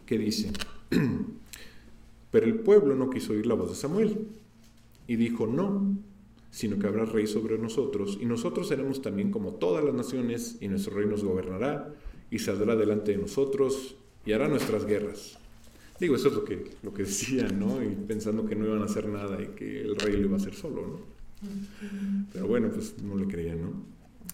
que 0.05 0.17
dice, 0.17 0.51
pero 2.31 2.45
el 2.45 2.59
pueblo 2.59 2.95
no 2.95 3.09
quiso 3.09 3.33
oír 3.33 3.45
la 3.45 3.55
voz 3.55 3.69
de 3.69 3.75
Samuel 3.75 4.27
y 5.07 5.17
dijo, 5.17 5.47
no, 5.47 5.97
sino 6.49 6.79
que 6.79 6.87
habrá 6.87 7.05
rey 7.05 7.27
sobre 7.27 7.57
nosotros 7.57 8.17
y 8.21 8.25
nosotros 8.25 8.67
seremos 8.67 9.01
también 9.01 9.31
como 9.31 9.53
todas 9.55 9.83
las 9.83 9.93
naciones 9.93 10.57
y 10.61 10.67
nuestro 10.67 10.95
rey 10.95 11.07
nos 11.07 11.23
gobernará 11.23 11.93
y 12.29 12.39
saldrá 12.39 12.75
delante 12.75 13.11
de 13.11 13.17
nosotros 13.17 13.95
y 14.25 14.31
hará 14.31 14.47
nuestras 14.47 14.85
guerras. 14.85 15.37
Digo, 15.99 16.15
eso 16.15 16.29
es 16.29 16.33
lo 16.33 16.45
que, 16.45 16.71
lo 16.83 16.93
que 16.93 17.03
decían, 17.03 17.59
¿no? 17.59 17.83
Y 17.83 17.89
pensando 17.89 18.45
que 18.45 18.55
no 18.55 18.65
iban 18.65 18.81
a 18.81 18.85
hacer 18.85 19.07
nada 19.07 19.41
y 19.41 19.47
que 19.47 19.81
el 19.81 19.95
rey 19.97 20.17
lo 20.17 20.27
iba 20.27 20.33
a 20.35 20.39
hacer 20.39 20.55
solo, 20.55 20.81
¿no? 20.81 21.20
Pero 22.33 22.47
bueno, 22.47 22.69
pues 22.69 23.01
no 23.01 23.15
le 23.15 23.27
creían, 23.27 23.61
¿no? 23.61 23.73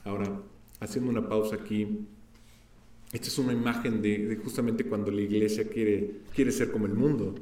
Ahora, 0.04 0.42
haciendo 0.80 1.10
una 1.10 1.28
pausa 1.28 1.56
aquí, 1.56 2.06
esta 3.12 3.28
es 3.28 3.38
una 3.38 3.54
imagen 3.54 4.02
de, 4.02 4.40
justamente 4.44 4.84
cuando 4.86 5.12
la 5.12 5.22
iglesia 5.22 5.68
quiere, 5.68 6.22
quiere 6.36 6.52
ser 6.52 6.72
como 6.72 6.86
el 6.86 6.94
mundo, 6.94 7.36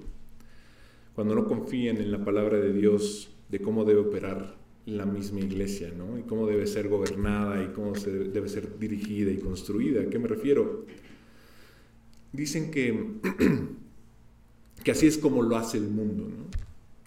cuando 1.15 1.33
no 1.35 1.45
confían 1.45 1.97
en 1.97 2.11
la 2.11 2.23
palabra 2.23 2.57
de 2.57 2.73
Dios 2.73 3.29
de 3.49 3.59
cómo 3.59 3.85
debe 3.85 4.01
operar 4.01 4.55
la 4.85 5.05
misma 5.05 5.39
iglesia, 5.39 5.91
¿no? 5.97 6.19
Y 6.19 6.23
cómo 6.23 6.45
debe 6.45 6.67
ser 6.67 6.87
gobernada 6.87 7.63
y 7.63 7.73
cómo 7.73 7.95
se 7.95 8.11
debe 8.11 8.47
ser 8.49 8.77
dirigida 8.77 9.31
y 9.31 9.37
construida. 9.37 10.01
¿A 10.01 10.09
qué 10.09 10.19
me 10.19 10.27
refiero? 10.27 10.85
Dicen 12.31 12.69
que 12.69 13.13
que 14.83 14.91
así 14.91 15.07
es 15.07 15.17
como 15.17 15.41
lo 15.41 15.57
hace 15.57 15.79
el 15.79 15.87
mundo, 15.87 16.25
¿no? 16.29 16.45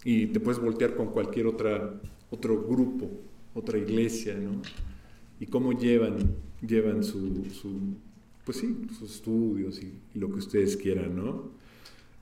Y 0.05 0.27
te 0.27 0.41
puedes 0.41 0.61
voltear 0.61 0.97
con 0.97 1.13
cualquier 1.13 1.47
otra, 1.47 2.01
otro 2.31 2.63
grupo, 2.63 3.11
otra 3.55 3.79
iglesia, 3.79 4.35
¿no? 4.35 4.63
Y 5.41 5.47
cómo 5.47 5.73
llevan, 5.73 6.35
llevan 6.67 7.05
su, 7.05 7.45
pues 8.45 8.59
sí, 8.59 8.77
sus 8.99 9.17
estudios 9.17 9.81
y, 9.83 9.93
y, 10.15 10.19
lo 10.19 10.29
que 10.29 10.39
ustedes 10.39 10.77
quieran, 10.77 11.17
¿no? 11.17 11.51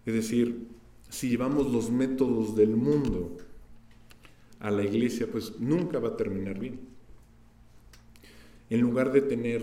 Es 0.04 0.14
decir, 0.14 0.66
si 1.08 1.30
llevamos 1.30 1.72
los 1.72 1.90
métodos 1.90 2.54
del 2.56 2.76
mundo 2.76 3.36
a 4.60 4.70
la 4.70 4.84
iglesia, 4.84 5.28
pues 5.30 5.58
nunca 5.58 5.98
va 5.98 6.10
a 6.10 6.16
terminar 6.16 6.58
bien. 6.58 6.80
En 8.68 8.80
lugar 8.80 9.12
de 9.12 9.22
tener, 9.22 9.62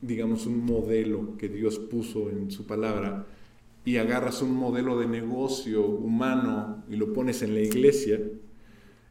digamos, 0.00 0.46
un 0.46 0.64
modelo 0.64 1.36
que 1.36 1.48
Dios 1.48 1.78
puso 1.78 2.30
en 2.30 2.50
su 2.50 2.66
palabra, 2.66 3.26
y 3.88 3.96
agarras 3.96 4.42
un 4.42 4.54
modelo 4.54 4.98
de 4.98 5.06
negocio 5.06 5.86
humano 5.86 6.84
y 6.90 6.96
lo 6.96 7.14
pones 7.14 7.40
en 7.40 7.54
la 7.54 7.60
iglesia, 7.60 8.20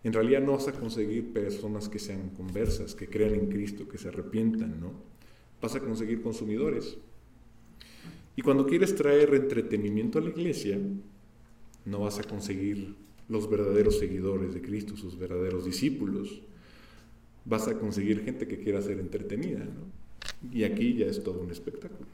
en 0.03 0.13
realidad 0.13 0.41
no 0.41 0.53
vas 0.53 0.67
a 0.67 0.73
conseguir 0.73 1.33
personas 1.33 1.89
que 1.89 1.99
sean 1.99 2.29
conversas, 2.29 2.95
que 2.95 3.07
crean 3.07 3.33
en 3.33 3.47
Cristo, 3.49 3.87
que 3.87 3.97
se 3.97 4.07
arrepientan, 4.09 4.79
¿no? 4.79 4.93
Vas 5.61 5.75
a 5.75 5.79
conseguir 5.79 6.21
consumidores. 6.21 6.97
Y 8.35 8.41
cuando 8.41 8.67
quieres 8.67 8.95
traer 8.95 9.33
entretenimiento 9.33 10.19
a 10.19 10.21
la 10.21 10.29
iglesia, 10.29 10.77
no 11.85 11.99
vas 12.01 12.19
a 12.19 12.23
conseguir 12.23 12.95
los 13.27 13.49
verdaderos 13.49 13.97
seguidores 13.97 14.53
de 14.53 14.61
Cristo, 14.61 14.95
sus 14.95 15.17
verdaderos 15.17 15.65
discípulos. 15.65 16.41
Vas 17.45 17.67
a 17.67 17.79
conseguir 17.79 18.23
gente 18.23 18.47
que 18.47 18.59
quiera 18.59 18.81
ser 18.81 18.99
entretenida, 18.99 19.59
¿no? 19.59 20.51
Y 20.53 20.63
aquí 20.63 20.93
ya 20.95 21.07
es 21.07 21.23
todo 21.23 21.39
un 21.39 21.49
espectáculo. 21.49 22.07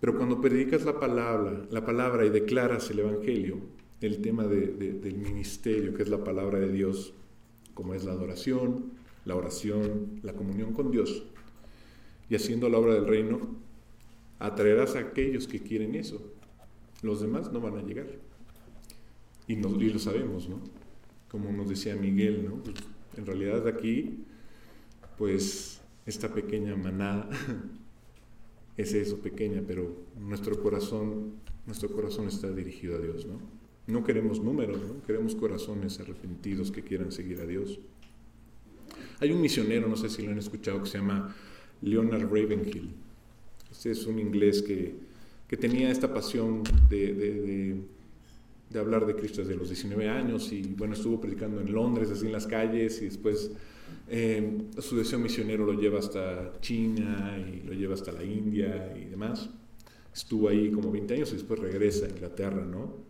Pero 0.00 0.16
cuando 0.16 0.40
predicas 0.40 0.84
la 0.84 0.98
palabra, 0.98 1.66
la 1.70 1.84
palabra 1.84 2.26
y 2.26 2.30
declaras 2.30 2.90
el 2.90 3.00
Evangelio, 3.00 3.58
el 4.00 4.20
tema 4.20 4.44
del 4.44 5.16
ministerio, 5.16 5.94
que 5.94 6.02
es 6.02 6.08
la 6.08 6.22
palabra 6.22 6.58
de 6.58 6.70
Dios, 6.70 7.14
como 7.74 7.94
es 7.94 8.04
la 8.04 8.12
adoración, 8.12 8.92
la 9.24 9.36
oración, 9.36 10.20
la 10.22 10.34
comunión 10.34 10.72
con 10.72 10.90
Dios, 10.90 11.24
y 12.28 12.34
haciendo 12.34 12.68
la 12.68 12.78
obra 12.78 12.94
del 12.94 13.06
reino, 13.06 13.40
atraerás 14.38 14.96
a 14.96 15.00
aquellos 15.00 15.46
que 15.46 15.60
quieren 15.60 15.94
eso. 15.94 16.20
Los 17.02 17.20
demás 17.20 17.52
no 17.52 17.60
van 17.60 17.78
a 17.78 17.82
llegar. 17.82 18.06
Y, 19.46 19.54
y 19.54 19.90
lo 19.90 19.98
sabemos, 19.98 20.48
¿no? 20.48 20.60
Como 21.30 21.52
nos 21.52 21.68
decía 21.68 21.94
Miguel, 21.96 22.44
¿no? 22.44 22.56
Pues, 22.62 22.76
en 23.16 23.26
realidad 23.26 23.66
aquí, 23.66 24.24
pues 25.16 25.80
esta 26.04 26.32
pequeña 26.32 26.76
manada 26.76 27.28
es 28.76 28.92
eso 28.92 29.18
pequeña, 29.18 29.62
pero 29.66 29.96
nuestro 30.18 30.60
corazón, 30.62 31.34
nuestro 31.66 31.90
corazón 31.90 32.28
está 32.28 32.50
dirigido 32.50 32.96
a 32.96 33.00
Dios, 33.00 33.26
¿no? 33.26 33.55
No 33.86 34.02
queremos 34.02 34.40
números, 34.40 34.80
¿no? 34.82 35.02
Queremos 35.06 35.34
corazones 35.34 36.00
arrepentidos 36.00 36.70
que 36.70 36.82
quieran 36.82 37.12
seguir 37.12 37.40
a 37.40 37.46
Dios. 37.46 37.78
Hay 39.20 39.30
un 39.32 39.40
misionero, 39.40 39.88
no 39.88 39.96
sé 39.96 40.08
si 40.10 40.22
lo 40.22 40.32
han 40.32 40.38
escuchado, 40.38 40.82
que 40.82 40.88
se 40.88 40.98
llama 40.98 41.34
Leonard 41.82 42.24
Ravenhill. 42.24 42.90
Este 43.70 43.92
es 43.92 44.06
un 44.06 44.18
inglés 44.18 44.62
que, 44.62 44.94
que 45.48 45.56
tenía 45.56 45.90
esta 45.90 46.12
pasión 46.12 46.62
de, 46.88 47.84
de, 48.70 48.78
hablar 48.78 49.06
de 49.06 49.14
Cristo 49.14 49.40
desde 49.40 49.56
los 49.56 49.68
19 49.68 50.08
años 50.08 50.52
y 50.52 50.62
bueno, 50.76 50.92
estuvo 50.92 51.18
predicando 51.18 51.62
en 51.62 51.72
Londres, 51.72 52.10
así 52.10 52.26
en 52.26 52.32
las 52.32 52.46
calles 52.46 53.00
y 53.00 53.06
después 53.06 53.52
eh, 54.08 54.58
su 54.78 54.96
deseo 54.96 55.18
misionero 55.18 55.64
lo 55.64 55.80
lleva 55.80 55.98
hasta 55.98 56.60
China 56.60 57.38
y 57.38 57.66
lo 57.66 57.72
lleva 57.72 57.94
hasta 57.94 58.12
la 58.12 58.22
India 58.22 58.94
y 58.96 59.06
demás. 59.06 59.48
Estuvo 60.14 60.48
ahí 60.48 60.70
como 60.70 60.90
20 60.90 61.14
años 61.14 61.30
y 61.30 61.34
después 61.34 61.58
regresa 61.58 62.06
a 62.06 62.10
Inglaterra, 62.10 62.64
¿no? 62.64 63.05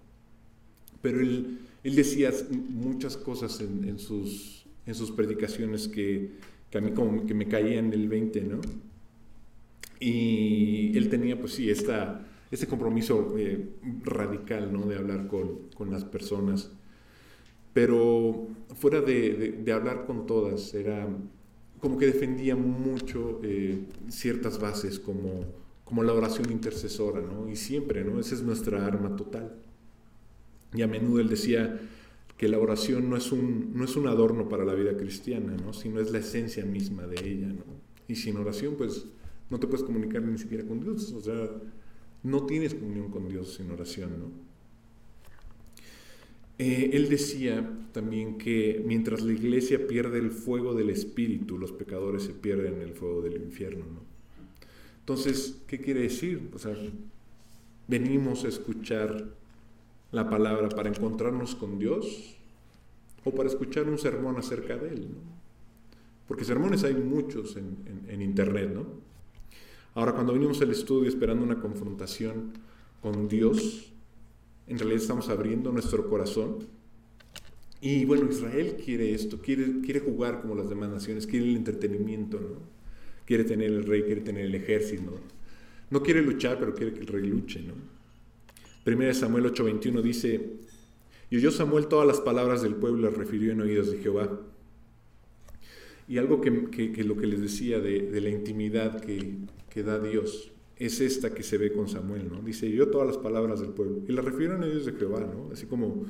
Pero 1.06 1.20
él, 1.20 1.58
él 1.84 1.94
decía 1.94 2.32
muchas 2.50 3.16
cosas 3.16 3.60
en, 3.60 3.84
en, 3.84 4.00
sus, 4.00 4.66
en 4.86 4.94
sus 4.96 5.12
predicaciones 5.12 5.86
que, 5.86 6.32
que, 6.68 6.78
a 6.78 6.80
mí 6.80 6.90
como 6.90 7.24
que 7.24 7.32
me 7.32 7.46
caían 7.46 7.92
el 7.92 8.08
20, 8.08 8.40
¿no? 8.40 8.60
Y 10.00 10.98
él 10.98 11.08
tenía, 11.08 11.38
pues 11.38 11.52
sí, 11.52 11.70
esta, 11.70 12.26
este 12.50 12.66
compromiso 12.66 13.36
eh, 13.38 13.68
radical, 14.02 14.72
¿no? 14.72 14.84
De 14.84 14.96
hablar 14.96 15.28
con, 15.28 15.68
con 15.76 15.92
las 15.92 16.04
personas 16.04 16.72
pero 17.72 18.48
fuera 18.74 19.02
de, 19.02 19.60
de, 19.62 19.72
hablar 19.72 20.06
con 20.06 20.26
todas, 20.26 20.72
era 20.72 21.06
como 21.78 21.98
que 21.98 22.06
defendía 22.06 22.56
mucho 22.56 23.38
eh, 23.44 23.84
ciertas 24.08 24.58
bases 24.58 24.98
como, 24.98 25.44
como 25.84 26.02
la 26.02 26.14
oración 26.14 26.50
intercesora, 26.50 27.20
¿no? 27.20 27.50
Y 27.50 27.54
siempre, 27.54 28.02
¿no? 28.02 28.18
Esa 28.18 28.34
es 28.34 28.42
nuestra 28.42 28.84
arma 28.86 29.14
total. 29.14 29.54
Y 30.74 30.82
a 30.82 30.86
menudo 30.86 31.20
él 31.20 31.28
decía 31.28 31.80
que 32.36 32.48
la 32.48 32.58
oración 32.58 33.08
no 33.08 33.16
es 33.16 33.32
un, 33.32 33.72
no 33.74 33.84
es 33.84 33.96
un 33.96 34.06
adorno 34.08 34.48
para 34.48 34.64
la 34.64 34.74
vida 34.74 34.96
cristiana, 34.96 35.56
¿no? 35.56 35.72
sino 35.72 36.00
es 36.00 36.10
la 36.10 36.18
esencia 36.18 36.64
misma 36.64 37.06
de 37.06 37.28
ella. 37.28 37.48
Y 38.08 38.16
sin 38.16 38.36
oración, 38.36 38.74
pues 38.76 39.06
no 39.50 39.58
te 39.58 39.66
puedes 39.66 39.84
comunicar 39.84 40.22
ni 40.22 40.38
siquiera 40.38 40.64
con 40.64 40.80
Dios. 40.80 41.12
O 41.12 41.20
sea, 41.20 41.48
no 42.22 42.46
tienes 42.46 42.74
comunión 42.74 43.10
con 43.10 43.28
Dios 43.28 43.54
sin 43.54 43.70
oración. 43.70 44.10
¿no? 44.18 44.30
Eh, 46.58 46.90
él 46.92 47.08
decía 47.08 47.70
también 47.92 48.38
que 48.38 48.82
mientras 48.84 49.22
la 49.22 49.32
iglesia 49.32 49.86
pierde 49.86 50.18
el 50.18 50.30
fuego 50.30 50.74
del 50.74 50.90
espíritu, 50.90 51.58
los 51.58 51.72
pecadores 51.72 52.24
se 52.24 52.32
pierden 52.32 52.82
el 52.82 52.92
fuego 52.92 53.22
del 53.22 53.36
infierno. 53.36 53.84
¿no? 53.86 54.00
Entonces, 55.00 55.62
¿qué 55.66 55.80
quiere 55.80 56.00
decir? 56.00 56.50
O 56.52 56.58
sea, 56.58 56.74
venimos 57.88 58.44
a 58.44 58.48
escuchar 58.48 59.28
la 60.12 60.28
palabra 60.28 60.68
para 60.68 60.88
encontrarnos 60.88 61.54
con 61.54 61.78
Dios 61.78 62.36
o 63.24 63.32
para 63.32 63.48
escuchar 63.48 63.88
un 63.88 63.98
sermón 63.98 64.36
acerca 64.36 64.76
de 64.76 64.88
Él. 64.90 65.08
Porque 66.28 66.44
sermones 66.44 66.84
hay 66.84 66.94
muchos 66.94 67.56
en, 67.56 68.06
en 68.08 68.22
internet, 68.22 68.70
¿no? 68.72 68.86
Ahora, 69.94 70.12
cuando 70.12 70.32
venimos 70.32 70.60
al 70.60 70.70
estudio 70.70 71.08
esperando 71.08 71.44
una 71.44 71.60
confrontación 71.60 72.52
con 73.00 73.28
Dios, 73.28 73.92
en 74.66 74.78
realidad 74.78 75.00
estamos 75.00 75.28
abriendo 75.28 75.72
nuestro 75.72 76.08
corazón. 76.08 76.58
Y 77.80 78.04
bueno, 78.04 78.28
Israel 78.28 78.76
quiere 78.84 79.14
esto, 79.14 79.40
quiere, 79.40 79.80
quiere 79.80 80.00
jugar 80.00 80.42
como 80.42 80.54
las 80.54 80.68
demás 80.68 80.90
naciones, 80.90 81.26
quiere 81.26 81.46
el 81.46 81.56
entretenimiento, 81.56 82.40
¿no? 82.40 82.76
Quiere 83.24 83.44
tener 83.44 83.70
el 83.70 83.84
rey, 83.84 84.02
quiere 84.02 84.20
tener 84.20 84.44
el 84.44 84.54
ejército. 84.54 85.02
¿no? 85.02 85.36
no 85.90 86.02
quiere 86.02 86.22
luchar, 86.22 86.58
pero 86.58 86.74
quiere 86.74 86.92
que 86.92 87.00
el 87.00 87.06
rey 87.06 87.22
luche, 87.22 87.62
¿no? 87.62 87.74
Primera 88.86 89.08
de 89.08 89.18
Samuel 89.18 89.46
8:21 89.46 90.00
dice, 90.00 90.48
y 91.28 91.38
oyó 91.38 91.50
Samuel 91.50 91.88
todas 91.88 92.06
las 92.06 92.20
palabras 92.20 92.62
del 92.62 92.76
pueblo 92.76 93.10
las 93.10 93.18
refirió 93.18 93.50
en 93.50 93.60
oídos 93.60 93.90
de 93.90 93.98
Jehová. 93.98 94.40
Y 96.06 96.18
algo 96.18 96.40
que, 96.40 96.52
lo 97.02 97.16
que 97.16 97.26
les 97.26 97.40
decía 97.40 97.80
de, 97.80 98.20
la 98.20 98.28
intimidad 98.28 99.00
que, 99.00 99.38
que 99.70 99.82
da 99.82 99.98
Dios, 99.98 100.52
es 100.76 101.00
esta 101.00 101.34
que 101.34 101.42
se 101.42 101.58
ve 101.58 101.72
con 101.72 101.88
Samuel, 101.88 102.28
¿no? 102.30 102.40
Dice, 102.42 102.70
yo 102.70 102.86
todas 102.86 103.08
las 103.08 103.16
palabras 103.18 103.58
del 103.58 103.70
pueblo. 103.70 104.02
Y 104.08 104.12
la 104.12 104.22
refieren 104.22 104.62
a 104.62 104.66
ellos 104.66 104.86
de 104.86 104.92
Jehová, 104.92 105.18
¿no? 105.18 105.50
Así 105.52 105.66
como, 105.66 106.06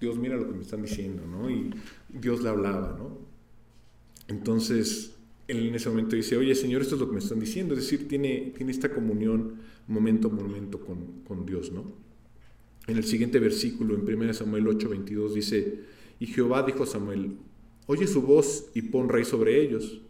Dios 0.00 0.18
mira 0.18 0.36
lo 0.36 0.48
que 0.48 0.54
me 0.54 0.62
están 0.62 0.82
diciendo, 0.82 1.22
¿no? 1.28 1.48
Y 1.48 1.70
Dios 2.08 2.42
le 2.42 2.48
hablaba, 2.48 2.96
¿no? 2.98 3.18
Entonces, 4.26 5.14
él 5.46 5.68
en 5.68 5.76
ese 5.76 5.88
momento 5.90 6.16
dice, 6.16 6.36
oye 6.36 6.56
Señor, 6.56 6.82
esto 6.82 6.96
es 6.96 7.00
lo 7.00 7.06
que 7.06 7.14
me 7.14 7.20
están 7.20 7.38
diciendo. 7.38 7.74
Es 7.74 7.82
decir, 7.82 8.08
tiene, 8.08 8.52
tiene 8.56 8.72
esta 8.72 8.92
comunión 8.92 9.58
momento 9.88 10.28
a 10.28 10.30
momento 10.30 10.80
con, 10.80 11.22
con 11.26 11.46
Dios, 11.46 11.72
¿no? 11.72 11.92
En 12.86 12.96
el 12.96 13.04
siguiente 13.04 13.38
versículo, 13.38 13.94
en 13.94 14.02
1 14.02 14.34
Samuel 14.34 14.66
8, 14.66 14.88
22, 14.88 15.34
dice, 15.34 15.80
y 16.18 16.26
Jehová 16.26 16.62
dijo 16.62 16.82
a 16.82 16.86
Samuel, 16.86 17.36
oye 17.86 18.06
su 18.06 18.22
voz 18.22 18.70
y 18.74 18.82
pon 18.82 19.08
rey 19.08 19.24
sobre 19.24 19.60
ellos. 19.60 20.00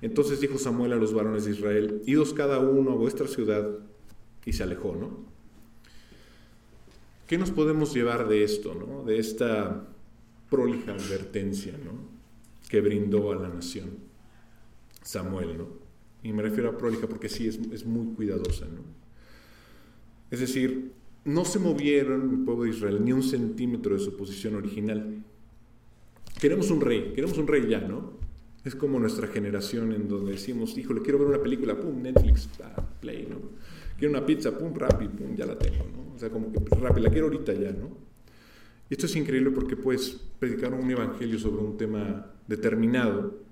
Entonces 0.00 0.40
dijo 0.40 0.58
Samuel 0.58 0.92
a 0.92 0.96
los 0.96 1.12
varones 1.12 1.44
de 1.44 1.52
Israel, 1.52 2.02
idos 2.06 2.32
cada 2.34 2.58
uno 2.58 2.92
a 2.92 2.94
vuestra 2.94 3.26
ciudad, 3.26 3.78
y 4.44 4.52
se 4.52 4.62
alejó, 4.62 4.96
¿no? 4.96 5.18
¿Qué 7.26 7.36
nos 7.36 7.50
podemos 7.50 7.92
llevar 7.92 8.28
de 8.28 8.44
esto, 8.44 8.74
¿no? 8.74 9.04
De 9.04 9.18
esta 9.18 9.86
prolija 10.48 10.92
advertencia, 10.92 11.72
¿no? 11.84 11.92
Que 12.70 12.80
brindó 12.80 13.32
a 13.32 13.36
la 13.36 13.48
nación 13.48 13.90
Samuel, 15.02 15.58
¿no? 15.58 15.66
Y 16.22 16.32
me 16.32 16.42
refiero 16.42 16.70
a 16.70 16.78
prolija 16.78 17.06
porque 17.06 17.28
sí, 17.28 17.46
es, 17.46 17.58
es 17.72 17.84
muy 17.84 18.14
cuidadosa, 18.14 18.66
¿no? 18.66 18.80
Es 20.30 20.40
decir, 20.40 20.92
no 21.24 21.44
se 21.44 21.58
movieron 21.58 22.30
el 22.30 22.44
pueblo 22.44 22.64
de 22.64 22.70
Israel 22.70 23.04
ni 23.04 23.12
un 23.12 23.22
centímetro 23.22 23.94
de 23.94 24.00
su 24.00 24.16
posición 24.16 24.54
original. 24.56 25.24
Queremos 26.40 26.70
un 26.70 26.80
rey, 26.80 27.12
queremos 27.14 27.36
un 27.38 27.46
rey 27.46 27.66
ya, 27.68 27.80
¿no? 27.80 28.12
Es 28.64 28.74
como 28.74 28.98
nuestra 28.98 29.28
generación 29.28 29.92
en 29.92 30.08
donde 30.08 30.32
decimos, 30.32 30.76
híjole, 30.76 31.02
quiero 31.02 31.18
ver 31.18 31.28
una 31.28 31.42
película, 31.42 31.78
pum, 31.78 32.02
Netflix, 32.02 32.48
play, 33.00 33.26
¿no? 33.28 33.36
Quiero 33.98 34.12
una 34.12 34.24
pizza, 34.24 34.56
pum, 34.56 34.74
rápido, 34.74 35.12
pum, 35.12 35.34
ya 35.34 35.46
la 35.46 35.58
tengo, 35.58 35.84
¿no? 35.92 36.14
O 36.14 36.18
sea, 36.18 36.30
como 36.30 36.52
que 36.52 36.60
rápido, 36.76 37.06
la 37.06 37.10
quiero 37.10 37.26
ahorita 37.26 37.52
ya, 37.54 37.72
¿no? 37.72 37.96
Y 38.90 38.94
esto 38.94 39.06
es 39.06 39.16
increíble 39.16 39.50
porque 39.50 39.76
puedes 39.76 40.20
predicar 40.38 40.72
un 40.72 40.90
evangelio 40.90 41.38
sobre 41.38 41.62
un 41.62 41.76
tema 41.76 42.32
determinado 42.46 43.47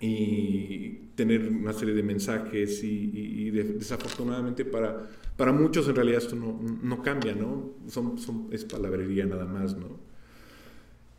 y 0.00 1.10
tener 1.14 1.46
una 1.46 1.74
serie 1.74 1.94
de 1.94 2.02
mensajes 2.02 2.82
y, 2.82 3.50
desafortunadamente 3.50 4.64
para, 4.64 5.10
para 5.36 5.52
muchos 5.52 5.86
en 5.88 5.96
realidad 5.96 6.22
esto 6.22 6.36
no, 6.36 6.58
no 6.82 7.02
cambia, 7.02 7.34
¿no? 7.34 7.74
Son, 7.88 8.16
son, 8.16 8.48
es 8.50 8.64
palabrería 8.64 9.26
nada 9.26 9.44
más, 9.44 9.76
¿no? 9.76 9.98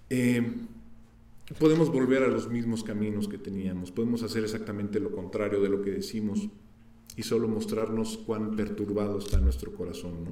Eh, 0.10 0.42
podemos 1.60 1.92
volver 1.92 2.24
a 2.24 2.28
los 2.28 2.50
mismos 2.50 2.84
caminos 2.84 3.28
que 3.28 3.38
teníamos, 3.38 3.92
podemos 3.92 4.24
hacer 4.24 4.44
exactamente 4.44 5.00
lo 5.00 5.12
contrario 5.12 5.62
de 5.62 5.70
lo 5.70 5.82
que 5.82 5.92
decimos 5.92 6.50
y 7.16 7.24
solo 7.24 7.48
mostrarnos 7.48 8.18
cuán 8.18 8.56
perturbado 8.56 9.20
está 9.20 9.40
nuestro 9.40 9.74
corazón, 9.74 10.24
¿no? 10.24 10.32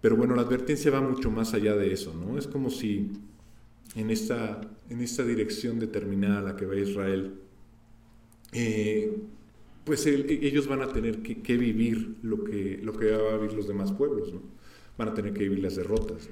Pero 0.00 0.16
bueno, 0.16 0.34
la 0.34 0.42
advertencia 0.42 0.90
va 0.90 1.00
mucho 1.00 1.30
más 1.30 1.54
allá 1.54 1.74
de 1.76 1.92
eso, 1.92 2.14
¿no? 2.14 2.38
Es 2.38 2.46
como 2.46 2.70
si 2.70 3.10
en 3.94 4.10
esta, 4.10 4.60
en 4.90 5.00
esta 5.00 5.24
dirección 5.24 5.78
determinada 5.78 6.40
a 6.40 6.42
la 6.42 6.56
que 6.56 6.66
va 6.66 6.76
Israel, 6.76 7.34
eh, 8.52 9.16
pues 9.84 10.06
ellos 10.06 10.66
van 10.66 10.82
a 10.82 10.88
tener 10.88 11.22
que, 11.22 11.56
vivir 11.56 12.16
lo 12.22 12.42
que, 12.42 12.80
lo 12.82 12.92
que 12.94 13.10
van 13.10 13.34
a 13.34 13.36
vivir 13.36 13.54
los 13.54 13.68
demás 13.68 13.92
pueblos, 13.92 14.32
¿no? 14.32 14.40
Van 14.96 15.08
a 15.08 15.14
tener 15.14 15.34
que 15.34 15.40
vivir 15.40 15.58
las 15.58 15.76
derrotas. 15.76 16.28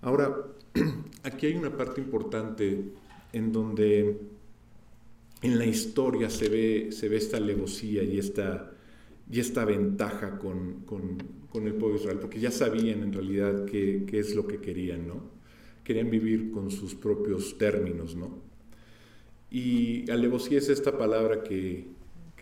Ahora, 0.00 0.36
aquí 1.22 1.46
hay 1.46 1.54
una 1.54 1.76
parte 1.76 2.00
importante 2.00 2.84
en 3.32 3.52
donde 3.52 4.20
en 5.42 5.58
la 5.58 5.66
historia 5.66 6.30
se 6.30 6.48
ve, 6.48 6.88
se 6.90 7.08
ve 7.08 7.16
esta 7.16 7.36
alevosía 7.36 8.02
y 8.02 8.18
esta, 8.18 8.72
y 9.30 9.38
esta 9.40 9.64
ventaja 9.64 10.38
con, 10.38 10.84
el 11.54 11.74
pueblo 11.74 11.96
de 11.96 12.00
Israel, 12.00 12.18
porque 12.20 12.40
ya 12.40 12.50
sabían 12.50 13.02
en 13.02 13.12
realidad 13.12 13.64
qué, 13.64 14.04
es 14.12 14.34
lo 14.34 14.46
que 14.46 14.58
querían, 14.58 15.06
¿no? 15.06 15.37
Querían 15.88 16.10
vivir 16.10 16.50
con 16.50 16.70
sus 16.70 16.94
propios 16.94 17.56
términos, 17.56 18.14
¿no? 18.14 18.42
Y 19.50 20.10
alevosía 20.10 20.58
es 20.58 20.68
esta 20.68 20.98
palabra 20.98 21.42
que, 21.42 21.86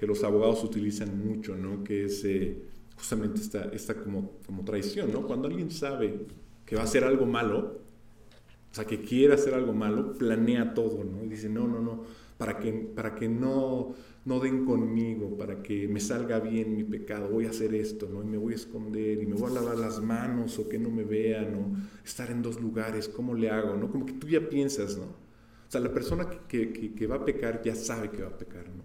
los 0.01 0.25
abogados 0.25 0.65
utilizan 0.65 1.25
mucho, 1.25 1.55
¿no? 1.55 1.85
Que 1.85 2.07
es 2.07 2.25
eh, 2.25 2.57
justamente 2.97 3.41
esta, 3.41 3.67
esta 3.67 3.95
como, 3.95 4.33
como 4.45 4.65
traición, 4.65 5.13
¿no? 5.13 5.25
Cuando 5.29 5.47
alguien 5.47 5.71
sabe 5.71 6.27
que 6.65 6.75
va 6.75 6.83
a 6.83 6.87
hacer 6.87 7.05
algo 7.05 7.25
malo, 7.25 7.79
o 8.73 8.75
sea, 8.75 8.85
que 8.85 9.03
quiere 9.03 9.35
hacer 9.35 9.55
algo 9.55 9.73
malo, 9.73 10.15
planea 10.15 10.75
todo, 10.75 11.05
¿no? 11.05 11.23
Y 11.23 11.29
dice, 11.29 11.49
no, 11.49 11.69
no, 11.69 11.81
no, 11.81 12.03
para 12.39 12.59
que, 12.59 12.73
para 12.73 13.15
que 13.15 13.29
no, 13.29 13.95
no 14.27 14.41
den 14.41 14.67
conmigo, 14.67 15.37
para 15.39 15.63
que 15.63 15.89
me 15.89 16.01
salga 16.01 16.39
bien 16.41 16.77
mi 16.77 16.85
pecado, 16.85 17.29
voy 17.29 17.47
a 17.47 17.51
hacer 17.51 17.75
esto, 17.75 18.09
¿no? 18.13 18.23
Y 18.23 18.27
me 18.27 18.37
voy 18.37 18.53
a 18.53 18.57
esconder, 18.57 19.23
y 19.23 19.27
me 19.27 19.35
voy 19.35 19.51
a 19.51 19.55
lavar 19.55 19.79
las 19.79 20.03
manos, 20.03 20.59
o 20.59 20.69
que 20.69 20.79
no 20.79 20.91
me 20.91 21.05
vean, 21.05 21.55
o 21.55 22.05
estar 22.05 22.31
en 22.31 22.43
dos 22.43 22.61
lugares, 22.61 23.09
¿cómo 23.09 23.35
le 23.35 23.49
hago, 23.49 23.77
no? 23.77 23.91
Como 23.91 24.05
que 24.05 24.13
tú 24.13 24.29
ya 24.29 24.47
piensas, 24.49 24.99
¿no? 24.99 25.05
O 25.05 25.71
sea, 25.71 25.81
la 25.81 25.93
persona 25.93 26.29
que, 26.47 26.73
que, 26.73 26.95
que 26.95 27.07
va 27.07 27.17
a 27.17 27.25
pecar 27.25 27.63
ya 27.63 27.75
sabe 27.75 28.11
que 28.11 28.23
va 28.23 28.29
a 28.29 28.37
pecar, 28.37 28.67
¿no? 28.69 28.83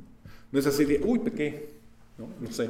No 0.52 0.60
es 0.60 0.66
así 0.68 0.86
de, 0.86 1.02
uy, 1.04 1.20
pequé, 1.20 1.70
¿no? 2.18 2.30
No 2.40 2.52
sé, 2.52 2.70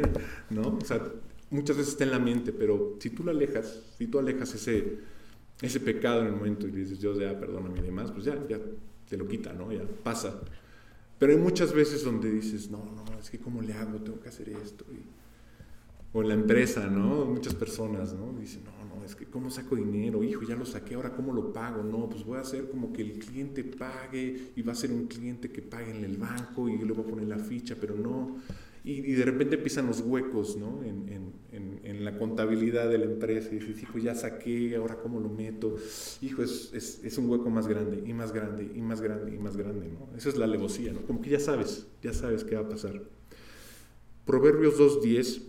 ¿no? 0.50 0.78
O 0.80 0.84
sea, 0.84 1.02
muchas 1.50 1.76
veces 1.76 1.92
está 1.92 2.04
en 2.04 2.10
la 2.10 2.18
mente, 2.18 2.52
pero 2.52 2.96
si 3.00 3.10
tú 3.10 3.24
la 3.24 3.30
alejas, 3.30 3.80
si 3.96 4.06
tú 4.06 4.18
alejas 4.18 4.54
ese 4.54 4.98
ese 5.60 5.80
pecado 5.80 6.20
en 6.20 6.28
el 6.28 6.32
momento 6.32 6.66
y 6.68 6.70
dices, 6.70 7.00
Dios 7.00 7.18
ya 7.18 7.38
perdóname 7.38 7.80
y 7.80 7.82
demás, 7.82 8.12
pues 8.12 8.24
ya, 8.24 8.36
ya 8.48 8.58
te 9.08 9.16
lo 9.16 9.26
quita, 9.26 9.52
¿no? 9.52 9.72
Ya 9.72 9.82
pasa. 10.02 10.40
Pero 11.18 11.32
hay 11.32 11.38
muchas 11.38 11.72
veces 11.72 12.04
donde 12.04 12.30
dices, 12.30 12.70
no, 12.70 12.78
no, 12.78 13.18
es 13.18 13.30
que 13.30 13.38
¿cómo 13.38 13.60
le 13.60 13.72
hago? 13.74 13.98
Tengo 13.98 14.20
que 14.20 14.28
hacer 14.28 14.48
esto. 14.50 14.84
o 16.12 16.22
en 16.22 16.28
la 16.28 16.34
empresa, 16.34 16.86
¿no? 16.86 17.24
Muchas 17.24 17.54
personas, 17.54 18.14
¿no? 18.14 18.32
Dicen, 18.38 18.62
no, 18.64 18.94
no, 18.94 19.04
es 19.04 19.16
que 19.16 19.26
¿cómo 19.26 19.50
saco 19.50 19.74
dinero? 19.76 20.22
Hijo, 20.22 20.42
ya 20.42 20.54
lo 20.54 20.64
saqué, 20.64 20.94
ahora 20.94 21.14
¿cómo 21.14 21.32
lo 21.32 21.52
pago? 21.52 21.82
No, 21.82 22.08
pues 22.08 22.24
voy 22.24 22.38
a 22.38 22.42
hacer 22.42 22.70
como 22.70 22.92
que 22.92 23.02
el 23.02 23.18
cliente 23.18 23.64
pague 23.64 24.52
y 24.54 24.62
va 24.62 24.72
a 24.72 24.76
ser 24.76 24.92
un 24.92 25.06
cliente 25.06 25.50
que 25.50 25.60
pague 25.60 25.90
en 25.90 26.04
el 26.04 26.16
banco 26.16 26.68
y 26.68 26.78
le 26.78 26.92
voy 26.92 27.04
a 27.04 27.08
poner 27.08 27.26
la 27.26 27.38
ficha, 27.38 27.76
pero 27.80 27.96
no. 27.96 28.36
Y, 28.88 29.12
de 29.12 29.24
repente 29.26 29.56
empiezan 29.56 29.86
los 29.86 30.00
huecos 30.00 30.56
¿no? 30.56 30.82
en, 30.82 31.34
en, 31.52 31.80
en, 31.84 32.04
la 32.06 32.16
contabilidad 32.16 32.88
de 32.88 32.96
la 32.96 33.04
empresa. 33.04 33.50
Y 33.52 33.58
dices, 33.58 33.82
hijo, 33.82 33.98
ya 33.98 34.14
saqué, 34.14 34.76
ahora 34.76 34.96
cómo 34.96 35.20
lo 35.20 35.28
meto. 35.28 35.76
Hijo, 36.22 36.42
es, 36.42 36.70
es, 36.72 37.04
es, 37.04 37.18
un 37.18 37.28
hueco 37.28 37.50
más 37.50 37.68
grande 37.68 38.02
y 38.06 38.14
más 38.14 38.32
grande 38.32 38.66
y 38.74 38.80
más 38.80 39.02
grande 39.02 39.34
y 39.34 39.38
más 39.38 39.58
grande. 39.58 39.88
¿no? 39.88 40.08
Esa 40.16 40.30
es 40.30 40.38
la 40.38 40.46
alevosía, 40.46 40.94
¿no? 40.94 41.02
como 41.02 41.20
que 41.20 41.28
ya 41.28 41.38
sabes, 41.38 41.86
ya 42.02 42.14
sabes 42.14 42.44
qué 42.44 42.54
va 42.54 42.62
a 42.62 42.68
pasar. 42.70 43.02
Proverbios 44.24 44.78
2.10 44.78 45.42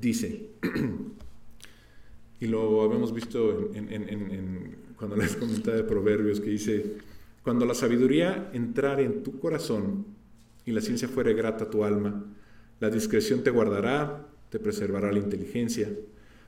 dice, 0.00 0.48
y 2.40 2.46
lo 2.46 2.80
habíamos 2.80 3.12
visto 3.12 3.70
en, 3.74 4.76
cuando 4.96 5.16
les 5.16 5.36
comentaba 5.36 5.76
de 5.76 5.84
Proverbios, 5.84 6.40
que 6.40 6.48
dice, 6.48 6.96
cuando 7.42 7.66
la 7.66 7.74
sabiduría 7.74 8.50
entrar 8.54 8.98
en 8.98 9.22
tu 9.22 9.38
corazón, 9.38 10.06
y 10.70 10.72
la 10.72 10.80
ciencia 10.80 11.08
fuere 11.08 11.34
grata 11.34 11.64
a 11.64 11.70
tu 11.70 11.84
alma. 11.84 12.24
La 12.78 12.88
discreción 12.88 13.42
te 13.42 13.50
guardará 13.50 14.30
te 14.50 14.58
preservará 14.58 15.12
la 15.12 15.18
inteligencia, 15.18 15.88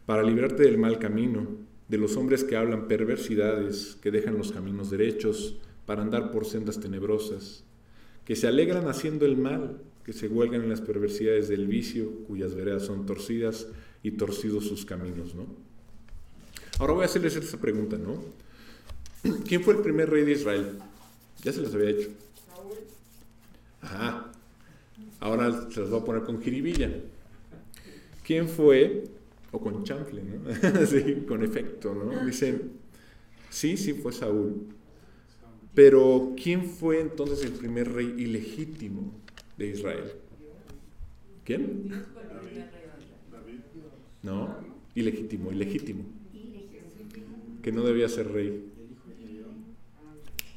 para 0.06 0.24
librarte 0.24 0.64
del 0.64 0.76
mal 0.76 0.98
camino, 0.98 1.46
de 1.88 1.98
los 1.98 2.16
hombres 2.16 2.44
que 2.44 2.56
hablan 2.56 2.88
perversidades, 2.88 3.96
que 4.02 4.10
dejan 4.10 4.36
los 4.36 4.50
caminos 4.52 4.90
derechos, 4.90 5.56
para 5.86 6.02
andar 6.02 6.32
por 6.32 6.44
sendas 6.44 6.80
tenebrosas, 6.80 7.64
que 8.24 8.36
se 8.36 8.48
alegran 8.48 8.88
haciendo 8.88 9.24
el 9.24 9.36
mal, 9.36 9.80
que 10.04 10.12
se 10.12 10.26
huelgan 10.26 10.62
en 10.62 10.70
las 10.70 10.80
perversidades 10.80 11.48
del 11.48 11.68
vicio, 11.68 12.10
cuyas 12.26 12.54
veredas 12.54 12.84
son 12.84 13.06
torcidas 13.06 13.68
y 14.02 14.12
torcidos 14.12 14.66
sus 14.66 14.84
caminos, 14.84 15.34
¿no? 15.34 15.46
Ahora 16.78 16.94
voy 16.94 17.02
a 17.02 17.06
hacerles 17.06 17.36
esta 17.36 17.58
pregunta, 17.58 17.96
¿no? 17.98 18.20
¿Quién 19.46 19.62
fue 19.62 19.74
el 19.74 19.80
primer 19.80 20.10
rey 20.10 20.24
de 20.24 20.32
Israel? 20.32 20.78
Ya 21.44 21.52
se 21.52 21.60
los 21.60 21.72
había 21.74 21.90
hecho. 21.90 22.08
Ajá. 23.82 24.32
Ahora 25.20 25.70
se 25.70 25.80
los 25.80 25.90
voy 25.90 26.00
a 26.00 26.04
poner 26.04 26.22
con 26.22 26.40
jiribilla. 26.40 26.90
¿Quién 28.24 28.48
fue? 28.48 29.04
O 29.50 29.60
con 29.60 29.84
chanfle, 29.84 30.22
¿no? 30.22 30.86
sí, 30.86 31.24
con 31.28 31.42
efecto, 31.42 31.94
¿no? 31.94 32.24
Dicen, 32.24 32.72
sí, 33.50 33.76
sí 33.76 33.92
fue 33.92 34.12
Saúl. 34.12 34.66
Pero 35.74 36.34
¿quién 36.42 36.64
fue 36.64 37.00
entonces 37.00 37.44
el 37.44 37.52
primer 37.52 37.92
rey 37.92 38.14
ilegítimo 38.18 39.12
de 39.58 39.68
Israel? 39.68 40.12
¿Quién? 41.44 41.90
No, 44.22 44.56
ilegítimo, 44.94 45.50
ilegítimo. 45.50 46.04
Que 47.62 47.72
no 47.72 47.82
debía 47.82 48.08
ser 48.08 48.30
rey. 48.32 48.64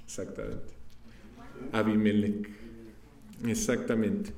Exactamente. 0.05 0.73
Abimelech. 1.71 2.64
Exactamente. 3.47 4.31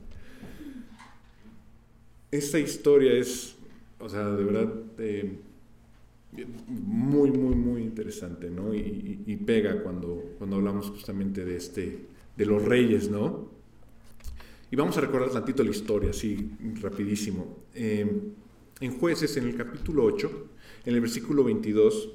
Esta 2.31 2.59
historia 2.59 3.13
es, 3.13 3.55
o 3.99 4.09
sea, 4.09 4.29
de 4.31 4.43
verdad, 4.43 4.73
eh, 4.97 5.37
muy, 6.67 7.31
muy, 7.31 7.55
muy 7.55 7.81
interesante, 7.81 8.49
¿no? 8.49 8.73
Y, 8.73 9.39
pega 9.45 9.81
cuando, 9.81 10.35
cuando 10.37 10.57
hablamos 10.57 10.89
justamente 10.89 11.45
de, 11.45 11.55
este, 11.55 12.05
de 12.35 12.45
los 12.45 12.63
reyes, 12.63 13.09
¿no? 13.09 13.49
Y 14.69 14.75
vamos 14.75 14.97
a 14.97 15.01
recordar 15.01 15.29
tantito 15.29 15.63
la 15.63 15.71
historia, 15.71 16.09
así, 16.09 16.51
rapidísimo. 16.81 17.57
Eh, 17.73 18.05
en 18.81 18.99
jueces, 18.99 19.37
en 19.37 19.47
el 19.47 19.55
capítulo 19.55 20.03
8, 20.03 20.47
en 20.85 20.95
el 20.95 21.01
versículo 21.01 21.45
22, 21.45 22.09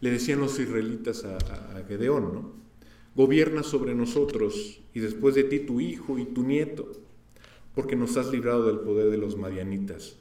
le 0.00 0.10
decían 0.10 0.38
los 0.38 0.58
israelitas 0.58 1.24
a, 1.24 1.36
a 1.36 1.84
Gedeón, 1.86 2.32
¿no? 2.32 2.69
Gobierna 3.14 3.62
sobre 3.62 3.94
nosotros 3.94 4.80
y 4.94 5.00
después 5.00 5.34
de 5.34 5.44
ti 5.44 5.60
tu 5.60 5.80
hijo 5.80 6.18
y 6.18 6.26
tu 6.26 6.42
nieto, 6.42 6.92
porque 7.74 7.96
nos 7.96 8.16
has 8.16 8.30
librado 8.30 8.66
del 8.66 8.80
poder 8.80 9.10
de 9.10 9.18
los 9.18 9.36
madianitas. 9.36 10.16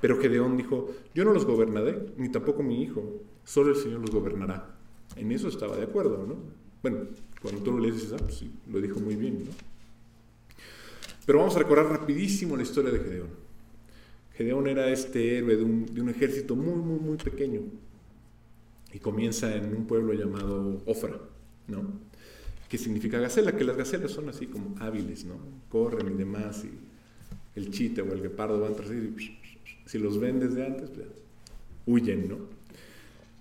Pero 0.00 0.18
Gedeón 0.18 0.56
dijo, 0.56 0.90
yo 1.14 1.24
no 1.24 1.32
los 1.32 1.44
gobernaré, 1.44 1.98
ni 2.16 2.28
tampoco 2.28 2.62
mi 2.62 2.82
hijo, 2.82 3.22
solo 3.44 3.70
el 3.70 3.76
Señor 3.76 4.00
los 4.00 4.10
gobernará. 4.10 4.76
En 5.16 5.32
eso 5.32 5.48
estaba 5.48 5.76
de 5.76 5.84
acuerdo, 5.84 6.26
¿no? 6.26 6.36
Bueno, 6.82 7.06
cuando 7.40 7.62
tú 7.62 7.72
lo 7.72 7.78
lees 7.78 7.94
dices, 7.94 8.12
ah, 8.12 8.18
pues 8.18 8.36
sí, 8.36 8.50
lo 8.70 8.80
dijo 8.80 9.00
muy 9.00 9.16
bien, 9.16 9.44
¿no? 9.44 9.50
Pero 11.24 11.38
vamos 11.38 11.56
a 11.56 11.60
recordar 11.60 11.86
rapidísimo 11.86 12.56
la 12.56 12.62
historia 12.62 12.92
de 12.92 13.00
Gedeón. 13.00 13.28
Gedeón 14.34 14.68
era 14.68 14.90
este 14.90 15.38
héroe 15.38 15.56
de 15.56 15.64
un, 15.64 15.94
de 15.94 16.00
un 16.00 16.08
ejército 16.10 16.54
muy, 16.54 16.76
muy, 16.76 16.98
muy 16.98 17.16
pequeño. 17.16 17.62
Y 18.92 18.98
comienza 18.98 19.54
en 19.56 19.74
un 19.74 19.86
pueblo 19.86 20.12
llamado 20.12 20.82
Ofra, 20.86 21.18
¿no? 21.68 21.84
Que 22.68 22.78
significa 22.78 23.18
gacela, 23.18 23.56
que 23.56 23.64
las 23.64 23.76
gacelas 23.76 24.10
son 24.10 24.28
así 24.28 24.46
como 24.46 24.74
hábiles, 24.80 25.24
¿no? 25.24 25.36
Corren 25.68 26.12
y 26.12 26.16
demás, 26.16 26.64
y 26.64 27.58
el 27.58 27.70
chita 27.70 28.02
o 28.02 28.12
el 28.12 28.20
guepardo 28.20 28.60
van 28.60 28.74
tras 28.74 28.90
ellos 28.90 29.12
si 29.86 29.98
los 29.98 30.18
ven 30.18 30.40
desde 30.40 30.66
antes, 30.66 30.90
pues 30.90 31.06
huyen, 31.86 32.28
¿no? 32.28 32.38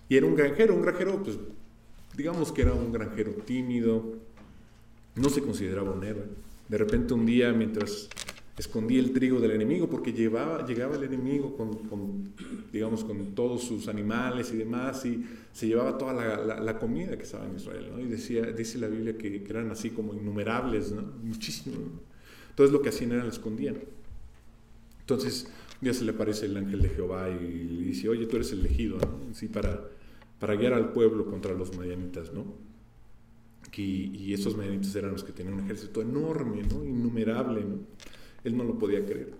Y 0.08 0.16
era 0.16 0.28
un 0.28 0.36
granjero, 0.36 0.76
un 0.76 0.84
granjero, 0.84 1.22
pues 1.24 1.38
digamos 2.16 2.52
que 2.52 2.62
era 2.62 2.74
un 2.74 2.94
granjero 2.94 3.32
tímido, 3.32 4.14
no 5.16 5.30
se 5.30 5.42
consideraba 5.42 5.92
un 5.92 6.04
héroe. 6.04 6.26
De 6.70 6.78
repente 6.78 7.14
un 7.14 7.26
día, 7.26 7.52
mientras 7.52 8.08
escondía 8.58 9.00
el 9.00 9.12
trigo 9.12 9.40
del 9.40 9.52
enemigo, 9.52 9.90
porque 9.90 10.14
llevaba, 10.14 10.66
llegaba 10.66 10.96
el 10.96 11.04
enemigo 11.04 11.56
con, 11.58 12.34
digamos, 12.72 13.04
con 13.04 13.36
todos 13.36 13.64
sus 13.64 13.88
animales 13.88 14.52
y 14.54 14.58
demás, 14.58 15.06
y 15.06 15.26
se 15.52 15.68
llevaba 15.68 15.98
toda 15.98 16.14
la, 16.46 16.80
comida 16.80 17.18
que 17.18 17.24
estaba 17.24 17.46
en 17.46 17.56
Israel. 17.56 17.92
Y 18.00 18.06
decía, 18.06 18.44
dice 18.44 18.78
la 18.78 18.88
Biblia 18.88 19.18
que, 19.18 19.44
eran 19.48 19.72
así 19.72 19.90
como 19.90 20.14
innumerables, 20.14 20.92
¿no? 20.92 21.02
Muchísimo. 21.24 21.76
Entonces 22.50 22.72
lo 22.72 22.82
que 22.82 22.90
hacían 22.90 23.12
era 23.12 23.24
la 23.24 23.30
escondían. 23.30 23.78
Entonces, 25.02 25.48
un 25.82 25.86
día 25.86 25.94
se 25.94 26.06
le 26.06 26.12
aparece 26.12 26.46
el 26.46 26.56
ángel 26.56 26.82
de 26.82 26.90
Jehová 26.90 27.30
y 27.30 27.84
dice, 27.84 28.08
oye, 28.08 28.26
tú 28.26 28.38
eres 28.38 28.54
elegido. 28.54 28.98
Sí, 29.34 29.50
para, 29.50 29.82
para 30.40 30.56
guiar 30.56 30.74
al 30.74 30.94
pueblo 30.94 31.26
contra 31.26 31.54
los 31.54 31.76
madianitas, 31.76 32.34
¿no? 32.34 32.46
Y, 33.76 34.16
y 34.16 34.34
esos 34.34 34.56
madianitas 34.56 34.96
eran 34.96 35.12
los 35.12 35.26
que 35.26 35.34
tenían 35.34 35.56
un 35.56 35.66
ejército 35.66 36.02
enorme, 36.02 36.64
¿no? 36.64 36.86
Innumerable. 36.86 37.66
Él 38.46 38.56
no 38.56 38.64
lo 38.64 38.80
podía 38.80 39.06
creer. 39.06 39.34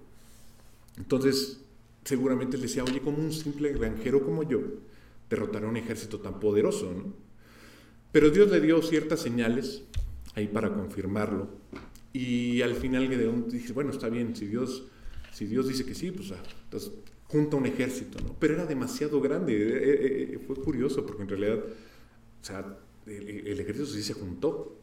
Entonces, 0.98 1.62
seguramente 2.04 2.58
él 2.58 2.62
decía, 2.62 2.84
oye, 2.84 3.00
como 3.00 3.18
un 3.18 3.32
simple 3.32 3.72
granjero 3.72 4.24
como 4.24 4.44
yo 4.44 4.62
derrotará 5.30 5.68
un 5.68 5.78
ejército 5.78 6.20
tan 6.20 6.40
poderoso, 6.40 6.92
¿no? 6.94 7.14
Pero 8.12 8.30
Dios 8.30 8.52
le 8.52 8.62
dio 8.62 8.82
ciertas 8.82 9.22
señales 9.22 9.84
ahí 10.36 10.48
para 10.48 10.74
confirmarlo. 10.74 11.48
Y 12.14 12.62
al 12.62 12.76
final 12.76 13.08
Gedeón 13.08 13.50
dice, 13.50 13.74
bueno, 13.74 13.92
está 13.92 14.10
bien, 14.10 14.36
si 14.36 14.48
Dios 14.48 14.84
si 15.36 15.46
Dios 15.48 15.68
dice 15.68 15.86
que 15.86 15.94
sí, 15.94 16.12
pues 16.12 16.32
ah, 16.32 16.42
entonces 16.64 16.94
junta 17.26 17.58
un 17.58 17.66
ejército, 17.66 18.20
¿no? 18.22 18.38
Pero 18.40 18.54
era 18.54 18.66
demasiado 18.66 19.20
grande. 19.20 19.54
Eh, 19.54 19.68
eh, 19.68 20.30
eh, 20.34 20.40
fue 20.48 20.56
curioso 20.56 21.06
porque 21.06 21.24
en 21.24 21.28
realidad, 21.28 21.60
o 21.60 22.46
sea, 22.46 22.80
el, 23.06 23.60
ejército 23.60 23.86
sí 23.86 24.02
se 24.02 24.14
juntó 24.14 24.80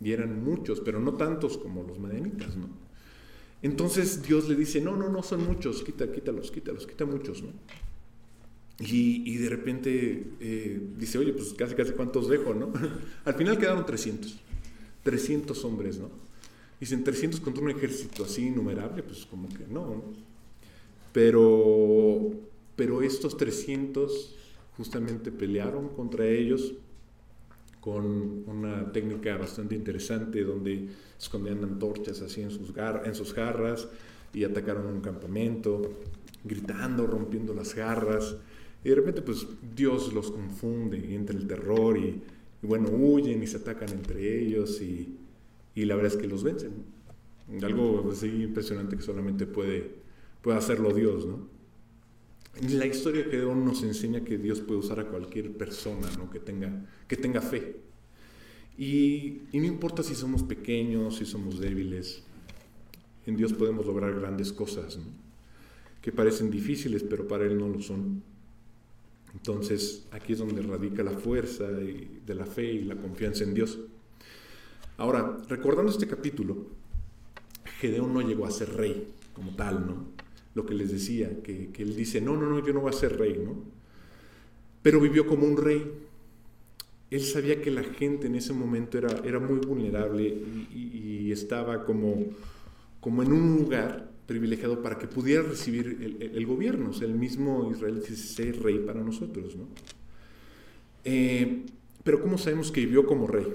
y 0.00 0.10
eran 0.10 0.42
muchos, 0.42 0.80
pero 0.80 0.98
no 0.98 1.14
tantos 1.14 1.56
como 1.56 1.84
los 1.84 2.00
madenitas, 2.00 2.56
¿no? 2.56 2.68
Entonces 3.62 4.22
Dios 4.22 4.48
le 4.48 4.56
dice, 4.56 4.80
no, 4.80 4.96
no, 4.96 5.08
no 5.08 5.22
son 5.22 5.46
muchos, 5.46 5.82
quita, 5.82 6.10
quítalos, 6.10 6.50
quítalos, 6.50 6.86
quita 6.86 7.04
muchos, 7.04 7.42
¿no? 7.42 7.50
Y, 8.80 9.22
y 9.30 9.36
de 9.36 9.48
repente 9.48 10.24
dice, 10.98 11.18
oye, 11.18 11.32
pues 11.32 11.54
casi, 11.54 11.74
casi 11.74 11.92
cuántos 11.92 12.28
dejo, 12.28 12.52
¿no? 12.54 12.72
Al 13.24 13.34
final 13.34 13.58
quedaron 13.58 13.86
300, 13.86 14.36
300 15.04 15.64
hombres, 15.64 15.98
¿no? 15.98 16.10
Dicen 16.80 17.04
300 17.04 17.38
contra 17.38 17.62
un 17.62 17.70
ejército 17.70 18.24
así 18.24 18.48
innumerable, 18.48 19.04
pues 19.04 19.24
como 19.24 19.48
que 19.48 19.64
no. 19.70 20.02
Pero, 21.12 22.32
pero 22.74 23.02
estos 23.02 23.36
300 23.36 24.34
justamente 24.76 25.30
pelearon 25.30 25.90
contra 25.90 26.26
ellos 26.26 26.72
con 27.82 28.44
una 28.46 28.92
técnica 28.92 29.36
bastante 29.36 29.74
interesante 29.74 30.44
donde 30.44 30.88
escondían 31.18 31.64
antorchas 31.64 32.22
así 32.22 32.40
en 32.40 32.52
sus, 32.52 32.72
en 33.04 33.14
sus 33.16 33.34
garras 33.34 33.88
y 34.32 34.44
atacaron 34.44 34.86
un 34.86 35.00
campamento, 35.00 35.82
gritando, 36.44 37.08
rompiendo 37.08 37.52
las 37.52 37.74
garras. 37.74 38.36
Y 38.84 38.88
de 38.90 38.94
repente 38.94 39.20
pues 39.20 39.48
Dios 39.74 40.12
los 40.12 40.30
confunde 40.30 40.96
y 40.96 41.16
entra 41.16 41.36
el 41.36 41.48
terror 41.48 41.98
y, 41.98 42.22
y 42.62 42.66
bueno, 42.68 42.88
huyen 42.88 43.42
y 43.42 43.48
se 43.48 43.56
atacan 43.56 43.88
entre 43.90 44.40
ellos 44.40 44.80
y, 44.80 45.16
y 45.74 45.84
la 45.84 45.96
verdad 45.96 46.12
es 46.12 46.18
que 46.18 46.28
los 46.28 46.44
vencen. 46.44 46.84
Algo 47.62 48.08
así 48.12 48.28
impresionante 48.28 48.96
que 48.96 49.02
solamente 49.02 49.44
puede, 49.44 49.90
puede 50.40 50.56
hacerlo 50.56 50.94
Dios, 50.94 51.26
¿no? 51.26 51.48
La 52.60 52.86
historia 52.86 53.24
que 53.24 53.30
Gedeón 53.30 53.64
nos 53.64 53.82
enseña 53.82 54.22
que 54.22 54.36
Dios 54.36 54.60
puede 54.60 54.80
usar 54.80 55.00
a 55.00 55.06
cualquier 55.06 55.56
persona 55.56 56.08
¿no? 56.18 56.30
que, 56.30 56.38
tenga, 56.38 56.84
que 57.08 57.16
tenga 57.16 57.40
fe. 57.40 57.80
Y, 58.76 59.42
y 59.52 59.58
no 59.58 59.64
importa 59.64 60.02
si 60.02 60.14
somos 60.14 60.42
pequeños, 60.42 61.16
si 61.16 61.24
somos 61.24 61.58
débiles, 61.58 62.22
en 63.26 63.36
Dios 63.36 63.52
podemos 63.52 63.86
lograr 63.86 64.14
grandes 64.18 64.52
cosas, 64.52 64.98
¿no? 64.98 65.04
que 66.02 66.12
parecen 66.12 66.50
difíciles, 66.50 67.02
pero 67.02 67.26
para 67.26 67.44
Él 67.44 67.58
no 67.58 67.68
lo 67.68 67.80
son. 67.80 68.22
Entonces, 69.32 70.06
aquí 70.10 70.34
es 70.34 70.38
donde 70.40 70.60
radica 70.60 71.02
la 71.02 71.12
fuerza 71.12 71.68
de 71.68 72.34
la 72.34 72.44
fe 72.44 72.72
y 72.72 72.84
la 72.84 72.96
confianza 72.96 73.44
en 73.44 73.54
Dios. 73.54 73.78
Ahora, 74.98 75.38
recordando 75.48 75.90
este 75.90 76.06
capítulo, 76.06 76.66
Gedeón 77.80 78.12
no 78.12 78.20
llegó 78.20 78.46
a 78.46 78.50
ser 78.50 78.74
rey 78.74 79.08
como 79.32 79.54
tal, 79.56 79.86
¿no? 79.86 80.06
Lo 80.54 80.66
que 80.66 80.74
les 80.74 80.92
decía, 80.92 81.42
que, 81.42 81.70
él 81.78 81.96
dice, 81.96 82.20
no, 82.20 82.36
no, 82.36 82.48
no, 82.48 82.64
yo 82.64 82.72
no 82.72 82.80
voy 82.80 82.90
a 82.90 82.96
ser 82.96 83.18
rey, 83.18 83.40
¿no? 83.42 83.56
Pero 84.82 85.00
vivió 85.00 85.26
como 85.26 85.46
un 85.46 85.56
rey. 85.56 85.90
Él 87.10 87.20
sabía 87.22 87.60
que 87.60 87.70
la 87.70 87.84
gente 87.84 88.26
en 88.26 88.34
ese 88.34 88.52
momento 88.52 88.98
era, 88.98 89.20
era 89.24 89.38
muy 89.38 89.58
vulnerable 89.58 90.26
y, 90.74 91.30
estaba 91.32 91.86
como, 91.86 92.26
como 93.00 93.22
en 93.22 93.32
un 93.32 93.56
lugar 93.56 94.10
privilegiado 94.26 94.82
para 94.82 94.98
que 94.98 95.06
pudiera 95.06 95.42
recibir 95.42 96.20
el, 96.20 96.46
gobierno. 96.46 96.90
O 96.90 96.92
sea, 96.92 97.08
el 97.08 97.14
mismo 97.14 97.70
Israel 97.70 98.02
dice, 98.06 98.52
rey 98.52 98.78
para 98.80 99.02
nosotros, 99.02 99.56
¿no? 99.56 99.68
Eh, 101.04 101.64
pero 102.04 102.20
¿cómo 102.20 102.36
sabemos 102.36 102.70
que 102.70 102.80
vivió 102.80 103.06
como 103.06 103.26
rey? 103.26 103.46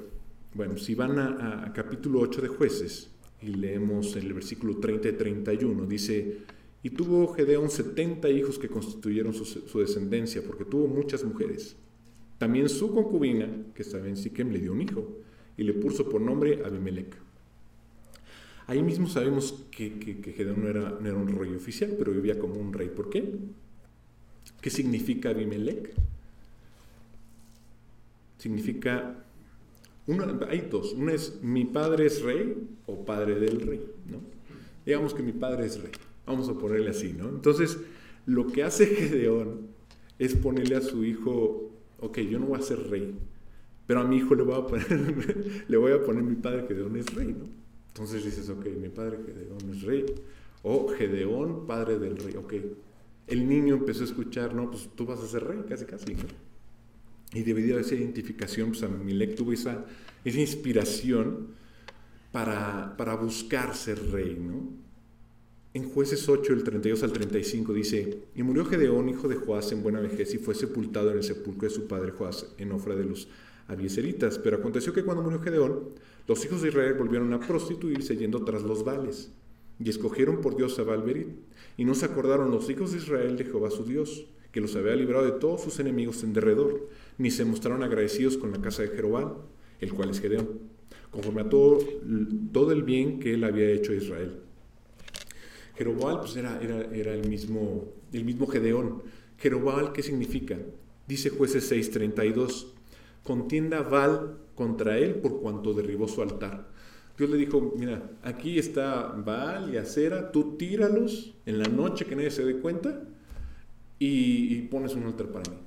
Bueno, 0.54 0.78
si 0.78 0.96
van 0.96 1.20
a, 1.20 1.72
capítulo 1.74 2.20
8 2.22 2.42
de 2.42 2.48
jueces 2.48 3.12
y 3.42 3.48
leemos 3.48 4.16
el 4.16 4.34
versículo 4.34 4.78
30 4.78 5.10
y 5.10 5.12
31, 5.14 5.86
dice, 5.86 6.40
Y 6.84 6.92
tuvo 6.92 7.34
Gedeón 7.34 7.70
70 7.70 8.30
hijos 8.30 8.60
que 8.60 8.70
constituyeron 8.70 9.34
su, 9.34 9.80
descendencia, 9.80 10.44
porque 10.46 10.66
tuvo 10.66 10.88
muchas 10.88 11.24
mujeres. 11.24 11.76
También 12.38 12.70
su 12.70 12.94
concubina, 12.94 13.50
que 13.74 13.82
estaba 13.82 14.08
en 14.08 14.16
Siquem, 14.16 14.52
le 14.52 14.60
dio 14.60 14.74
un 14.74 14.82
hijo 14.82 15.18
y 15.58 15.64
le 15.64 15.74
puso 15.74 16.08
por 16.08 16.22
nombre 16.22 16.62
Abimelech. 16.64 17.16
Ahí 18.68 18.84
mismo 18.84 19.08
sabemos 19.08 19.66
que, 19.72 19.90
Gedeón 20.36 20.62
no 20.62 20.70
era, 20.70 20.98
no 21.00 21.08
era, 21.08 21.18
un 21.18 21.30
rey 21.30 21.56
oficial, 21.56 21.96
pero 21.98 22.12
vivía 22.12 22.38
como 22.38 22.56
un 22.56 22.74
rey. 22.74 22.90
¿Por 22.90 23.10
qué? 23.10 23.34
¿Qué 24.62 24.70
significa 24.70 25.30
Abimelech? 25.30 25.94
Significa, 28.38 29.26
hay 30.48 30.68
dos, 30.70 30.94
uno 30.94 31.12
es 31.12 31.42
mi 31.42 31.66
padre 31.66 32.06
es 32.06 32.22
rey 32.22 32.68
o 32.86 33.04
padre 33.04 33.40
del 33.40 33.62
rey, 33.62 33.82
¿no? 34.06 34.22
Digamos 34.86 35.14
que 35.14 35.24
mi 35.24 35.32
padre 35.32 35.66
es 35.66 35.82
rey. 35.82 35.92
Vamos 36.28 36.50
a 36.50 36.54
ponerle 36.54 36.90
así, 36.90 37.14
¿no? 37.14 37.30
Entonces, 37.30 37.80
lo 38.26 38.48
que 38.48 38.62
hace 38.64 38.86
Gedeón 38.86 39.68
es 40.20 40.36
ponerle 40.36 40.76
a 40.76 40.82
su 40.82 41.06
hijo, 41.06 41.72
ok, 42.00 42.20
yo 42.20 42.38
no 42.38 42.48
voy 42.48 42.60
a 42.60 42.62
ser 42.62 42.90
rey, 42.90 43.16
pero 43.88 44.02
a 44.02 44.04
mi 44.04 44.18
hijo 44.18 44.36
le 44.36 44.44
voy 44.44 44.56
a 44.60 44.68
poner, 44.68 45.66
le 45.68 45.78
voy 45.78 45.94
a 45.94 46.04
poner 46.04 46.24
mi 46.24 46.36
padre 46.36 46.66
Gedeón 46.68 46.98
es 46.98 47.06
rey, 47.16 47.28
¿no? 47.28 47.46
Entonces 47.88 48.26
dices, 48.26 48.50
ok, 48.50 48.66
mi 48.80 48.90
padre 48.90 49.20
Gedeón 49.26 49.74
es 49.74 49.82
rey, 49.84 50.06
o 50.64 50.90
Gedeón, 50.90 51.66
padre 51.66 51.98
del 51.98 52.18
rey, 52.18 52.36
ok. 52.36 52.54
El 53.28 53.48
niño 53.48 53.76
empezó 53.76 54.02
a 54.02 54.06
escuchar, 54.06 54.54
no, 54.54 54.70
pues 54.70 54.90
tú 54.96 55.06
vas 55.06 55.22
a 55.22 55.28
ser 55.28 55.46
rey, 55.46 55.64
casi, 55.68 55.86
casi. 55.86 56.16
Y 57.34 57.44
debido 57.44 57.78
a 57.78 57.82
esa 57.82 57.96
identificación, 57.96 58.70
pues 58.70 58.84
Amilek 58.84 59.36
tuvo 59.36 59.54
esa, 59.54 59.86
esa 60.24 60.40
inspiración 60.40 61.48
para, 62.32 62.96
para 62.98 63.16
buscar 63.16 63.76
ser 63.76 64.12
rey, 64.12 64.38
¿no? 64.40 64.87
En 65.74 65.90
jueces 65.90 66.28
8, 66.28 66.54
el 66.54 66.64
32 66.64 67.04
al 67.04 67.12
35 67.12 67.74
dice, 67.74 68.24
y 68.36 68.42
murió 68.42 68.66
Gedeón, 68.66 69.10
hijo 69.10 69.28
de 69.28 69.36
Joás, 69.36 69.72
en 69.72 69.84
buena 69.84 70.00
vejez, 70.00 70.34
y 70.34 70.38
fue 70.38 70.56
sepultado 70.56 71.12
en 71.12 71.18
el 71.18 71.24
sepulcro 71.24 71.68
de 71.68 71.76
su 71.76 71.88
padre 71.88 72.12
Joás, 72.12 72.54
en 72.58 72.72
Ofra 72.72 72.96
de 72.96 73.04
los 73.04 73.28
Abieseritas. 73.68 74.40
Pero 74.40 74.58
aconteció 74.58 74.94
que 74.94 75.04
cuando 75.04 75.24
murió 75.24 75.40
Gedeón, 75.40 75.90
los 76.26 76.44
hijos 76.46 76.62
de 76.62 76.70
Israel 76.70 76.96
volvieron 76.96 77.32
a 77.34 77.40
prostituirse 77.40 78.16
yendo 78.16 78.44
tras 78.44 78.64
los 78.64 78.84
vales, 78.84 79.32
y 79.80 79.90
escogieron 79.90 80.42
por 80.42 80.56
Dios 80.56 80.80
a 80.80 80.84
Valverit, 80.84 81.28
y 81.76 81.86
no 81.86 81.94
se 81.94 82.06
acordaron 82.06 82.50
los 82.50 82.70
hijos 82.70 82.94
de 82.94 82.98
Israel 82.98 83.38
de 83.38 83.46
Jehová 83.46 83.70
su 83.70 83.84
Dios, 83.84 84.26
que 84.52 84.62
los 84.62 84.76
había 84.76 84.96
librado 84.96 85.26
de 85.26 85.34
todos 85.34 85.62
sus 85.62 85.80
enemigos 85.80 86.24
en 86.24 86.34
derredor, 86.34 86.90
ni 87.18 87.30
se 87.30 87.46
mostraron 87.46 87.84
agradecidos 87.84 88.38
con 88.38 88.52
la 88.52 88.62
casa 88.62 88.82
de 88.82 88.90
Jerobal, 88.90 89.36
el 89.80 89.94
cual 89.94 90.10
es 90.10 90.22
Gedeón, 90.22 90.48
conforme 91.12 91.42
a 91.42 91.50
todo, 91.50 91.80
todo 92.52 92.72
el 92.72 92.84
bien 92.84 93.20
que 93.20 93.34
él 93.34 93.44
había 93.44 93.70
hecho 93.70 93.92
a 93.92 93.96
Israel. 93.96 94.47
Jerobal 95.78 96.20
pues 96.20 96.36
era, 96.36 96.60
era, 96.62 97.14
el, 97.14 97.30
mismo, 97.30 97.86
el 98.12 98.26
mismo 98.26 98.48
Gedeón. 98.48 99.04
Jerobal, 99.38 99.94
¿qué 99.94 100.02
significa? 100.02 100.58
Dice 101.08 101.30
jueces 101.30 101.72
6:32, 101.72 102.68
contienda 103.24 103.82
Baal 103.84 104.38
contra 104.56 104.98
él 104.98 105.16
por 105.16 105.40
cuanto 105.40 105.74
derribó 105.74 106.08
su 106.08 106.22
altar. 106.22 106.68
Dios 107.18 107.30
le 107.30 107.38
dijo, 107.38 107.74
mira, 107.78 108.12
aquí 108.24 108.60
está 108.60 109.08
Baal 109.08 109.74
y 109.74 109.78
Acera, 109.78 110.32
tú 110.32 110.56
tíralos 110.58 111.34
en 111.46 111.60
la 111.60 111.68
noche 111.68 112.06
que 112.06 112.16
nadie 112.16 112.32
se 112.32 112.44
dé 112.44 112.58
cuenta 112.58 113.04
y, 114.00 114.62
pones 114.64 114.96
un 114.96 115.04
altar 115.04 115.28
para 115.28 115.50
mí. 115.50 115.58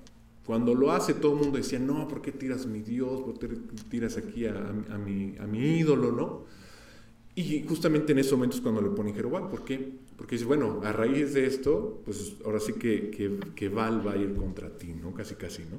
Cuando 0.45 0.75
lo 0.75 0.91
hace 0.91 1.15
todo 1.15 1.35
el 1.35 1.39
mundo 1.39 1.59
decía, 1.59 1.79
no, 1.79 2.09
¿por 2.09 2.23
qué 2.23 2.33
tiras 2.33 2.67
mi 2.67 2.81
Dios? 2.81 3.21
¿Por 3.23 3.39
qué 3.39 3.49
tiras 3.89 4.17
aquí 4.17 4.47
a, 4.47 4.53
mi, 5.05 5.37
a 5.39 5.47
mi 5.47 5.79
ídolo? 5.79 6.13
¿no? 6.13 6.45
Y 7.41 7.65
justamente 7.67 8.13
en 8.13 8.19
esos 8.19 8.33
momentos 8.33 8.61
cuando 8.61 8.83
le 8.83 8.91
pone 8.91 9.15
Jeroboam, 9.15 9.49
¿por 9.49 9.65
qué? 9.65 9.93
Porque 10.17 10.35
dice, 10.35 10.45
bueno, 10.45 10.81
a 10.85 10.93
raíz 10.93 11.33
de 11.33 11.47
esto, 11.47 12.03
pues 12.05 12.35
ahora 12.45 12.61
sí 12.61 12.75
que, 12.75 13.11
que, 13.11 13.39
que 13.55 13.69
Val 13.71 14.07
va 14.07 14.13
a 14.13 14.17
ir 14.19 14.35
contra 14.35 14.77
ti, 14.77 14.89
¿no? 14.89 15.15
Casi, 15.15 15.37
casi, 15.37 15.63
¿no? 15.63 15.79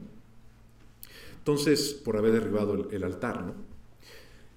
Entonces, 1.38 1.94
por 1.94 2.18
haber 2.18 2.32
derribado 2.32 2.90
el, 2.90 3.04
altar, 3.04 3.46
¿no? 3.46 3.54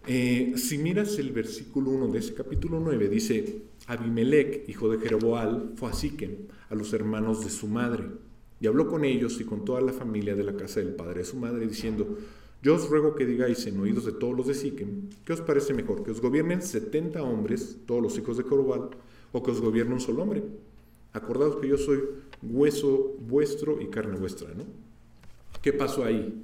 Eh, 0.06 0.54
si 0.56 0.78
miras 0.78 1.18
el 1.18 1.32
versículo 1.32 1.90
1 1.90 2.08
de 2.08 2.18
ese 2.20 2.32
capítulo 2.32 2.80
9, 2.80 3.08
dice, 3.08 3.62
Abimelech, 3.86 4.66
hijo 4.68 4.88
de 4.88 4.98
Jeroboal, 4.98 5.72
fue 5.76 5.90
a 5.90 5.92
Siquem, 5.92 6.36
a 6.70 6.74
los 6.74 6.92
hermanos 6.94 7.44
de 7.44 7.50
su 7.50 7.66
madre, 7.66 8.04
y 8.60 8.66
habló 8.66 8.86
con 8.86 9.04
ellos 9.04 9.40
y 9.40 9.44
con 9.44 9.64
toda 9.66 9.82
la 9.82 9.92
familia 9.92 10.34
de 10.34 10.44
la 10.44 10.56
casa 10.56 10.80
del 10.80 10.94
padre 10.94 11.20
de 11.20 11.24
su 11.26 11.36
madre, 11.36 11.66
diciendo, 11.66 12.18
yo 12.64 12.76
os 12.76 12.88
ruego 12.88 13.14
que 13.14 13.26
digáis 13.26 13.66
en 13.66 13.78
oídos 13.78 14.06
de 14.06 14.12
todos 14.12 14.34
los 14.34 14.46
de 14.46 14.54
Siquem, 14.54 15.10
¿qué 15.26 15.34
os 15.34 15.42
parece 15.42 15.74
mejor? 15.74 16.02
¿Que 16.02 16.10
os 16.10 16.22
gobiernen 16.22 16.62
70 16.62 17.22
hombres, 17.22 17.76
todos 17.84 18.02
los 18.02 18.16
hijos 18.16 18.38
de 18.38 18.44
Corobal, 18.44 18.88
o 19.32 19.42
que 19.42 19.50
os 19.50 19.60
gobierne 19.60 19.92
un 19.92 20.00
solo 20.00 20.22
hombre? 20.22 20.42
Acordaos 21.12 21.56
que 21.56 21.68
yo 21.68 21.76
soy 21.76 22.00
hueso 22.42 23.16
vuestro 23.20 23.82
y 23.82 23.88
carne 23.88 24.16
vuestra, 24.16 24.48
¿no? 24.54 24.64
¿Qué 25.60 25.74
pasó 25.74 26.04
ahí? 26.04 26.42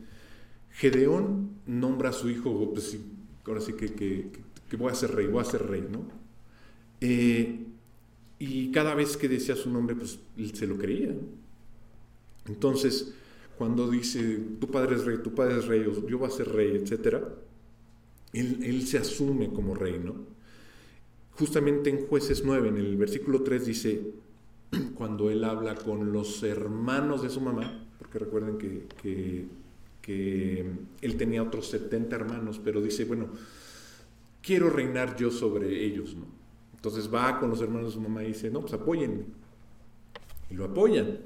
Gedeón 0.73 1.53
nombra 1.67 2.11
a 2.11 2.13
su 2.13 2.29
hijo, 2.29 2.71
pues 2.71 2.99
ahora 3.47 3.63
sí 3.63 3.73
que, 3.73 4.31
voy 4.77 4.93
a 4.93 4.95
ser 4.95 5.15
rey, 5.15 5.27
voy 5.27 5.41
a 5.41 5.45
ser 5.47 5.67
rey, 5.67 5.89
¿no? 5.91 6.03
Eh, 7.01 7.65
y 8.39 8.71
cada 8.73 8.95
vez 8.95 9.17
que 9.17 9.27
decía 9.27 9.57
su 9.57 9.71
nombre, 9.71 9.97
pues 9.97 10.21
se 10.53 10.67
lo 10.67 10.77
creía. 10.77 11.15
Entonces, 12.47 13.15
cuando 13.61 13.91
dice, 13.91 14.39
tu 14.59 14.71
padre 14.71 14.97
es 14.97 15.05
rey, 15.05 15.19
tu 15.19 15.35
padre 15.35 15.59
es 15.59 15.67
rey, 15.67 15.85
yo 16.09 16.19
voy 16.19 16.29
a 16.29 16.31
ser 16.31 16.49
rey, 16.49 16.77
etc., 16.77 17.19
él, 18.33 18.87
se 18.87 18.97
asume 18.97 19.53
como 19.53 19.75
rey, 19.75 20.01
¿no? 20.03 20.15
Justamente 21.39 21.91
en 21.91 22.07
jueces 22.07 22.43
9, 22.43 22.71
en 22.71 22.79
el 22.79 22.97
versículo 22.97 23.43
3 23.43 23.67
dice, 23.67 24.13
cuando 24.95 25.29
él 25.29 25.45
habla 25.45 25.75
con 25.75 26.11
los 26.11 26.43
hermanos 26.43 27.23
de 27.23 27.29
su 27.29 27.43
mamá, 27.43 27.87
porque 27.99 28.19
recuerden 28.19 28.57
que, 28.57 29.47
que 30.01 30.65
él 31.03 31.17
tenía 31.19 31.43
otros 31.43 31.67
70 31.67 32.17
hermanos, 32.17 32.59
pero 32.65 32.81
dice, 32.81 33.05
bueno, 33.05 33.27
quiero 34.41 34.71
reinar 34.71 35.17
yo 35.17 35.31
sobre 35.31 35.85
ellos, 35.85 36.15
¿no? 36.15 36.25
Entonces 36.77 37.13
va 37.13 37.39
con 37.39 37.51
los 37.51 37.61
hermanos 37.61 37.89
de 37.89 37.93
su 37.93 38.01
mamá 38.01 38.25
y 38.25 38.29
dice, 38.29 38.51
no, 38.51 38.63
pues 38.63 38.73
apóyenme. 38.73 39.25
Y 40.49 40.55
lo 40.55 40.65
apoyan. 40.65 41.19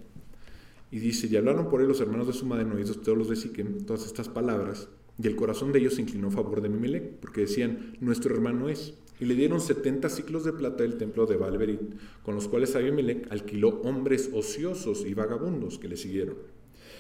Y 0.94 1.00
dice, 1.00 1.26
y 1.26 1.34
hablaron 1.34 1.68
por 1.68 1.80
él 1.80 1.88
los 1.88 2.00
hermanos 2.00 2.28
de 2.28 2.32
su 2.32 2.46
madre, 2.46 2.64
no 2.64 2.76
todos 2.76 3.18
los 3.18 3.28
de 3.28 3.34
Siquem, 3.34 3.80
todas 3.80 4.06
estas 4.06 4.28
palabras, 4.28 4.86
y 5.20 5.26
el 5.26 5.34
corazón 5.34 5.72
de 5.72 5.80
ellos 5.80 5.94
se 5.94 6.02
inclinó 6.02 6.28
a 6.28 6.30
favor 6.30 6.60
de 6.60 6.68
Mimelec, 6.68 7.16
porque 7.16 7.40
decían, 7.40 7.96
nuestro 7.98 8.32
hermano 8.32 8.68
es. 8.68 8.94
Y 9.18 9.24
le 9.24 9.34
dieron 9.34 9.60
70 9.60 10.08
ciclos 10.08 10.44
de 10.44 10.52
plata 10.52 10.84
del 10.84 10.96
templo 10.96 11.26
de 11.26 11.36
Valverit, 11.36 11.80
con 12.22 12.36
los 12.36 12.46
cuales 12.46 12.76
Abimelech 12.76 13.26
alquiló 13.32 13.80
hombres 13.82 14.30
ociosos 14.32 15.04
y 15.04 15.14
vagabundos 15.14 15.80
que 15.80 15.88
le 15.88 15.96
siguieron. 15.96 16.36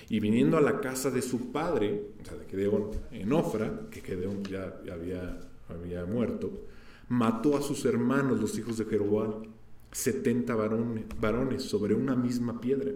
Y 0.08 0.18
viniendo 0.18 0.56
a 0.56 0.60
la 0.60 0.80
casa 0.80 1.12
de 1.12 1.22
su 1.22 1.52
padre, 1.52 2.02
o 2.20 2.24
sea, 2.24 2.36
de 2.36 2.46
Gedeón 2.46 2.90
en 3.12 3.32
Ofra, 3.32 3.86
que 3.92 4.00
Gedeón 4.00 4.42
ya 4.42 4.76
había, 4.92 5.38
había 5.68 6.04
muerto, 6.04 6.64
mató 7.08 7.56
a 7.56 7.62
sus 7.62 7.84
hermanos, 7.84 8.40
los 8.40 8.58
hijos 8.58 8.76
de 8.76 8.86
Jeroboam, 8.86 9.44
70 9.92 10.52
varones, 10.56 11.04
varones 11.20 11.62
sobre 11.62 11.94
una 11.94 12.16
misma 12.16 12.60
piedra 12.60 12.90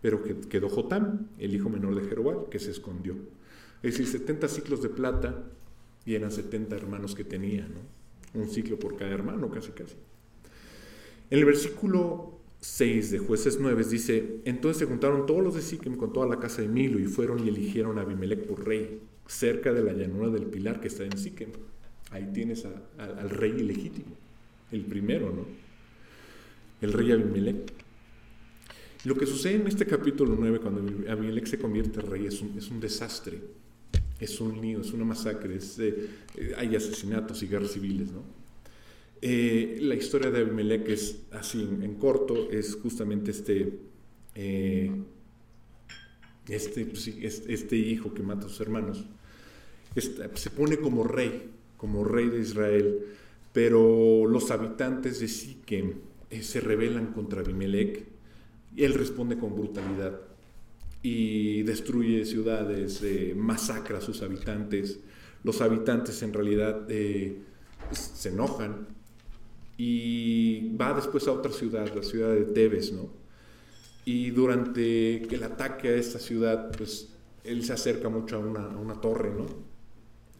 pero 0.00 0.22
que 0.22 0.36
quedó 0.40 0.68
Jotam, 0.68 1.28
el 1.38 1.54
hijo 1.54 1.68
menor 1.68 1.94
de 1.94 2.08
Jeroboam, 2.08 2.46
que 2.50 2.58
se 2.58 2.70
escondió. 2.70 3.14
Es 3.82 3.92
decir, 3.92 4.06
70 4.06 4.48
ciclos 4.48 4.82
de 4.82 4.88
plata 4.88 5.44
y 6.04 6.14
eran 6.14 6.30
70 6.30 6.74
hermanos 6.76 7.14
que 7.14 7.24
tenía, 7.24 7.68
¿no? 7.68 8.40
Un 8.40 8.48
ciclo 8.48 8.78
por 8.78 8.96
cada 8.96 9.12
hermano, 9.12 9.50
casi 9.50 9.70
casi. 9.72 9.94
En 11.30 11.38
el 11.38 11.44
versículo 11.44 12.38
6 12.60 13.10
de 13.10 13.18
Jueces 13.18 13.58
9 13.60 13.84
dice, 13.84 14.40
entonces 14.44 14.78
se 14.80 14.86
juntaron 14.86 15.26
todos 15.26 15.42
los 15.42 15.54
de 15.54 15.62
Siquem 15.62 15.96
con 15.96 16.12
toda 16.12 16.26
la 16.26 16.38
casa 16.38 16.62
de 16.62 16.68
Milo 16.68 16.98
y 16.98 17.06
fueron 17.06 17.44
y 17.44 17.48
eligieron 17.48 17.98
a 17.98 18.02
Abimelech 18.02 18.46
por 18.46 18.66
rey, 18.66 19.00
cerca 19.26 19.72
de 19.72 19.82
la 19.82 19.92
llanura 19.92 20.28
del 20.28 20.46
Pilar 20.46 20.80
que 20.80 20.88
está 20.88 21.04
en 21.04 21.16
Siquem. 21.18 21.50
Ahí 22.10 22.30
tienes 22.32 22.64
al 22.98 23.30
rey 23.30 23.52
ilegítimo, 23.58 24.14
el 24.70 24.84
primero, 24.84 25.32
¿no? 25.32 25.46
El 26.80 26.92
rey 26.92 27.10
Abimelech. 27.12 27.85
Lo 29.06 29.14
que 29.14 29.24
sucede 29.24 29.54
en 29.54 29.68
este 29.68 29.86
capítulo 29.86 30.34
9, 30.36 30.58
cuando 30.58 30.80
Abimelech 31.08 31.46
se 31.46 31.58
convierte 31.58 32.00
en 32.00 32.10
rey, 32.10 32.26
es 32.26 32.42
un, 32.42 32.58
es 32.58 32.68
un 32.72 32.80
desastre, 32.80 33.38
es 34.18 34.40
un 34.40 34.60
lío, 34.60 34.80
es 34.80 34.92
una 34.92 35.04
masacre, 35.04 35.60
eh, 35.78 36.54
hay 36.56 36.74
asesinatos 36.74 37.40
y 37.40 37.46
guerras 37.46 37.70
civiles. 37.70 38.08
Eh, 39.22 39.78
la 39.80 39.94
historia 39.94 40.32
de 40.32 40.40
Abimelech 40.40 40.88
es 40.88 41.20
así, 41.30 41.62
en, 41.62 41.94
corto, 41.94 42.50
es 42.50 42.74
justamente 42.74 43.30
este, 43.30 43.78
eh, 44.34 44.90
este, 46.48 46.84
pues 46.86 47.06
este, 47.06 47.76
hijo 47.76 48.12
que 48.12 48.24
mata 48.24 48.46
a 48.46 48.48
sus 48.48 48.60
hermanos. 48.60 49.04
se 49.94 50.50
pone 50.50 50.78
como 50.78 51.04
rey, 51.04 51.52
como 51.76 52.02
rey 52.02 52.28
de 52.28 52.40
Israel, 52.40 53.06
pero 53.52 54.26
los 54.26 54.50
habitantes 54.50 55.20
de 55.20 55.28
Siquem 55.28 55.92
se 56.40 56.60
rebelan 56.60 57.12
contra 57.12 57.42
Abimelech 57.42 58.15
y 58.76 58.84
él 58.84 58.94
responde 58.94 59.38
con 59.38 59.56
brutalidad 59.56 60.20
y 61.02 61.62
destruye 61.62 62.26
ciudades, 62.26 63.02
eh, 63.02 63.32
masacra 63.34 63.98
a 63.98 64.00
sus 64.00 64.22
habitantes. 64.22 65.00
Los 65.42 65.62
habitantes 65.62 66.22
en 66.22 66.32
realidad 66.32 66.84
eh, 66.88 67.42
se 67.90 68.28
enojan 68.28 68.86
y 69.78 70.76
va 70.76 70.92
después 70.92 71.26
a 71.26 71.32
otra 71.32 71.52
ciudad, 71.52 71.90
la 71.94 72.02
ciudad 72.02 72.34
de 72.34 72.44
Tebes, 72.44 72.92
¿no? 72.92 73.08
Y 74.04 74.30
durante 74.30 75.22
el 75.34 75.42
ataque 75.42 75.88
a 75.88 75.94
esta 75.94 76.18
ciudad, 76.18 76.70
pues 76.76 77.08
él 77.44 77.64
se 77.64 77.72
acerca 77.72 78.08
mucho 78.08 78.36
a 78.36 78.38
una, 78.40 79.00
torre, 79.00 79.30
¿no? 79.30 79.46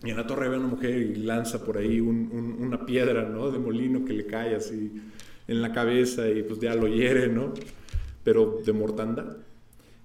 Y 0.05 0.11
en 0.11 0.17
la 0.17 0.27
torre 0.27 0.49
ve 0.49 0.57
a 0.57 0.59
una 0.59 0.69
mujer 0.69 0.97
y 0.97 1.17
lanza 1.17 1.65
por 1.65 1.79
ahí 1.79 2.01
una 2.01 2.85
piedra, 2.85 3.29
¿no? 3.29 3.51
De 3.51 3.59
molino 3.59 4.05
que 4.05 4.13
le 4.13 4.27
cae 4.27 4.55
así 4.55 4.93
en 5.49 5.63
la 5.63 5.73
cabeza 5.73 6.29
y 6.29 6.43
pues 6.43 6.61
ya 6.61 6.75
lo 6.75 6.87
hiere, 6.89 7.29
¿no? 7.29 7.55
Pero 8.27 8.61
de 8.67 8.73
mortandad. 8.73 9.37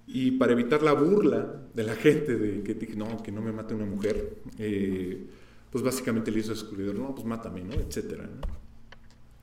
Y 0.06 0.32
para 0.32 0.52
evitar 0.52 0.80
la 0.82 0.92
burla 0.92 1.60
de 1.74 1.82
la 1.82 1.96
gente 2.06 2.36
de 2.36 2.62
que 2.62 2.94
no, 2.94 3.20
que 3.20 3.32
no 3.32 3.42
me 3.42 3.50
mate 3.50 3.74
una 3.74 3.86
mujer, 3.86 4.36
eh, 4.58 5.26
pues 5.72 5.82
básicamente 5.82 6.30
le 6.30 6.38
hizo 6.38 6.50
descubridor, 6.50 6.94
no, 6.94 7.12
pues 7.16 7.26
mátame, 7.26 7.64
¿no? 7.64 7.72
Etcétera, 7.72 8.28
¿no? 8.28 8.62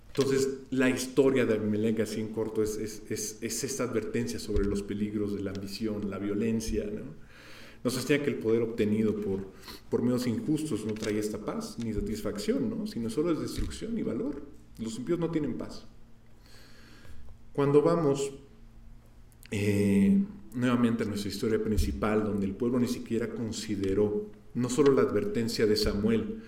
Entonces, 0.08 0.50
la 0.72 0.90
historia 0.90 1.46
de 1.46 1.56
Abimelech, 1.56 2.00
así 2.00 2.22
en 2.22 2.30
corto, 2.30 2.64
es, 2.64 2.78
es, 2.78 3.38
es, 3.42 3.64
esta 3.64 3.84
advertencia 3.84 4.40
sobre 4.40 4.66
los 4.66 4.82
peligros 4.82 5.36
de 5.36 5.42
la 5.42 5.52
ambición, 5.52 6.10
la 6.10 6.18
violencia. 6.18 6.86
¿no? 6.86 7.14
Nos 7.84 7.96
enseña 7.96 8.24
que 8.24 8.32
el 8.32 8.38
poder 8.38 8.62
obtenido 8.62 9.16
por, 9.16 9.46
por 9.90 10.02
medios 10.02 10.26
injustos 10.26 10.86
no 10.86 10.94
trae 10.94 11.20
esta 11.20 11.38
paz 11.38 11.78
ni 11.84 11.94
satisfacción, 11.94 12.70
¿no? 12.70 12.88
sino 12.88 13.10
solo 13.10 13.32
es 13.32 13.40
destrucción 13.40 13.98
y 13.98 14.04
valor. 14.04 14.42
Los 14.80 14.98
impíos 14.98 15.20
no 15.20 15.30
tienen 15.30 15.58
paz. 15.58 15.86
Cuando 17.54 17.82
vamos 17.82 18.32
eh, 19.52 20.22
nuevamente 20.54 21.06
nuestra 21.06 21.30
historia 21.30 21.64
principal, 21.64 22.24
donde 22.24 22.46
el 22.46 22.56
pueblo 22.56 22.80
ni 22.80 22.88
siquiera 22.88 23.30
consideró 23.30 24.28
no 24.54 24.70
solo 24.70 24.94
la 24.94 25.04
advertencia 25.04 25.66
de 25.66 25.76
Samuel, 25.76 26.42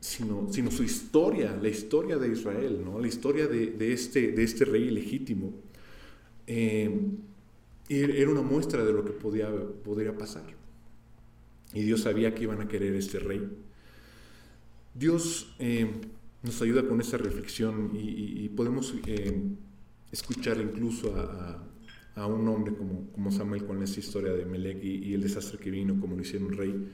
sino, 0.00 0.52
sino 0.52 0.70
su 0.70 0.82
historia, 0.82 1.56
la 1.60 1.68
historia 1.68 2.18
de 2.18 2.28
Israel, 2.28 2.82
¿no? 2.84 2.98
la 2.98 3.08
historia 3.08 3.46
de, 3.46 3.92
este, 3.92 4.32
de 4.32 4.42
este 4.42 4.64
rey 4.64 4.90
legítimo. 4.90 5.54
Eh, 6.46 6.90
era 7.88 8.30
una 8.30 8.42
muestra 8.42 8.84
de 8.84 8.92
lo 8.92 9.04
que 9.04 9.12
podría 9.12 10.16
pasar. 10.16 10.44
Y 11.72 11.82
Dios 11.82 12.02
sabía 12.02 12.34
que 12.34 12.44
iban 12.44 12.60
a 12.60 12.68
querer 12.68 12.94
este 12.94 13.18
rey. 13.18 13.46
Dios 14.94 15.54
eh, 15.58 15.90
nos 16.42 16.60
ayuda 16.62 16.86
con 16.86 17.00
esa 17.00 17.16
reflexión 17.18 17.90
y, 17.94 18.48
podemos 18.50 18.94
eh, 19.06 19.42
escuchar 20.12 20.60
incluso 20.60 21.16
a, 21.16 21.66
un 22.16 22.48
hombre 22.48 22.74
como, 22.74 23.10
como 23.12 23.30
Samuel 23.30 23.64
con 23.64 23.82
esa 23.82 24.00
historia 24.00 24.32
de 24.32 24.44
Melech 24.44 24.82
y, 24.82 25.14
el 25.14 25.22
desastre 25.22 25.58
que 25.58 25.70
vino, 25.70 25.98
como 26.00 26.16
lo 26.16 26.22
hicieron 26.22 26.52
rey 26.52 26.88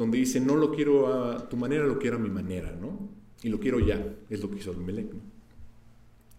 donde 0.00 0.16
dice, 0.16 0.40
no 0.40 0.56
lo 0.56 0.72
quiero 0.72 1.12
a 1.12 1.48
tu 1.48 1.58
manera, 1.58 1.84
lo 1.84 1.98
quiero 1.98 2.16
a 2.16 2.20
mi 2.20 2.30
manera, 2.30 2.74
¿no? 2.74 3.10
Y 3.42 3.50
lo 3.50 3.60
quiero 3.60 3.80
ya, 3.80 4.02
es 4.30 4.40
lo 4.40 4.50
que 4.50 4.56
hizo 4.56 4.70
Abimelech. 4.70 5.10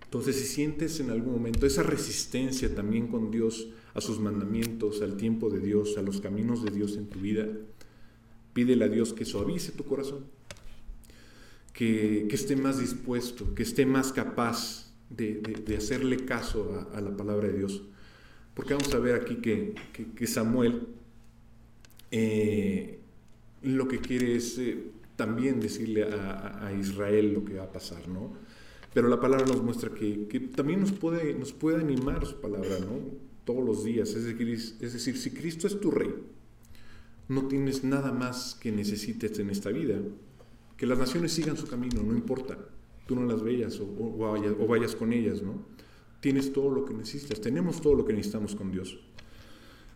Entonces, 0.03 0.35
si 0.35 0.45
sientes 0.45 0.99
en 0.99 1.11
algún 1.11 1.33
momento 1.33 1.67
esa 1.67 1.83
resistencia 1.83 2.73
también 2.73 3.07
con 3.07 3.29
Dios, 3.29 3.69
a 3.93 4.01
sus 4.01 4.19
mandamientos, 4.19 5.01
al 5.01 5.15
tiempo 5.15 5.49
de 5.49 5.59
Dios, 5.59 5.97
a 5.97 6.01
los 6.01 6.21
caminos 6.21 6.63
de 6.63 6.71
Dios 6.71 6.97
en 6.97 7.07
tu 7.07 7.19
vida, 7.19 7.47
pídele 8.53 8.85
a 8.85 8.89
Dios 8.89 9.13
que 9.13 9.25
suavice 9.25 9.71
tu 9.71 9.83
corazón, 9.85 10.25
que, 11.73 12.27
esté 12.31 12.55
más 12.55 12.79
dispuesto, 12.79 13.53
que 13.53 13.63
esté 13.63 13.85
más 13.85 14.11
capaz 14.11 14.90
de, 15.15 15.75
hacerle 15.77 16.25
caso 16.25 16.87
a, 16.93 17.01
la 17.01 17.15
palabra 17.15 17.47
de 17.47 17.57
Dios. 17.57 17.83
Porque 18.53 18.73
vamos 18.73 18.93
a 18.93 18.99
ver 18.99 19.15
aquí 19.15 19.35
que, 19.35 20.27
Samuel 20.27 20.87
eh, 22.11 22.99
lo 23.63 23.87
que 23.87 23.99
quiere 23.99 24.35
es 24.35 24.57
eh, 24.57 24.77
también 25.15 25.59
decirle 25.59 26.03
a, 26.03 26.73
Israel 26.79 27.33
lo 27.33 27.45
que 27.45 27.55
va 27.55 27.63
a 27.63 27.71
pasar, 27.71 28.07
¿no? 28.07 28.33
Pero 28.93 29.07
la 29.07 29.19
palabra 29.19 29.45
nos 29.45 29.63
muestra 29.63 29.89
que, 29.93 30.51
también 30.55 30.81
nos 30.81 30.91
puede, 30.91 31.33
nos 31.33 31.53
puede 31.53 31.79
animar 31.79 32.25
su 32.25 32.41
palabra, 32.41 32.79
¿no? 32.79 32.99
Todos 33.45 33.65
los 33.65 33.83
días. 33.83 34.09
Es 34.09 34.25
decir, 34.25 34.49
es 34.51 34.93
decir, 34.93 35.17
si 35.17 35.31
Cristo 35.31 35.67
es 35.67 35.79
tu 35.79 35.91
rey, 35.91 36.13
no 37.29 37.47
tienes 37.47 37.83
nada 37.83 38.11
más 38.11 38.55
que 38.55 38.71
necesites 38.71 39.39
en 39.39 39.49
esta 39.49 39.69
vida. 39.69 39.97
Que 40.75 40.85
las 40.85 40.97
naciones 40.97 41.31
sigan 41.31 41.55
su 41.55 41.67
camino, 41.67 42.03
no 42.03 42.13
importa. 42.13 42.57
Tú 43.05 43.15
no 43.15 43.25
las 43.25 43.41
veas 43.43 43.79
o, 43.79 43.85
o 43.85 44.67
vayas 44.67 44.95
con 44.95 45.11
ellas, 45.13 45.41
¿no? 45.41 45.65
Tienes 46.19 46.53
todo 46.53 46.69
lo 46.69 46.85
que 46.85 46.93
necesitas. 46.93 47.41
Tenemos 47.41 47.81
todo 47.81 47.95
lo 47.95 48.05
que 48.05 48.13
necesitamos 48.13 48.55
con 48.55 48.71
Dios. 48.71 48.97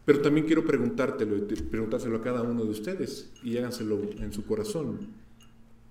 Pero 0.06 0.22
también 0.22 0.46
quiero 0.46 0.64
preguntártelo 0.64 1.48
preguntárselo 1.48 2.18
a 2.18 2.22
cada 2.22 2.44
uno 2.44 2.64
de 2.64 2.70
ustedes 2.70 3.32
y 3.44 3.58
háganselo 3.58 4.00
en 4.20 4.32
su 4.32 4.46
corazón. 4.46 5.08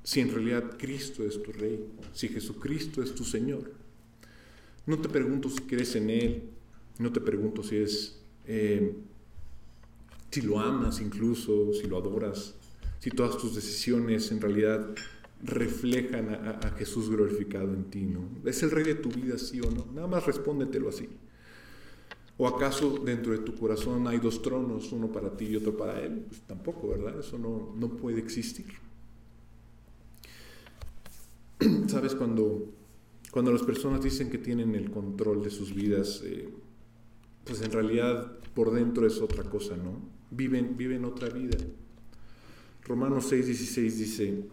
Si 0.04 0.20
en 0.20 0.32
realidad 0.32 0.76
Cristo 0.78 1.24
es 1.24 1.42
tu 1.42 1.50
Rey, 1.52 1.84
si 2.12 2.28
Jesucristo 2.28 3.02
es 3.02 3.14
tu 3.14 3.24
Señor. 3.24 3.72
No 4.86 4.98
te 4.98 5.08
pregunto 5.08 5.48
si 5.48 5.60
crees 5.62 5.96
en 5.96 6.10
Él, 6.10 6.42
no 6.98 7.10
te 7.10 7.20
pregunto 7.20 7.62
si 7.62 7.76
es, 7.76 8.20
eh, 8.46 8.94
si 10.30 10.42
lo 10.42 10.60
amas 10.60 11.00
incluso, 11.00 11.72
si 11.72 11.88
lo 11.88 11.96
adoras, 11.96 12.54
si 13.00 13.10
todas 13.10 13.38
tus 13.38 13.54
decisiones 13.54 14.30
en 14.30 14.40
realidad 14.40 14.94
reflejan 15.44 16.30
a, 16.30 16.74
Jesús 16.78 17.10
glorificado 17.10 17.74
en 17.74 17.84
ti, 17.84 18.06
¿no? 18.06 18.28
¿Es 18.44 18.62
el 18.62 18.70
Rey 18.70 18.84
de 18.84 18.94
tu 18.94 19.10
vida, 19.10 19.36
sí 19.38 19.60
o 19.60 19.70
no? 19.70 19.86
Nada 19.92 20.08
más 20.08 20.26
respóndetelo 20.26 20.88
así. 20.88 21.08
¿O 22.36 22.48
acaso 22.48 22.98
dentro 23.04 23.32
de 23.32 23.38
tu 23.38 23.54
corazón 23.54 24.08
hay 24.08 24.18
dos 24.18 24.42
tronos, 24.42 24.90
uno 24.92 25.12
para 25.12 25.36
ti 25.36 25.44
y 25.44 25.56
otro 25.56 25.76
para 25.76 26.00
Él? 26.00 26.24
Pues 26.28 26.40
tampoco, 26.42 26.88
¿verdad? 26.88 27.20
Eso 27.20 27.38
no, 27.38 27.74
no 27.76 27.90
puede 27.90 28.18
existir. 28.20 28.66
¿Sabes? 31.88 32.14
Cuando, 32.14 32.72
cuando 33.30 33.52
las 33.52 33.62
personas 33.62 34.02
dicen 34.02 34.30
que 34.30 34.38
tienen 34.38 34.74
el 34.74 34.90
control 34.90 35.44
de 35.44 35.50
sus 35.50 35.74
vidas, 35.74 36.22
eh, 36.24 36.48
pues 37.44 37.60
en 37.60 37.70
realidad 37.70 38.38
por 38.54 38.72
dentro 38.72 39.06
es 39.06 39.20
otra 39.20 39.44
cosa, 39.44 39.76
¿no? 39.76 40.00
Viven, 40.30 40.76
viven 40.76 41.04
otra 41.04 41.28
vida. 41.28 41.58
Romanos 42.84 43.26
6, 43.28 43.46
16 43.46 43.98
dice, 43.98 44.44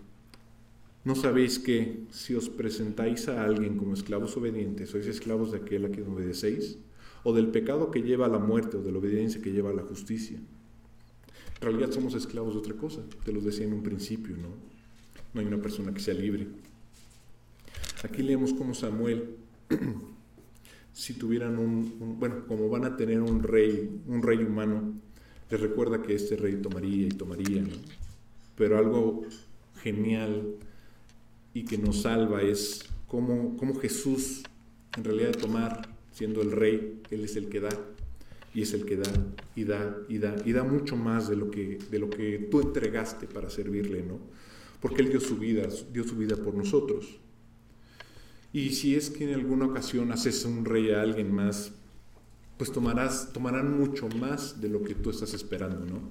¿no 1.03 1.15
sabéis 1.15 1.59
que 1.59 2.03
si 2.11 2.35
os 2.35 2.49
presentáis 2.49 3.27
a 3.27 3.43
alguien 3.43 3.77
como 3.77 3.93
esclavos 3.93 4.37
obedientes, 4.37 4.89
sois 4.89 5.07
esclavos 5.07 5.51
de 5.51 5.57
aquel 5.57 5.85
a 5.85 5.89
quien 5.89 6.07
obedecéis? 6.07 6.77
o 7.23 7.33
del 7.33 7.47
pecado 7.47 7.91
que 7.91 8.01
lleva 8.01 8.25
a 8.25 8.29
la 8.29 8.39
muerte 8.39 8.77
o 8.77 8.81
de 8.81 8.91
la 8.91 8.97
obediencia 8.97 9.41
que 9.41 9.51
lleva 9.51 9.69
a 9.69 9.73
la 9.73 9.83
justicia. 9.83 10.37
En 10.37 11.61
realidad 11.61 11.91
somos 11.91 12.15
esclavos 12.15 12.53
de 12.53 12.59
otra 12.59 12.75
cosa, 12.75 13.01
te 13.23 13.31
lo 13.31 13.41
decía 13.41 13.65
en 13.65 13.73
un 13.73 13.83
principio, 13.83 14.35
¿no? 14.35 14.49
No 15.33 15.41
hay 15.41 15.47
una 15.47 15.61
persona 15.61 15.93
que 15.93 15.99
sea 15.99 16.13
libre. 16.13 16.47
Aquí 18.03 18.23
leemos 18.23 18.53
cómo 18.53 18.73
Samuel, 18.73 19.35
si 20.93 21.13
tuvieran 21.13 21.59
un, 21.59 22.17
bueno, 22.19 22.47
como 22.47 22.67
van 22.69 22.85
a 22.85 22.97
tener 22.97 23.21
un 23.21 23.43
rey, 23.43 24.01
un 24.07 24.23
rey 24.23 24.39
humano, 24.39 24.93
les 25.51 25.61
recuerda 25.61 26.01
que 26.01 26.15
este 26.15 26.35
rey 26.35 26.55
tomaría 26.55 27.05
y 27.05 27.09
tomaría, 27.09 27.61
¿no? 27.61 27.75
Pero 28.55 28.77
algo 28.77 29.21
genial 29.83 30.55
y 31.53 31.65
que 31.65 31.77
nos 31.77 32.03
salva 32.03 32.41
es 32.41 32.85
cómo, 33.07 33.57
cómo 33.57 33.75
Jesús 33.75 34.43
en 34.97 35.03
realidad 35.03 35.35
tomar 35.37 35.89
siendo 36.11 36.41
el 36.41 36.51
rey, 36.51 37.01
Él 37.09 37.23
es 37.23 37.35
el 37.35 37.49
que 37.49 37.59
da 37.59 37.69
y 38.53 38.61
es 38.61 38.73
el 38.73 38.85
que 38.85 38.97
da 38.97 39.11
y 39.55 39.63
da 39.63 39.97
y 40.09 40.17
da 40.17 40.35
y 40.45 40.51
da 40.51 40.63
mucho 40.63 40.97
más 40.97 41.29
de 41.29 41.37
lo 41.37 41.49
que, 41.49 41.79
de 41.89 41.99
lo 41.99 42.09
que 42.09 42.47
tú 42.51 42.61
entregaste 42.61 43.27
para 43.27 43.49
servirle, 43.49 44.03
¿no? 44.03 44.19
Porque 44.81 45.01
Él 45.01 45.09
dio 45.09 45.19
su 45.19 45.37
vida, 45.37 45.67
dio 45.93 46.03
su 46.03 46.15
vida 46.15 46.35
por 46.35 46.53
nosotros. 46.55 47.19
Y 48.53 48.71
si 48.71 48.95
es 48.95 49.09
que 49.09 49.23
en 49.23 49.35
alguna 49.35 49.67
ocasión 49.67 50.11
haces 50.11 50.43
un 50.43 50.65
rey 50.65 50.91
a 50.91 51.01
alguien 51.01 51.33
más, 51.33 51.71
pues 52.57 52.71
tomarás, 52.71 53.31
tomarán 53.31 53.77
mucho 53.79 54.09
más 54.09 54.59
de 54.59 54.69
lo 54.69 54.83
que 54.83 54.95
tú 54.95 55.09
estás 55.09 55.33
esperando, 55.33 55.85
¿no? 55.85 56.01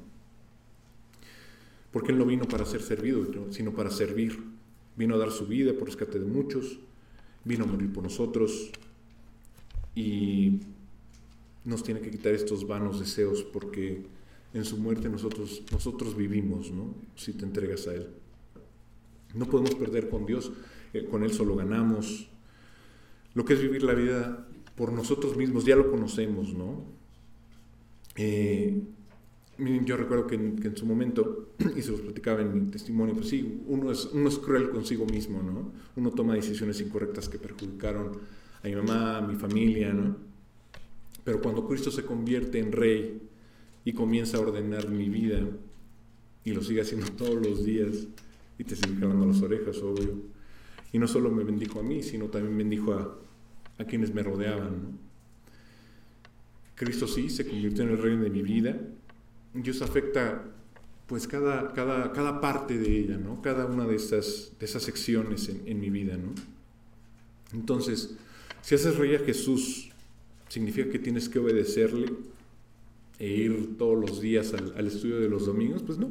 Porque 1.92 2.12
Él 2.12 2.18
no 2.18 2.24
vino 2.24 2.46
para 2.46 2.64
ser 2.64 2.80
servido, 2.80 3.52
sino 3.52 3.74
para 3.74 3.90
servir. 3.90 4.42
Vino 4.96 5.14
a 5.14 5.18
dar 5.18 5.30
su 5.30 5.46
vida 5.46 5.72
por 5.72 5.86
rescate 5.86 6.18
de 6.18 6.26
muchos, 6.26 6.78
vino 7.44 7.64
a 7.64 7.66
morir 7.66 7.92
por 7.92 8.02
nosotros, 8.02 8.70
y 9.94 10.60
nos 11.64 11.82
tiene 11.82 12.00
que 12.00 12.10
quitar 12.10 12.34
estos 12.34 12.66
vanos 12.66 13.00
deseos 13.00 13.42
porque 13.42 14.02
en 14.54 14.64
su 14.64 14.78
muerte 14.78 15.08
nosotros, 15.08 15.62
nosotros 15.70 16.16
vivimos, 16.16 16.70
¿no? 16.70 16.94
Si 17.16 17.32
te 17.32 17.44
entregas 17.44 17.86
a 17.86 17.94
Él. 17.94 18.08
No 19.34 19.46
podemos 19.46 19.74
perder 19.74 20.08
con 20.08 20.26
Dios, 20.26 20.50
eh, 20.92 21.04
con 21.04 21.22
Él 21.22 21.32
solo 21.32 21.54
ganamos. 21.54 22.28
Lo 23.34 23.44
que 23.44 23.54
es 23.54 23.62
vivir 23.62 23.84
la 23.84 23.94
vida 23.94 24.48
por 24.74 24.92
nosotros 24.92 25.36
mismos, 25.36 25.64
ya 25.64 25.76
lo 25.76 25.90
conocemos, 25.90 26.52
¿no? 26.54 26.82
Eh, 28.16 28.82
yo 29.84 29.96
recuerdo 29.96 30.26
que 30.26 30.36
en, 30.36 30.76
su 30.76 30.86
momento, 30.86 31.50
y 31.76 31.82
se 31.82 31.90
los 31.90 32.00
platicaba 32.00 32.40
en 32.40 32.54
mi 32.54 32.70
testimonio, 32.70 33.14
pues 33.14 33.28
sí, 33.28 33.62
uno 33.66 33.90
es, 33.90 34.06
uno 34.12 34.28
es 34.28 34.38
cruel 34.38 34.70
consigo 34.70 35.06
mismo, 35.06 35.42
¿no? 35.42 35.72
Uno 35.96 36.10
toma 36.10 36.34
decisiones 36.34 36.80
incorrectas 36.80 37.28
que 37.28 37.38
perjudicaron 37.38 38.18
a 38.62 38.68
mi 38.68 38.74
mamá, 38.74 39.18
a 39.18 39.20
mi 39.20 39.34
familia, 39.34 39.92
¿no? 39.92 40.16
Pero 41.24 41.40
cuando 41.40 41.66
Cristo 41.66 41.90
se 41.90 42.04
convierte 42.04 42.58
en 42.58 42.72
rey 42.72 43.20
y 43.84 43.92
comienza 43.92 44.38
a 44.38 44.40
ordenar 44.40 44.88
mi 44.88 45.08
vida, 45.08 45.40
y 46.44 46.52
lo 46.52 46.62
sigue 46.62 46.80
haciendo 46.80 47.06
todos 47.16 47.44
los 47.46 47.64
días, 47.64 48.06
y 48.58 48.64
te 48.64 48.76
sigue 48.76 48.96
jalando 48.96 49.26
las 49.26 49.42
orejas, 49.42 49.78
obvio, 49.78 50.22
Y 50.92 50.98
no 50.98 51.06
solo 51.06 51.30
me 51.30 51.44
bendijo 51.44 51.80
a 51.80 51.82
mí, 51.82 52.02
sino 52.02 52.26
también 52.26 52.58
bendijo 52.58 52.92
a, 52.94 53.16
a 53.78 53.84
quienes 53.84 54.12
me 54.12 54.22
rodeaban. 54.22 54.98
Cristo 56.74 57.06
sí 57.06 57.28
se 57.28 57.46
convirtió 57.46 57.84
en 57.84 57.90
el 57.90 57.98
reino 57.98 58.22
de 58.22 58.30
mi 58.30 58.42
vida. 58.42 58.78
Y 59.54 59.68
eso 59.68 59.84
afecta 59.84 60.44
pues 61.06 61.26
cada, 61.26 61.72
cada, 61.72 62.12
cada 62.12 62.40
parte 62.40 62.78
de 62.78 62.98
ella, 62.98 63.16
¿no? 63.16 63.42
cada 63.42 63.66
una 63.66 63.86
de 63.86 63.96
esas, 63.96 64.52
de 64.58 64.66
esas 64.66 64.82
secciones 64.84 65.48
en, 65.48 65.62
en 65.66 65.80
mi 65.80 65.90
vida. 65.90 66.16
¿no? 66.16 66.32
Entonces, 67.52 68.16
si 68.62 68.76
haces 68.76 68.96
rey 68.96 69.16
a 69.16 69.18
Jesús, 69.18 69.90
significa 70.48 70.88
que 70.90 70.98
tienes 70.98 71.28
que 71.28 71.40
obedecerle 71.40 72.12
e 73.18 73.28
ir 73.28 73.76
todos 73.76 73.98
los 73.98 74.20
días 74.20 74.54
al, 74.54 74.72
al, 74.76 74.86
estudio 74.86 75.18
de 75.18 75.28
los 75.28 75.46
domingos, 75.46 75.82
pues 75.82 75.98
no, 75.98 76.10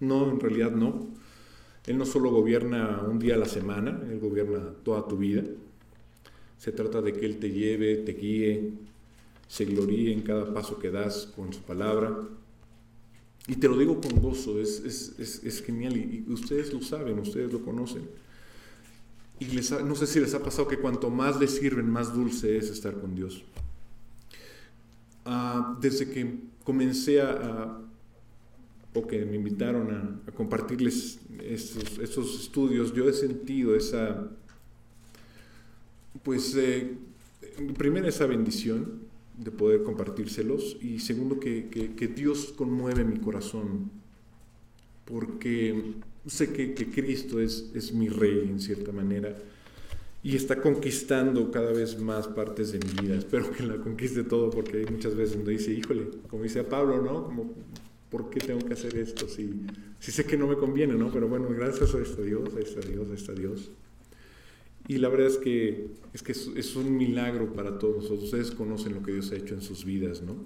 no, 0.00 0.30
en 0.30 0.38
realidad 0.38 0.72
no. 0.72 1.08
Él 1.86 1.96
no 1.96 2.04
solo 2.04 2.30
gobierna 2.30 3.02
un 3.08 3.18
día 3.18 3.34
a 3.34 3.38
la 3.38 3.46
semana, 3.46 4.00
Él 4.10 4.20
gobierna 4.20 4.60
toda 4.84 5.08
tu 5.08 5.16
vida. 5.16 5.42
Se 6.58 6.72
trata 6.72 7.00
de 7.00 7.14
que 7.14 7.24
Él 7.24 7.38
te 7.38 7.50
lleve, 7.50 7.96
te 7.96 8.12
guíe, 8.12 8.72
se 9.48 9.64
gloríe 9.64 10.12
en 10.12 10.22
cada 10.22 10.52
paso 10.52 10.78
que 10.78 10.90
das 10.90 11.32
con 11.34 11.52
su 11.52 11.60
palabra. 11.62 12.16
Y 13.50 13.56
te 13.56 13.66
lo 13.66 13.76
digo 13.76 14.00
con 14.00 14.20
gozo, 14.20 14.60
es, 14.60 14.78
es, 14.78 15.42
es, 15.44 15.62
genial 15.64 15.96
y, 15.96 16.24
ustedes 16.28 16.72
lo 16.72 16.80
saben, 16.82 17.18
ustedes 17.18 17.52
lo 17.52 17.64
conocen. 17.64 18.02
Y 19.40 19.46
les 19.46 19.72
ha, 19.72 19.80
no 19.80 19.96
sé 19.96 20.06
si 20.06 20.20
les 20.20 20.34
ha 20.34 20.40
pasado 20.40 20.68
que 20.68 20.78
cuanto 20.78 21.10
más 21.10 21.40
les 21.40 21.56
sirven, 21.56 21.90
más 21.90 22.14
dulce 22.14 22.56
es 22.56 22.70
estar 22.70 22.94
con 23.00 23.16
Dios. 23.16 23.42
Uh, 25.26 25.80
desde 25.80 26.08
que 26.08 26.32
comencé 26.62 27.22
a, 27.22 27.76
o 28.94 29.06
que 29.08 29.24
me 29.24 29.34
invitaron 29.34 29.90
a, 30.28 30.32
compartirles 30.34 31.18
estos, 31.42 32.40
estudios, 32.40 32.94
yo 32.94 33.08
he 33.08 33.12
sentido 33.12 33.74
esa, 33.74 34.28
pues, 36.22 36.54
eh, 36.54 36.96
primero 37.76 38.06
esa 38.06 38.26
bendición 38.26 38.99
de 39.42 39.50
poder 39.50 39.82
compartírselos 39.82 40.76
y 40.82 40.98
segundo 40.98 41.40
que, 41.40 41.68
que, 41.70 42.08
Dios 42.08 42.52
conmueve 42.54 43.04
mi 43.04 43.18
corazón 43.18 43.90
porque 45.06 45.94
sé 46.26 46.52
que, 46.52 46.74
que 46.74 46.90
Cristo 46.90 47.40
es, 47.40 47.70
es, 47.74 47.92
mi 47.92 48.10
rey 48.10 48.48
en 48.50 48.60
cierta 48.60 48.92
manera 48.92 49.34
y 50.22 50.36
está 50.36 50.60
conquistando 50.60 51.50
cada 51.50 51.72
vez 51.72 51.98
más 51.98 52.28
partes 52.28 52.72
de 52.72 52.80
mi 52.80 53.06
vida. 53.06 53.16
Espero 53.16 53.50
que 53.50 53.62
la 53.62 53.78
conquiste 53.78 54.24
todo 54.24 54.50
porque 54.50 54.78
hay 54.78 54.86
muchas 54.86 55.16
veces 55.16 55.36
donde 55.36 55.52
dice, 55.52 55.72
híjole, 55.72 56.08
como 56.28 56.42
dice 56.42 56.60
a 56.60 56.68
Pablo, 56.68 57.00
¿no? 57.00 57.24
Como, 57.24 57.54
¿por 58.10 58.28
qué 58.28 58.40
tengo 58.40 58.60
que 58.60 58.74
hacer 58.74 58.94
esto? 58.98 59.26
Si, 59.26 59.62
si 59.98 60.12
sé 60.12 60.24
que 60.24 60.36
no 60.36 60.46
me 60.46 60.56
conviene, 60.56 60.94
¿no? 60.96 61.10
Pero 61.10 61.28
bueno, 61.28 61.48
gracias 61.48 61.94
a 61.94 61.98
este 61.98 62.22
Dios, 62.22 62.54
a 62.54 62.60
este 62.60 62.86
Dios, 62.86 63.10
a 63.10 63.14
este 63.14 63.34
Dios. 63.34 63.70
Y 64.88 64.98
la 64.98 65.08
verdad 65.08 65.28
es 65.28 65.36
que, 65.36 65.88
es 66.12 66.22
que 66.22 66.32
es, 66.32 66.76
un 66.76 66.96
milagro 66.96 67.52
para 67.52 67.78
todos. 67.78 68.10
Ustedes 68.10 68.50
conocen 68.50 68.94
lo 68.94 69.02
que 69.02 69.12
Dios 69.12 69.30
ha 69.30 69.36
hecho 69.36 69.54
en 69.54 69.62
sus 69.62 69.84
vidas, 69.84 70.22
¿no? 70.22 70.36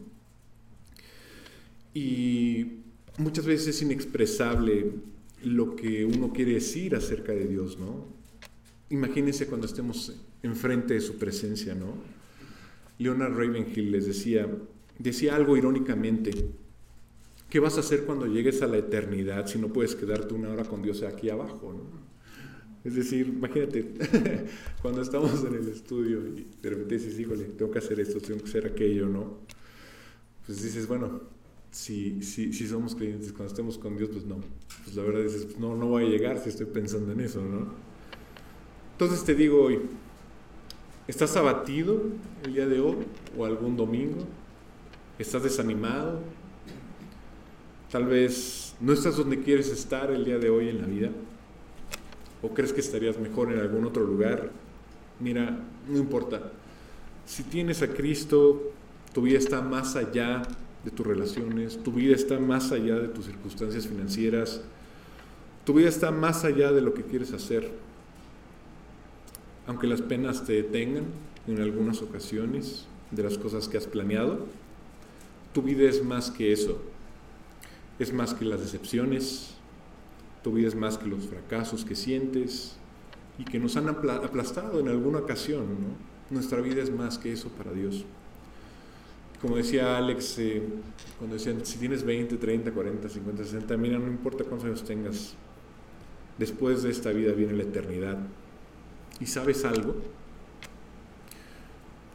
Y 1.95 2.81
muchas 3.19 3.47
veces 3.47 3.69
es 3.69 3.83
inexpresable 3.83 4.91
lo 5.43 5.77
que 5.77 6.05
uno 6.05 6.33
quiere 6.33 6.55
decir 6.55 6.95
acerca 6.97 7.33
de 7.33 7.47
Dios, 7.47 7.79
¿no? 7.79 8.07
Imagínense 8.91 9.47
cuando 9.47 9.67
estemos 9.67 10.15
enfrente 10.43 10.95
de 10.95 11.01
su 11.01 11.17
presencia, 11.17 11.75
¿no? 11.75 11.95
Leonard 12.99 13.35
Ravenhill 13.35 13.91
les 13.93 14.07
decía, 14.07 14.49
decía 14.99 15.37
algo 15.37 15.57
irónicamente, 15.57 16.33
¿qué 17.49 17.61
vas 17.61 17.77
a 17.77 17.81
hacer 17.81 18.05
cuando 18.05 18.27
llegues 18.27 18.63
a 18.63 18.67
la 18.67 18.79
eternidad 18.79 19.47
si 19.47 19.59
no 19.59 19.73
puedes 19.73 19.95
quedarte 19.95 20.35
una 20.35 20.51
hora 20.51 20.65
con 20.65 20.83
Dios 20.83 21.03
aquí 21.03 21.31
abajo, 21.31 21.73
¿no? 21.73 22.04
Es 22.85 22.95
decir, 22.95 23.29
imagínate, 23.29 23.95
cuando 24.83 25.01
estamos 25.01 25.43
en 25.45 25.55
el 25.55 25.69
estudio 25.69 26.27
y 26.29 26.47
de 26.61 26.71
repente 26.71 26.99
dices, 26.99 27.19
híjole, 27.19 27.45
tengo 27.45 27.71
que 27.71 27.79
hacer 27.79 27.99
esto, 27.99 28.21
tengo 28.21 28.41
que 28.41 28.49
hacer 28.49 28.67
aquello, 28.67 29.09
¿no? 29.09 29.39
Pues 30.45 30.63
dices, 30.63 30.87
bueno, 30.87 31.23
si, 31.71 32.23
si, 32.23 32.53
si 32.53 32.69
somos 32.69 32.95
creyentes, 32.95 33.33
cuando 33.33 33.49
estemos 33.49 33.79
con 33.79 33.97
Dios, 33.97 34.11
pues 34.13 34.27
no. 34.27 34.41
Pues 34.85 34.95
la 34.95 35.03
verdad 35.03 35.23
dices, 35.23 35.59
no, 35.59 35.75
no 35.75 35.87
voy 35.87 36.05
a 36.05 36.09
llegar 36.09 36.39
si 36.39 36.51
estoy 36.51 36.67
pensando 36.67 37.11
en 37.13 37.21
eso, 37.21 37.43
¿no? 37.43 37.73
Entonces 38.93 39.25
te 39.25 39.35
digo 39.35 39.63
hoy, 39.63 39.81
¿estás 41.09 41.37
abatido 41.37 42.03
el 42.45 42.53
día 42.53 42.67
de 42.67 42.81
hoy 42.81 42.99
o 43.37 43.47
algún 43.47 43.77
domingo? 43.79 44.27
¿Estás 45.19 45.43
desanimado? 45.43 46.21
Tal 47.91 48.07
vez 48.07 48.77
no 48.79 48.93
estás 48.93 49.17
donde 49.17 49.41
quieres 49.41 49.71
estar 49.71 50.11
el 50.11 50.25
día 50.25 50.39
de 50.39 50.51
hoy 50.51 50.69
en 50.69 50.83
la 50.83 50.87
vida. 50.87 51.11
¿O 52.45 52.51
crees 52.53 52.75
que 52.75 52.83
estarías 52.83 53.19
mejor 53.19 53.51
en 53.51 53.59
algún 53.59 53.87
otro 53.87 54.05
lugar? 54.05 54.51
Mira, 55.19 55.59
no 55.89 55.99
importa. 55.99 56.53
Si 57.25 57.43
tienes 57.43 57.81
a 57.81 57.89
Cristo, 57.89 58.71
tu 59.15 59.23
vida 59.23 59.39
está 59.39 59.63
más 59.63 59.97
allá 59.97 60.43
de 60.85 60.91
tus 60.91 61.07
relaciones, 61.07 61.83
tu 61.83 61.91
vida 61.91 62.15
está 62.15 62.39
más 62.39 62.71
allá 62.71 62.97
de 62.97 63.09
tus 63.09 63.25
circunstancias 63.25 63.87
financieras, 63.87 64.61
tu 65.65 65.73
vida 65.73 65.89
está 65.89 66.11
más 66.11 66.45
allá 66.45 66.71
de 66.71 66.83
lo 66.83 66.93
que 66.93 67.03
quieres 67.03 67.33
hacer. 67.33 67.71
Aunque 69.67 69.87
las 69.87 70.03
penas 70.03 70.45
te 70.45 70.53
detengan 70.53 71.05
en 71.49 71.63
algunas 71.63 72.03
ocasiones 72.03 72.85
de 73.11 73.23
las 73.23 73.39
cosas 73.39 73.69
que 73.69 73.79
has 73.79 73.87
planeado, 73.87 74.47
tu 75.55 75.63
vida 75.63 75.89
es 75.89 76.05
más 76.05 76.31
que 76.31 76.53
eso. 76.53 76.83
Es 77.99 78.13
más 78.13 78.35
que 78.35 78.45
las 78.45 78.61
decepciones, 78.61 79.55
vida 80.53 80.69
es 80.69 80.75
más 80.75 80.99
que 80.99 81.07
los 81.07 81.27
fracasos 81.27 81.85
que 81.85 81.95
sientes 81.95 82.77
y 83.39 83.45
que 83.45 83.59
nos 83.59 83.77
han 83.77 83.89
aplastado 83.89 84.81
en 84.81 84.89
alguna 84.89 85.19
ocasión. 85.19 85.61
¿no? 85.61 86.15
Nuestra 86.31 86.61
vida 86.61 86.83
es 86.83 86.91
más 86.91 87.19
que 87.19 87.33
eso 87.33 87.49
para 87.49 87.73
Dios. 87.73 88.05
Como 89.41 89.57
decía 89.57 89.99
Alex, 89.99 90.39
eh, 90.39 90.63
cuando 91.19 91.37
decían, 91.37 91.65
si 91.65 91.79
tienes 91.79 92.03
20, 92.03 92.37
30, 92.37 92.73
40, 92.73 93.09
50, 93.09 93.45
60, 93.45 93.77
mira, 93.77 93.99
no 93.99 94.07
importa 94.07 94.45
cuántos 94.45 94.67
años 94.67 94.85
tengas, 94.85 95.35
después 96.39 96.83
de 96.83 96.91
esta 96.91 97.11
vida 97.11 97.33
viene 97.33 97.53
la 97.53 97.65
eternidad. 97.65 98.19
¿Y 99.21 99.27
sabes 99.27 99.65
algo? 99.65 99.97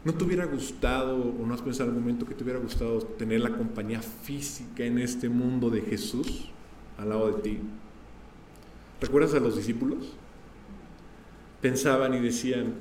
¿No 0.04 0.14
te 0.14 0.24
hubiera 0.24 0.46
gustado, 0.46 1.18
o 1.18 1.46
no 1.46 1.54
has 1.54 1.62
pensado 1.62 1.90
en 1.90 1.90
algún 1.90 2.04
momento 2.04 2.26
que 2.26 2.34
te 2.34 2.44
hubiera 2.44 2.60
gustado 2.60 3.00
tener 3.00 3.42
la 3.42 3.56
compañía 3.56 4.02
física 4.02 4.86
en 4.86 4.98
este 4.98 5.30
mundo 5.30 5.70
de 5.70 5.82
Jesús 5.82 6.50
al 6.98 7.10
lado 7.10 7.32
de 7.34 7.42
ti? 7.42 7.60
¿Recuerdas 9.02 9.34
a 9.34 9.40
los 9.40 9.56
discípulos? 9.56 10.14
Pensaban 11.62 12.14
y 12.14 12.20
decían, 12.20 12.74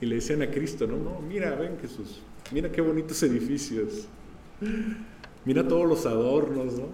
y 0.00 0.06
le 0.06 0.16
decían 0.16 0.42
a 0.42 0.50
Cristo, 0.50 0.86
no, 0.86 0.96
no, 0.96 1.20
mira, 1.20 1.54
ven 1.54 1.78
Jesús, 1.80 2.20
mira 2.52 2.70
qué 2.70 2.80
bonitos 2.80 3.22
edificios, 3.22 4.06
mira 5.44 5.66
todos 5.66 5.88
los 5.88 6.06
adornos, 6.06 6.74
¿no? 6.74 6.88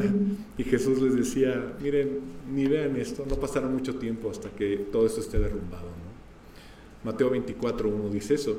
y 0.58 0.64
Jesús 0.64 1.00
les 1.00 1.16
decía, 1.16 1.74
miren, 1.80 2.20
ni 2.52 2.66
vean 2.66 2.96
esto, 2.96 3.24
no 3.28 3.36
pasará 3.36 3.68
mucho 3.68 3.96
tiempo 3.96 4.30
hasta 4.30 4.50
que 4.50 4.76
todo 4.92 5.06
esto 5.06 5.20
esté 5.20 5.38
derrumbado, 5.38 5.88
¿no? 5.88 6.14
Mateo 7.04 7.30
24, 7.30 7.88
1 7.88 8.08
dice 8.08 8.34
eso. 8.34 8.58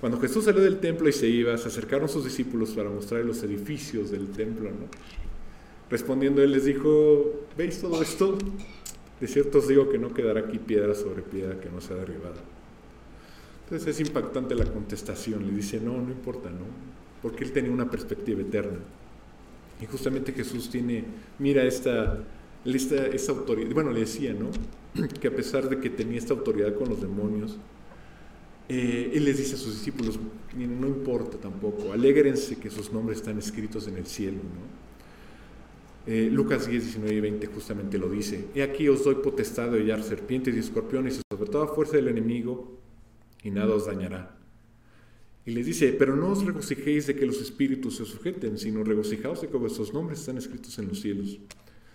Cuando 0.00 0.18
Jesús 0.20 0.44
salió 0.44 0.62
del 0.62 0.78
templo 0.78 1.08
y 1.08 1.12
se 1.12 1.26
iba, 1.26 1.56
se 1.58 1.68
acercaron 1.68 2.08
sus 2.08 2.24
discípulos 2.24 2.70
para 2.70 2.88
mostrarle 2.88 3.26
los 3.26 3.42
edificios 3.42 4.10
del 4.10 4.28
templo, 4.28 4.70
¿no? 4.70 4.86
Respondiendo 5.90 6.42
él 6.42 6.52
les 6.52 6.64
dijo, 6.64 7.46
¿veis 7.58 7.80
todo 7.80 8.00
esto? 8.00 8.38
De 9.20 9.26
cierto 9.26 9.58
os 9.58 9.68
digo 9.68 9.88
que 9.90 9.98
no 9.98 10.14
quedará 10.14 10.40
aquí 10.40 10.58
piedra 10.58 10.94
sobre 10.94 11.22
piedra 11.22 11.58
que 11.60 11.68
no 11.68 11.80
sea 11.80 11.96
derribada. 11.96 12.40
Entonces 13.64 13.96
es 13.96 14.06
impactante 14.06 14.54
la 14.54 14.64
contestación. 14.64 15.46
Le 15.46 15.52
dice, 15.52 15.80
no, 15.80 16.00
no 16.00 16.10
importa, 16.10 16.48
¿no? 16.48 16.64
Porque 17.20 17.44
él 17.44 17.52
tenía 17.52 17.72
una 17.72 17.90
perspectiva 17.90 18.40
eterna. 18.40 18.78
Y 19.82 19.86
justamente 19.86 20.32
Jesús 20.32 20.70
tiene, 20.70 21.04
mira 21.38 21.64
esta, 21.64 22.18
esta, 22.64 23.06
esta 23.06 23.32
autoridad. 23.32 23.72
Bueno, 23.72 23.90
le 23.90 24.00
decía, 24.00 24.32
¿no? 24.32 24.50
Que 25.20 25.28
a 25.28 25.34
pesar 25.34 25.68
de 25.68 25.80
que 25.80 25.90
tenía 25.90 26.18
esta 26.18 26.34
autoridad 26.34 26.74
con 26.74 26.88
los 26.88 27.00
demonios, 27.00 27.58
eh, 28.68 29.12
él 29.14 29.24
les 29.24 29.38
dice 29.38 29.56
a 29.56 29.58
sus 29.58 29.74
discípulos, 29.74 30.18
no 30.56 30.86
importa 30.86 31.36
tampoco, 31.36 31.92
alégrense 31.92 32.56
que 32.56 32.70
sus 32.70 32.92
nombres 32.92 33.18
están 33.18 33.38
escritos 33.38 33.88
en 33.88 33.96
el 33.96 34.06
cielo, 34.06 34.38
¿no? 34.38 34.79
Eh, 36.10 36.28
Lucas 36.28 36.66
10, 36.66 36.82
19 36.82 37.14
y 37.14 37.20
20 37.20 37.46
justamente 37.46 37.96
lo 37.96 38.10
dice. 38.10 38.48
He 38.52 38.64
aquí 38.64 38.88
os 38.88 39.04
doy 39.04 39.14
potestad 39.22 39.70
de 39.70 39.78
hollar 39.78 40.02
serpientes 40.02 40.56
y 40.56 40.58
escorpiones 40.58 41.18
y 41.18 41.20
sobre 41.32 41.48
toda 41.48 41.68
fuerza 41.68 41.98
del 41.98 42.08
enemigo 42.08 42.80
y 43.44 43.52
nada 43.52 43.76
os 43.76 43.86
dañará. 43.86 44.36
Y 45.46 45.52
les 45.52 45.66
dice, 45.66 45.92
pero 45.92 46.16
no 46.16 46.32
os 46.32 46.44
regocijéis 46.44 47.06
de 47.06 47.14
que 47.14 47.26
los 47.26 47.40
espíritus 47.40 47.98
se 47.98 48.04
sujeten, 48.04 48.58
sino 48.58 48.82
regocijaos 48.82 49.40
de 49.40 49.50
que 49.50 49.56
vuestros 49.56 49.94
nombres 49.94 50.18
están 50.18 50.36
escritos 50.36 50.76
en 50.80 50.88
los 50.88 51.00
cielos. 51.00 51.38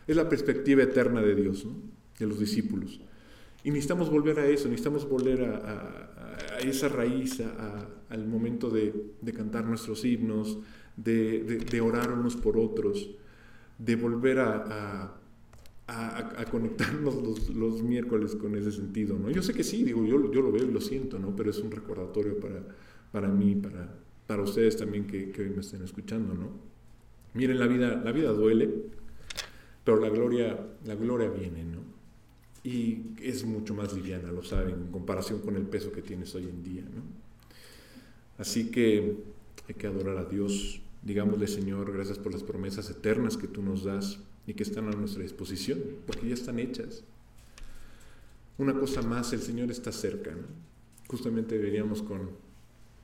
Es 0.07 0.15
la 0.15 0.29
perspectiva 0.29 0.83
eterna 0.83 1.21
de 1.21 1.35
Dios, 1.35 1.67
de 2.17 2.25
los 2.25 2.39
discípulos. 2.39 3.01
Y 3.65 3.69
necesitamos 3.71 4.09
volver 4.09 4.39
a 4.39 4.47
eso, 4.47 4.69
necesitamos 4.69 5.09
volver 5.09 5.43
a, 5.43 6.59
esa 6.63 6.87
raíz, 6.87 7.43
al 8.07 8.27
momento 8.27 8.69
de, 8.69 8.93
de, 9.19 9.33
cantar 9.33 9.65
nuestros 9.65 10.05
himnos, 10.05 10.57
de, 10.95 11.43
de, 11.43 11.57
de 11.57 11.81
orar 11.81 12.13
unos 12.13 12.37
por 12.37 12.57
otros 12.57 13.09
de 13.77 13.95
volver 13.95 14.39
a, 14.39 15.17
a, 15.87 16.41
a, 16.41 16.45
conectarnos 16.45 17.15
los, 17.15 17.49
los, 17.49 17.83
miércoles 17.83 18.35
con 18.35 18.55
ese 18.55 18.71
sentido, 18.71 19.17
¿no? 19.19 19.29
Yo 19.29 19.43
sé 19.43 19.53
que 19.53 19.63
sí, 19.63 19.83
digo, 19.83 20.05
yo, 20.05 20.31
yo 20.31 20.41
lo 20.41 20.51
veo 20.51 20.65
y 20.65 20.71
lo 20.71 20.81
siento, 20.81 21.19
¿no? 21.19 21.35
Pero 21.35 21.51
es 21.51 21.59
un 21.59 21.71
recordatorio 21.71 22.39
para, 22.39 22.63
para 23.11 23.27
mí, 23.27 23.55
para, 23.55 23.93
para 24.25 24.43
ustedes 24.43 24.77
también 24.77 25.05
que, 25.05 25.31
que 25.31 25.41
hoy 25.43 25.49
me 25.49 25.61
estén 25.61 25.83
escuchando, 25.83 26.33
¿no? 26.33 26.49
Miren, 27.33 27.59
la 27.59 27.67
vida, 27.67 28.01
la 28.03 28.11
vida 28.11 28.31
duele, 28.31 28.69
pero 29.83 29.99
la 29.99 30.09
gloria, 30.09 30.57
la 30.85 30.95
gloria 30.95 31.29
viene, 31.29 31.63
¿no? 31.63 31.79
Y 32.63 33.13
es 33.21 33.45
mucho 33.45 33.75
más 33.75 33.93
liviana, 33.93 34.31
lo 34.31 34.41
saben, 34.41 34.75
en 34.75 34.87
comparación 34.87 35.41
con 35.41 35.55
el 35.55 35.63
peso 35.63 35.91
que 35.91 36.01
tienes 36.01 36.33
hoy 36.33 36.45
en 36.45 36.63
día, 36.63 36.83
¿no? 36.83 37.03
Así 38.37 38.71
que 38.71 39.17
hay 39.67 39.75
que 39.75 39.87
adorar 39.87 40.17
a 40.17 40.25
Dios. 40.25 40.81
Digámosle, 41.05 41.47
Señor, 41.47 41.93
gracias 41.93 42.17
por 42.17 42.33
las 42.33 42.41
promesas 42.41 42.89
eternas 42.89 43.37
que 43.37 43.47
tú 43.47 43.61
nos 43.61 43.83
das 43.83 44.17
y 44.47 44.55
que 44.55 44.63
están 44.63 44.87
a 44.87 44.91
nuestra 44.91 45.21
disposición, 45.21 45.79
porque 46.07 46.27
ya 46.27 46.33
están 46.33 46.57
hechas. 46.57 47.03
Una 48.57 48.73
cosa 48.73 49.03
más, 49.03 49.31
el 49.31 49.41
Señor 49.41 49.69
está 49.69 49.91
cerca. 49.91 50.31
¿no? 50.31 50.47
Justamente 51.07 51.59
veníamos 51.59 52.01
con, 52.01 52.31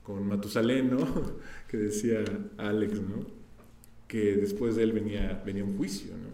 con 0.02 0.26
Matusalén, 0.26 0.90
¿no? 0.90 1.36
que 1.68 1.76
decía 1.76 2.24
Alex, 2.56 3.00
¿no? 3.00 3.24
que 4.08 4.36
después 4.36 4.74
de 4.74 4.82
él 4.82 4.92
venía, 4.92 5.40
venía 5.46 5.62
un 5.62 5.76
juicio. 5.76 6.10
¿no? 6.10 6.28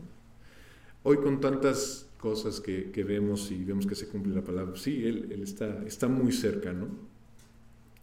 Hoy 1.03 1.19
con 1.19 1.39
tantas 1.39 2.09
cosas 2.19 2.61
que, 2.61 2.91
que, 2.91 3.05
vemos 3.05 3.51
y 3.51 3.63
vemos 3.63 3.87
que 3.87 3.95
se 3.95 4.09
cumple 4.09 4.35
la 4.35 4.43
palabra, 4.43 4.75
sí, 4.75 5.05
Él, 5.05 5.29
él 5.31 5.43
está, 5.43 5.85
está 5.87 6.09
muy 6.09 6.33
cerca. 6.33 6.73
¿no? 6.73 6.89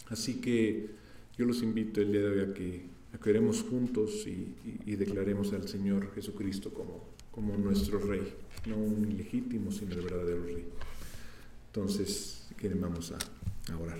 Así 0.09 0.39
que 0.39 0.91
yo 1.35 1.45
los 1.45 1.63
invito 1.63 1.99
el 1.99 2.11
día 2.11 2.21
de 2.21 2.27
hoy 2.27 2.39
a 2.39 2.53
que 2.53 2.94
Queremos 3.23 3.63
juntos 3.63 4.25
y, 4.27 4.95
declaremos 4.95 5.53
al 5.53 5.67
Señor 5.67 6.13
Jesucristo 6.13 6.71
como, 6.73 7.03
como 7.31 7.57
nuestro 7.57 7.99
Rey, 7.99 8.33
no 8.65 8.77
un 8.77 9.09
ilegítimo, 9.11 9.71
sino 9.71 9.93
el 9.93 10.01
verdadero 10.01 10.43
Rey. 10.43 10.65
Entonces, 11.67 12.47
quieren, 12.57 12.81
vamos 12.81 13.11
a, 13.11 13.17
a 13.73 13.77
orar. 13.77 13.99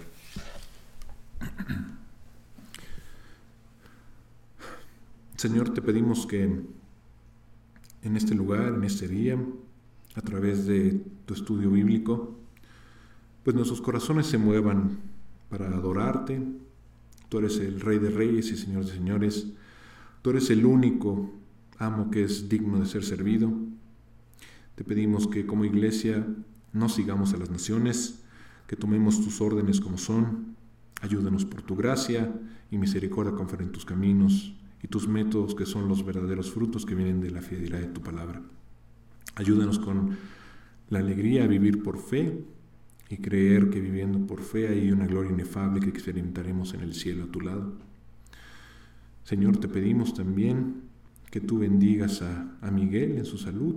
Señor, 5.36 5.74
te 5.74 5.82
pedimos 5.82 6.26
que 6.26 6.44
en 6.44 8.16
este 8.16 8.36
lugar, 8.36 8.74
en 8.74 8.84
este 8.84 9.08
día, 9.08 9.38
a 10.16 10.22
través 10.22 10.66
de 10.66 11.02
tu 11.26 11.34
estudio 11.34 11.70
bíblico, 11.72 12.38
pues 13.44 13.56
nuestros 13.56 13.82
corazones 13.82 14.28
se 14.28 14.38
muevan 14.38 15.00
para 15.50 15.68
adorarte, 15.68 16.42
Tú 17.30 17.40
eres 17.40 17.58
el 17.58 17.82
Rey 17.82 18.00
de 18.00 18.10
Reyes 18.10 18.52
y 18.52 18.58
Señor 18.58 18.86
de 18.86 18.92
Señores. 18.92 19.48
Tú 20.22 20.30
eres 20.32 20.50
el 20.50 20.66
único 20.66 21.34
amo 21.78 22.10
que 22.10 22.24
es 22.24 22.50
digno 22.50 22.80
de 22.80 22.86
ser 22.86 23.04
servido. 23.04 23.52
Te 24.76 24.84
pedimos 24.84 25.28
que 25.28 25.46
como 25.46 25.66
iglesia 25.66 26.26
no 26.74 26.90
sigamos 26.90 27.34
a 27.34 27.38
las 27.38 27.50
naciones, 27.50 28.24
que 28.68 28.76
tomemos 28.76 29.24
tus 29.24 29.42
órdenes 29.42 29.80
como 29.80 29.98
son. 29.98 30.56
Ayúdanos 31.02 31.46
por 31.46 31.62
tu 31.62 31.76
gracia 31.76 32.34
y 32.72 32.78
misericordia 32.78 33.34
a 33.34 33.36
confiar 33.36 33.62
en 33.62 33.72
tus 33.72 33.86
caminos 33.86 34.56
y 34.82 34.88
tus 34.88 35.08
métodos 35.08 35.56
que 35.56 35.66
son 35.66 35.88
los 35.88 36.06
verdaderos 36.06 36.52
frutos 36.52 36.86
que 36.86 36.96
vienen 36.96 37.22
de 37.22 37.32
la 37.32 37.42
fidelidad 37.42 37.80
de 37.80 37.88
tu 37.88 38.02
palabra. 38.02 38.42
Ayúdanos 39.36 39.80
con 39.80 40.18
la 40.90 41.00
alegría 41.00 41.44
a 41.44 41.48
vivir 41.48 41.84
por 41.84 41.98
fe 41.98 42.44
y 43.10 43.18
creer 43.18 43.70
que 43.70 43.80
viviendo 43.80 44.26
por 44.26 44.42
fe 44.42 44.68
hay 44.68 44.92
una 44.92 45.06
gloria 45.06 45.32
inefable 45.32 45.80
que 45.80 45.90
experimentaremos 45.90 46.74
en 46.74 46.82
el 46.82 46.94
cielo 46.94 47.26
a 47.26 47.28
tu 47.28 47.42
lado. 47.42 47.74
Señor, 49.24 49.58
te 49.58 49.68
pedimos 49.68 50.14
también 50.14 50.84
que 51.30 51.42
tú 51.42 51.60
bendigas 51.60 52.22
a, 52.22 52.58
a 52.62 52.72
Miguel 52.72 53.18
en 53.18 53.26
su 53.26 53.38
salud, 53.38 53.76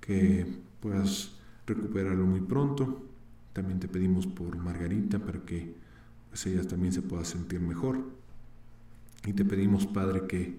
que 0.00 0.46
puedas 0.80 1.36
recuperarlo 1.66 2.26
muy 2.26 2.40
pronto. 2.40 3.06
También 3.52 3.80
te 3.80 3.88
pedimos 3.88 4.26
por 4.26 4.56
Margarita 4.56 5.18
para 5.18 5.40
que 5.40 5.74
pues, 6.28 6.46
ella 6.46 6.62
también 6.66 6.92
se 6.92 7.02
pueda 7.02 7.24
sentir 7.24 7.60
mejor. 7.60 8.04
Y 9.26 9.32
te 9.32 9.44
pedimos, 9.44 9.86
Padre, 9.86 10.26
que, 10.28 10.56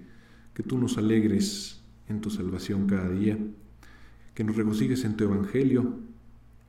que 0.53 0.63
tú 0.63 0.77
nos 0.77 0.97
alegres 0.97 1.81
en 2.07 2.19
tu 2.19 2.29
salvación 2.29 2.87
cada 2.87 3.09
día, 3.09 3.37
que 4.33 4.43
nos 4.43 4.55
regocijes 4.55 5.05
en 5.05 5.15
tu 5.15 5.25
evangelio 5.25 6.08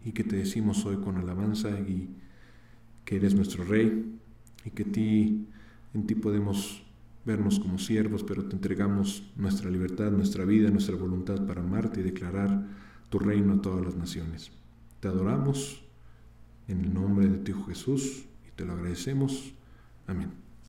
y 0.04 0.12
que 0.12 0.24
te 0.24 0.36
decimos 0.36 0.84
hoy 0.86 0.96
con 0.96 1.16
alabanza 1.16 1.70
y 1.80 2.08
que 3.04 3.16
eres 3.16 3.34
nuestro 3.34 3.64
Rey 3.64 4.18
y 4.64 4.70
que 4.70 4.84
ti, 4.84 5.46
en 5.94 6.06
ti 6.06 6.14
podemos 6.14 6.82
vernos 7.24 7.60
como 7.60 7.78
siervos, 7.78 8.24
pero 8.24 8.44
te 8.44 8.56
entregamos 8.56 9.30
nuestra 9.36 9.70
libertad, 9.70 10.10
nuestra 10.10 10.44
vida, 10.44 10.70
nuestra 10.70 10.96
voluntad 10.96 11.46
para 11.46 11.60
amarte 11.60 12.00
y 12.00 12.04
declarar 12.04 12.66
tu 13.10 13.18
reino 13.18 13.54
a 13.54 13.62
todas 13.62 13.84
las 13.84 13.96
naciones. 13.96 14.50
Te 15.00 15.08
adoramos 15.08 15.82
en 16.68 16.84
el 16.84 16.94
nombre 16.94 17.28
de 17.28 17.38
tu 17.38 17.50
Hijo 17.50 17.64
Jesús 17.66 18.24
y 18.48 18.50
te 18.56 18.64
lo 18.64 18.72
agradecemos. 18.72 19.52
Amén. 20.06 20.39